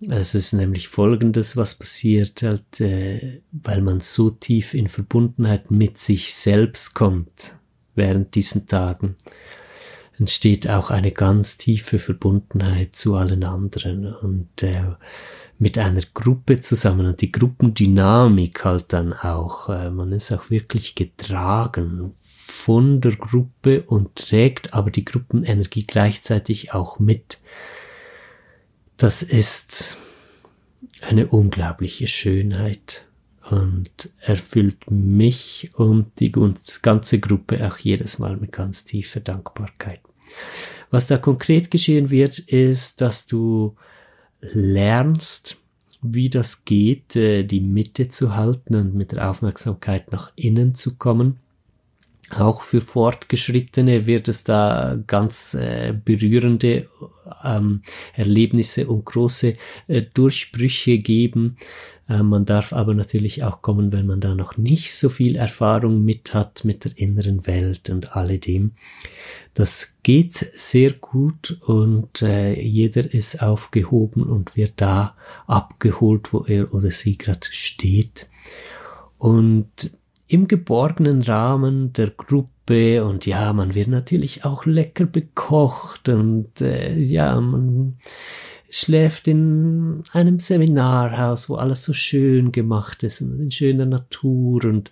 Es 0.09 0.37
ist 0.37 0.53
nämlich 0.53 0.87
Folgendes, 0.87 1.57
was 1.57 1.75
passiert, 1.75 2.43
halt, 2.45 2.81
äh, 2.81 3.41
weil 3.51 3.83
man 3.83 3.99
so 4.01 4.31
tief 4.31 4.73
in 4.73 4.89
Verbundenheit 4.89 5.73
mit 5.73 5.99
sich 5.99 6.33
selbst 6.33 6.95
kommt 6.95 7.57
während 7.97 8.37
diesen 8.37 8.69
Tagen 8.69 9.17
entsteht 10.21 10.69
auch 10.69 10.91
eine 10.91 11.13
ganz 11.13 11.57
tiefe 11.57 11.99
Verbundenheit 11.99 12.95
zu 12.95 13.17
allen 13.17 13.43
anderen 13.43 14.15
und 14.15 14.63
äh, 14.63 14.83
mit 15.61 15.77
einer 15.77 16.01
Gruppe 16.15 16.59
zusammen 16.61 17.07
und 17.07 17.21
die 17.21 17.31
Gruppendynamik 17.31 18.65
halt 18.65 18.95
dann 18.95 19.13
auch. 19.13 19.69
Äh, 19.69 19.91
man 19.91 20.11
ist 20.11 20.33
auch 20.33 20.49
wirklich 20.49 20.95
getragen 20.95 22.13
von 22.17 23.03
der 23.03 23.15
Gruppe 23.15 23.83
und 23.83 24.17
trägt 24.17 24.73
aber 24.73 24.91
die 24.91 25.05
Gruppenenergie 25.05 25.87
gleichzeitig 25.87 26.73
auch 26.73 26.99
mit. 26.99 27.41
Das 28.97 29.23
ist 29.23 29.99
eine 31.03 31.27
unglaubliche 31.27 32.07
Schönheit 32.07 33.05
und 33.51 34.11
erfüllt 34.19 34.91
mich 34.91 35.71
und 35.75 36.21
die 36.21 36.33
ganze 36.83 37.21
Gruppe 37.21 37.67
auch 37.69 37.77
jedes 37.77 38.19
Mal 38.19 38.39
mit 38.39 38.53
ganz 38.53 38.85
tiefer 38.85 39.21
Dankbarkeit. 39.21 40.01
Was 40.91 41.07
da 41.07 41.19
konkret 41.19 41.71
geschehen 41.71 42.11
wird, 42.11 42.39
ist, 42.39 43.03
dass 43.03 43.27
du 43.27 43.77
lernst, 44.41 45.57
wie 46.03 46.31
das 46.31 46.65
geht, 46.65 47.17
äh, 47.17 47.45
die 47.45 47.61
Mitte 47.61 48.09
zu 48.09 48.35
halten 48.35 48.75
und 48.75 48.95
mit 48.95 49.13
der 49.13 49.31
Aufmerksamkeit 49.31 50.13
nach 50.13 50.33
innen 50.37 50.75
zu 50.75 50.97
kommen. 50.97 51.39
Auch 52.37 52.63
für 52.63 52.81
Fortgeschrittene 52.81 54.07
wird 54.07 54.29
es 54.29 54.45
da 54.45 54.97
ganz 55.07 55.55
äh, 55.55 55.93
berührende 55.93 56.89
ähm, 57.43 57.83
Erlebnisse 58.15 58.87
und 58.87 59.05
große 59.05 59.57
äh, 59.89 60.03
Durchbrüche 60.15 60.99
geben, 60.99 61.57
äh, 62.11 62.23
man 62.23 62.45
darf 62.45 62.73
aber 62.73 62.93
natürlich 62.93 63.45
auch 63.45 63.63
kommen, 63.63 63.93
wenn 63.93 64.07
man 64.07 64.21
da 64.21 64.35
noch 64.35 64.57
nicht 64.57 64.95
so 64.95 65.09
viel 65.09 65.37
Erfahrung 65.37 66.05
mit 66.05 66.35
hat, 66.35 66.65
mit 66.65 66.85
der 66.85 66.99
inneren 66.99 67.47
Welt 67.47 67.89
und 67.89 68.17
alledem. 68.17 68.73
Das 69.55 69.99
geht 70.03 70.35
sehr 70.35 70.93
gut 70.93 71.59
und 71.67 72.23
äh, 72.23 72.61
jeder 72.61 73.13
ist 73.13 73.43
aufgehoben 73.43 74.25
und 74.25 74.57
wird 74.57 74.75
da 74.77 75.15
abgeholt, 75.47 76.33
wo 76.33 76.45
er 76.45 76.75
oder 76.75 76.91
sie 76.91 77.17
gerade 77.17 77.47
steht. 77.49 78.29
Und 79.19 79.91
im 80.27 80.49
geborgenen 80.49 81.23
Rahmen 81.23 81.93
der 81.93 82.11
Gruppe 82.11 83.05
und 83.05 83.27
ja, 83.27 83.53
man 83.53 83.75
wird 83.75 83.89
natürlich 83.89 84.45
auch 84.45 84.65
lecker 84.65 85.05
bekocht 85.05 86.09
und 86.09 86.61
äh, 86.61 86.97
ja, 86.97 87.41
man 87.41 87.99
schläft 88.71 89.29
in 89.29 90.03
einem 90.13 90.39
Seminarhaus, 90.39 91.49
wo 91.51 91.57
alles 91.57 91.83
so 91.83 91.93
schön 91.93 92.53
gemacht 92.53 93.03
ist 93.03 93.21
und 93.21 93.41
in 93.41 93.51
schöner 93.51 93.87
Natur 93.87 94.65
und 94.65 94.91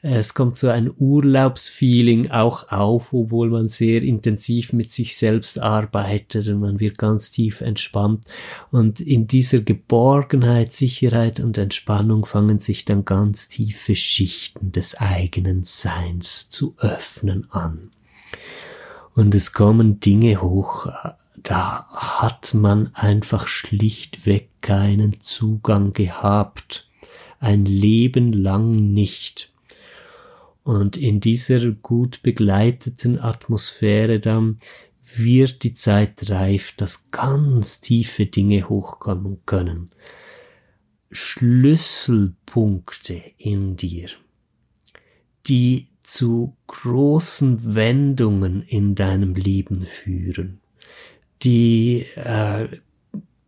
es 0.00 0.34
kommt 0.34 0.56
so 0.56 0.68
ein 0.68 0.92
Urlaubsfeeling 0.96 2.30
auch 2.30 2.70
auf, 2.70 3.12
obwohl 3.12 3.50
man 3.50 3.66
sehr 3.66 4.02
intensiv 4.02 4.72
mit 4.72 4.92
sich 4.92 5.16
selbst 5.16 5.58
arbeitet 5.58 6.46
und 6.48 6.60
man 6.60 6.78
wird 6.78 6.98
ganz 6.98 7.32
tief 7.32 7.60
entspannt. 7.60 8.24
Und 8.70 9.00
in 9.00 9.26
dieser 9.26 9.58
Geborgenheit, 9.58 10.72
Sicherheit 10.72 11.40
und 11.40 11.58
Entspannung 11.58 12.26
fangen 12.26 12.60
sich 12.60 12.84
dann 12.84 13.04
ganz 13.04 13.48
tiefe 13.48 13.96
Schichten 13.96 14.70
des 14.70 14.94
eigenen 14.94 15.64
Seins 15.64 16.48
zu 16.48 16.76
öffnen 16.78 17.50
an. 17.50 17.90
Und 19.14 19.34
es 19.34 19.52
kommen 19.52 19.98
Dinge 19.98 20.40
hoch, 20.40 20.86
da 21.42 21.86
hat 21.90 22.54
man 22.54 22.94
einfach 22.94 23.48
schlichtweg 23.48 24.48
keinen 24.60 25.20
Zugang 25.20 25.92
gehabt, 25.92 26.88
ein 27.40 27.64
Leben 27.64 28.32
lang 28.32 28.92
nicht. 28.92 29.52
Und 30.64 30.96
in 30.96 31.20
dieser 31.20 31.70
gut 31.70 32.22
begleiteten 32.22 33.20
Atmosphäre 33.20 34.18
dann 34.20 34.58
wird 35.16 35.62
die 35.62 35.74
Zeit 35.74 36.30
reif, 36.30 36.72
dass 36.76 37.10
ganz 37.10 37.80
tiefe 37.80 38.26
Dinge 38.26 38.68
hochkommen 38.68 39.40
können. 39.46 39.88
Schlüsselpunkte 41.10 43.22
in 43.38 43.76
dir, 43.76 44.10
die 45.46 45.86
zu 46.02 46.54
großen 46.66 47.74
Wendungen 47.74 48.60
in 48.62 48.94
deinem 48.94 49.34
Leben 49.34 49.80
führen 49.80 50.60
die 51.42 52.06
äh, 52.16 52.68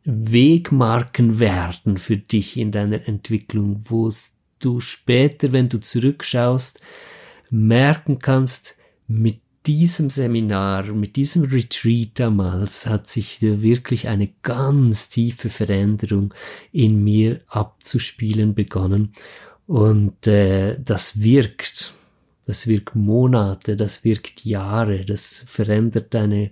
Wegmarken 0.05 1.39
werden 1.39 1.99
für 1.99 2.17
dich 2.17 2.57
in 2.57 2.71
deiner 2.71 3.07
Entwicklung, 3.07 3.85
wo 3.89 4.11
du 4.59 4.81
später, 4.81 5.53
wenn 5.53 5.69
du 5.69 5.81
zurückschaust, 5.81 6.81
merken 7.51 8.19
kannst, 8.19 8.77
mit 9.07 9.41
diesem 9.67 10.09
Seminar, 10.09 10.85
mit 10.93 11.17
diesem 11.17 11.45
Retreat 11.45 12.13
damals 12.15 12.87
hat 12.87 13.09
sich 13.09 13.43
wirklich 13.43 14.09
eine 14.09 14.31
ganz 14.43 15.11
tiefe 15.11 15.51
Veränderung 15.51 16.33
in 16.73 17.03
mir 17.05 17.41
abzuspielen 17.49 18.55
begonnen. 18.55 19.13
Und 19.67 20.27
äh, 20.27 20.79
das 20.81 21.23
wirkt. 21.23 21.93
Das 22.47 22.67
wirkt 22.67 22.97
Monate, 22.97 23.77
das 23.77 24.03
wirkt 24.03 24.45
Jahre, 24.45 25.05
das 25.05 25.45
verändert 25.47 26.15
deine 26.15 26.51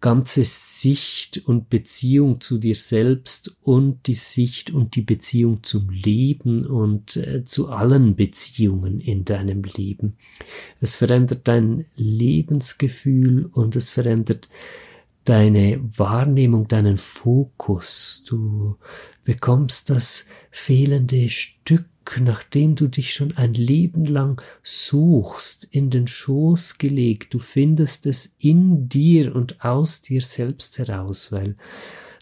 ganze 0.00 0.44
Sicht 0.44 1.46
und 1.46 1.68
Beziehung 1.68 2.40
zu 2.40 2.58
dir 2.58 2.74
selbst 2.74 3.56
und 3.62 4.06
die 4.06 4.14
Sicht 4.14 4.70
und 4.70 4.96
die 4.96 5.02
Beziehung 5.02 5.62
zum 5.62 5.90
Leben 5.90 6.66
und 6.66 7.16
äh, 7.16 7.44
zu 7.44 7.68
allen 7.68 8.16
Beziehungen 8.16 9.00
in 9.00 9.24
deinem 9.24 9.62
Leben. 9.62 10.16
Es 10.80 10.96
verändert 10.96 11.48
dein 11.48 11.84
Lebensgefühl 11.96 13.46
und 13.52 13.76
es 13.76 13.90
verändert 13.90 14.48
deine 15.24 15.80
Wahrnehmung, 15.96 16.66
deinen 16.66 16.96
Fokus. 16.96 18.24
Du 18.26 18.76
bekommst 19.24 19.90
das 19.90 20.26
fehlende 20.50 21.28
Stück, 21.28 21.84
nachdem 22.18 22.74
du 22.74 22.88
dich 22.88 23.14
schon 23.14 23.36
ein 23.36 23.54
Leben 23.54 24.04
lang 24.04 24.42
suchst, 24.62 25.64
in 25.70 25.90
den 25.90 26.06
Schoß 26.06 26.78
gelegt. 26.78 27.34
Du 27.34 27.38
findest 27.38 28.06
es 28.06 28.34
in 28.38 28.88
dir 28.88 29.34
und 29.36 29.64
aus 29.64 30.02
dir 30.02 30.22
selbst 30.22 30.78
heraus, 30.78 31.30
weil 31.30 31.56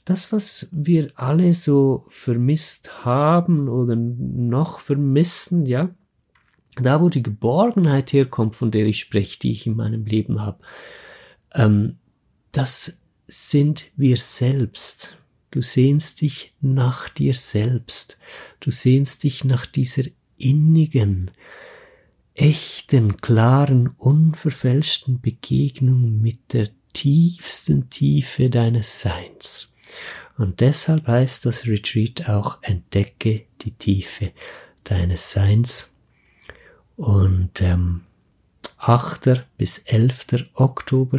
das, 0.04 0.32
was 0.32 0.68
wir 0.72 1.08
alle 1.14 1.54
so 1.54 2.04
vermisst 2.08 3.04
haben 3.04 3.68
oder 3.68 3.94
noch 3.94 4.80
vermissen, 4.80 5.66
ja, 5.66 5.94
da 6.80 7.00
wo 7.00 7.08
die 7.08 7.22
Geborgenheit 7.22 8.12
herkommt, 8.12 8.54
von 8.54 8.70
der 8.70 8.86
ich 8.86 9.00
spreche, 9.00 9.38
die 9.38 9.52
ich 9.52 9.66
in 9.66 9.76
meinem 9.76 10.04
Leben 10.04 10.40
habe, 10.40 10.58
ähm, 11.54 11.98
das 12.52 13.02
sind 13.26 13.90
wir 13.96 14.16
selbst. 14.16 15.18
Du 15.50 15.62
sehnst 15.62 16.20
dich 16.20 16.54
nach 16.60 17.08
dir 17.08 17.34
selbst. 17.34 18.18
Du 18.60 18.70
sehnst 18.70 19.24
dich 19.24 19.44
nach 19.44 19.66
dieser 19.66 20.04
innigen, 20.36 21.30
echten, 22.34 23.16
klaren, 23.16 23.88
unverfälschten 23.98 25.20
Begegnung 25.20 26.20
mit 26.20 26.52
der 26.52 26.68
tiefsten 26.92 27.90
Tiefe 27.90 28.50
deines 28.50 29.00
Seins. 29.00 29.72
Und 30.36 30.60
deshalb 30.60 31.06
heißt 31.06 31.46
das 31.46 31.66
Retreat 31.66 32.28
auch 32.28 32.62
Entdecke 32.62 33.46
die 33.60 33.72
Tiefe 33.72 34.32
deines 34.84 35.32
Seins. 35.32 35.96
Und 36.96 37.60
ähm, 37.60 38.02
8. 38.78 39.44
bis 39.56 39.78
11. 39.78 40.46
Oktober 40.54 41.18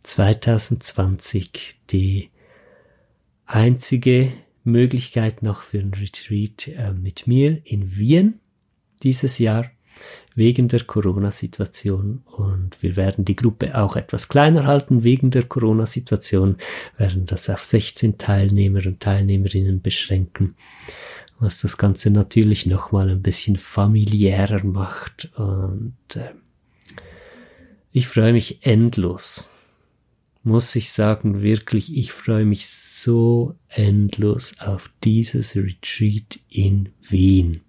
2020 0.00 1.78
die 1.90 2.30
einzige 3.46 4.32
Möglichkeit 4.68 5.42
noch 5.42 5.62
für 5.62 5.78
ein 5.78 5.92
Retreat 5.94 6.68
äh, 6.68 6.92
mit 6.92 7.26
mir 7.26 7.60
in 7.64 7.96
Wien 7.96 8.40
dieses 9.02 9.38
Jahr 9.38 9.70
wegen 10.34 10.68
der 10.68 10.84
Corona-Situation 10.84 12.22
und 12.26 12.80
wir 12.80 12.94
werden 12.94 13.24
die 13.24 13.34
Gruppe 13.34 13.76
auch 13.76 13.96
etwas 13.96 14.28
kleiner 14.28 14.66
halten 14.66 15.02
wegen 15.02 15.30
der 15.32 15.42
Corona-Situation, 15.42 16.56
werden 16.96 17.26
das 17.26 17.50
auf 17.50 17.64
16 17.64 18.18
Teilnehmer 18.18 18.86
und 18.86 19.00
Teilnehmerinnen 19.00 19.82
beschränken, 19.82 20.54
was 21.40 21.60
das 21.60 21.76
Ganze 21.76 22.10
natürlich 22.10 22.66
nochmal 22.66 23.10
ein 23.10 23.22
bisschen 23.22 23.56
familiärer 23.56 24.64
macht 24.64 25.30
und 25.36 25.96
äh, 26.14 26.30
ich 27.90 28.06
freue 28.06 28.32
mich 28.32 28.64
endlos. 28.64 29.50
Muss 30.48 30.74
ich 30.76 30.92
sagen, 30.92 31.42
wirklich, 31.42 31.94
ich 31.94 32.10
freue 32.10 32.46
mich 32.46 32.68
so 32.68 33.54
endlos 33.68 34.60
auf 34.60 34.90
dieses 35.04 35.54
Retreat 35.56 36.40
in 36.48 36.88
Wien. 37.06 37.60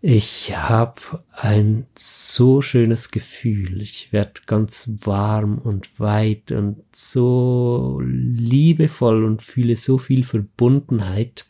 Ich 0.00 0.56
habe 0.56 1.22
ein 1.30 1.84
so 1.94 2.62
schönes 2.62 3.10
Gefühl. 3.10 3.82
Ich 3.82 4.14
werde 4.14 4.40
ganz 4.46 4.94
warm 5.04 5.58
und 5.58 6.00
weit 6.00 6.52
und 6.52 6.82
so 6.90 8.00
liebevoll 8.02 9.22
und 9.22 9.42
fühle 9.42 9.76
so 9.76 9.98
viel 9.98 10.24
Verbundenheit 10.24 11.44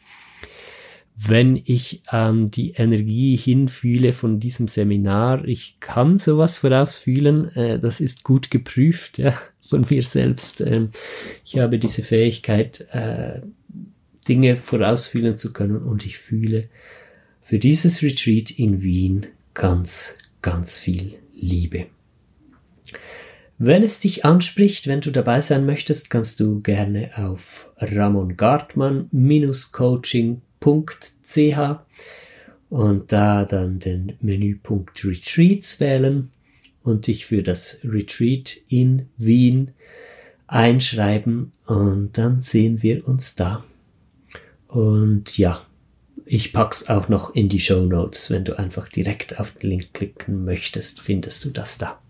wenn 1.14 1.60
ich 1.64 2.02
an 2.06 2.46
die 2.46 2.72
Energie 2.72 3.36
hinfühle 3.36 4.12
von 4.12 4.40
diesem 4.40 4.66
Seminar. 4.66 5.44
Ich 5.44 5.78
kann 5.78 6.16
sowas 6.16 6.58
vorausfühlen, 6.58 7.54
äh, 7.54 7.78
das 7.78 8.00
ist 8.00 8.24
gut 8.24 8.50
geprüft 8.50 9.18
ja, 9.18 9.34
von 9.72 9.84
mir 9.90 10.02
selbst. 10.02 10.60
Ähm, 10.60 10.90
ich 11.44 11.58
habe 11.58 11.78
diese 11.78 12.02
Fähigkeit, 12.02 12.86
äh, 12.92 13.40
Dinge 14.28 14.56
vorausfühlen 14.56 15.36
zu 15.36 15.52
können 15.52 15.78
und 15.78 16.06
ich 16.06 16.18
fühle 16.18 16.68
für 17.40 17.58
dieses 17.58 18.02
Retreat 18.02 18.52
in 18.52 18.82
Wien 18.82 19.26
ganz, 19.54 20.18
ganz 20.42 20.78
viel 20.78 21.14
Liebe. 21.34 21.86
Wenn 23.58 23.82
es 23.82 23.98
dich 23.98 24.24
anspricht, 24.24 24.86
wenn 24.86 25.00
du 25.00 25.10
dabei 25.10 25.40
sein 25.40 25.66
möchtest, 25.66 26.08
kannst 26.10 26.38
du 26.38 26.60
gerne 26.60 27.10
auf 27.16 27.72
ramongartmann-coaching.com 27.78 30.42
www.retreats.ch 30.62 31.80
und 32.70 33.12
da 33.12 33.44
dann 33.44 33.78
den 33.78 34.14
Menüpunkt 34.20 35.04
Retreats 35.04 35.80
wählen 35.80 36.30
und 36.82 37.06
dich 37.06 37.26
für 37.26 37.42
das 37.42 37.80
Retreat 37.84 38.56
in 38.68 39.08
Wien 39.16 39.72
einschreiben 40.46 41.52
und 41.66 42.18
dann 42.18 42.40
sehen 42.40 42.82
wir 42.82 43.06
uns 43.08 43.36
da. 43.36 43.64
Und 44.68 45.38
ja, 45.38 45.60
ich 46.24 46.52
pack's 46.52 46.88
auch 46.88 47.08
noch 47.08 47.34
in 47.34 47.48
die 47.48 47.60
Show 47.60 47.84
Notes. 47.84 48.30
Wenn 48.30 48.44
du 48.44 48.58
einfach 48.58 48.88
direkt 48.88 49.38
auf 49.38 49.52
den 49.52 49.70
Link 49.70 49.94
klicken 49.94 50.44
möchtest, 50.44 51.00
findest 51.00 51.44
du 51.44 51.50
das 51.50 51.78
da. 51.78 52.00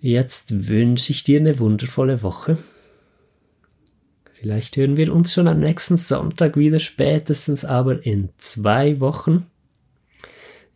Jetzt 0.00 0.68
wünsche 0.68 1.10
ich 1.12 1.24
dir 1.24 1.40
eine 1.40 1.58
wundervolle 1.58 2.22
Woche. 2.22 2.58
Vielleicht 4.34 4.76
hören 4.76 4.96
wir 4.96 5.12
uns 5.12 5.32
schon 5.32 5.48
am 5.48 5.60
nächsten 5.60 5.96
Sonntag 5.96 6.56
wieder, 6.56 6.78
spätestens 6.78 7.64
aber 7.64 8.04
in 8.04 8.28
zwei 8.36 9.00
Wochen. 9.00 9.46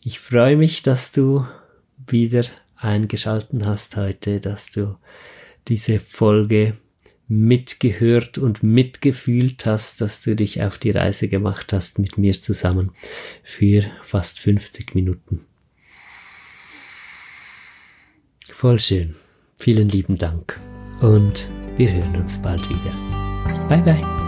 Ich 0.02 0.18
freue 0.18 0.56
mich, 0.56 0.82
dass 0.82 1.12
du 1.12 1.46
wieder 2.06 2.44
eingeschalten 2.76 3.66
hast 3.66 3.96
heute, 3.96 4.40
dass 4.40 4.70
du 4.70 4.96
diese 5.68 5.98
Folge 5.98 6.74
mitgehört 7.28 8.38
und 8.38 8.62
mitgefühlt 8.62 9.64
hast, 9.66 10.00
dass 10.00 10.22
du 10.22 10.34
dich 10.34 10.62
auf 10.62 10.78
die 10.78 10.90
Reise 10.90 11.28
gemacht 11.28 11.72
hast 11.72 11.98
mit 11.98 12.18
mir 12.18 12.32
zusammen 12.32 12.92
für 13.44 13.84
fast 14.02 14.40
50 14.40 14.94
Minuten. 14.94 15.44
Voll 18.50 18.80
schön. 18.80 19.14
Vielen 19.60 19.88
lieben 19.90 20.16
Dank 20.16 20.58
und 21.00 21.48
wir 21.76 21.92
hören 21.92 22.16
uns 22.16 22.40
bald 22.42 22.68
wieder. 22.68 23.68
Bye 23.68 23.82
bye. 23.82 24.19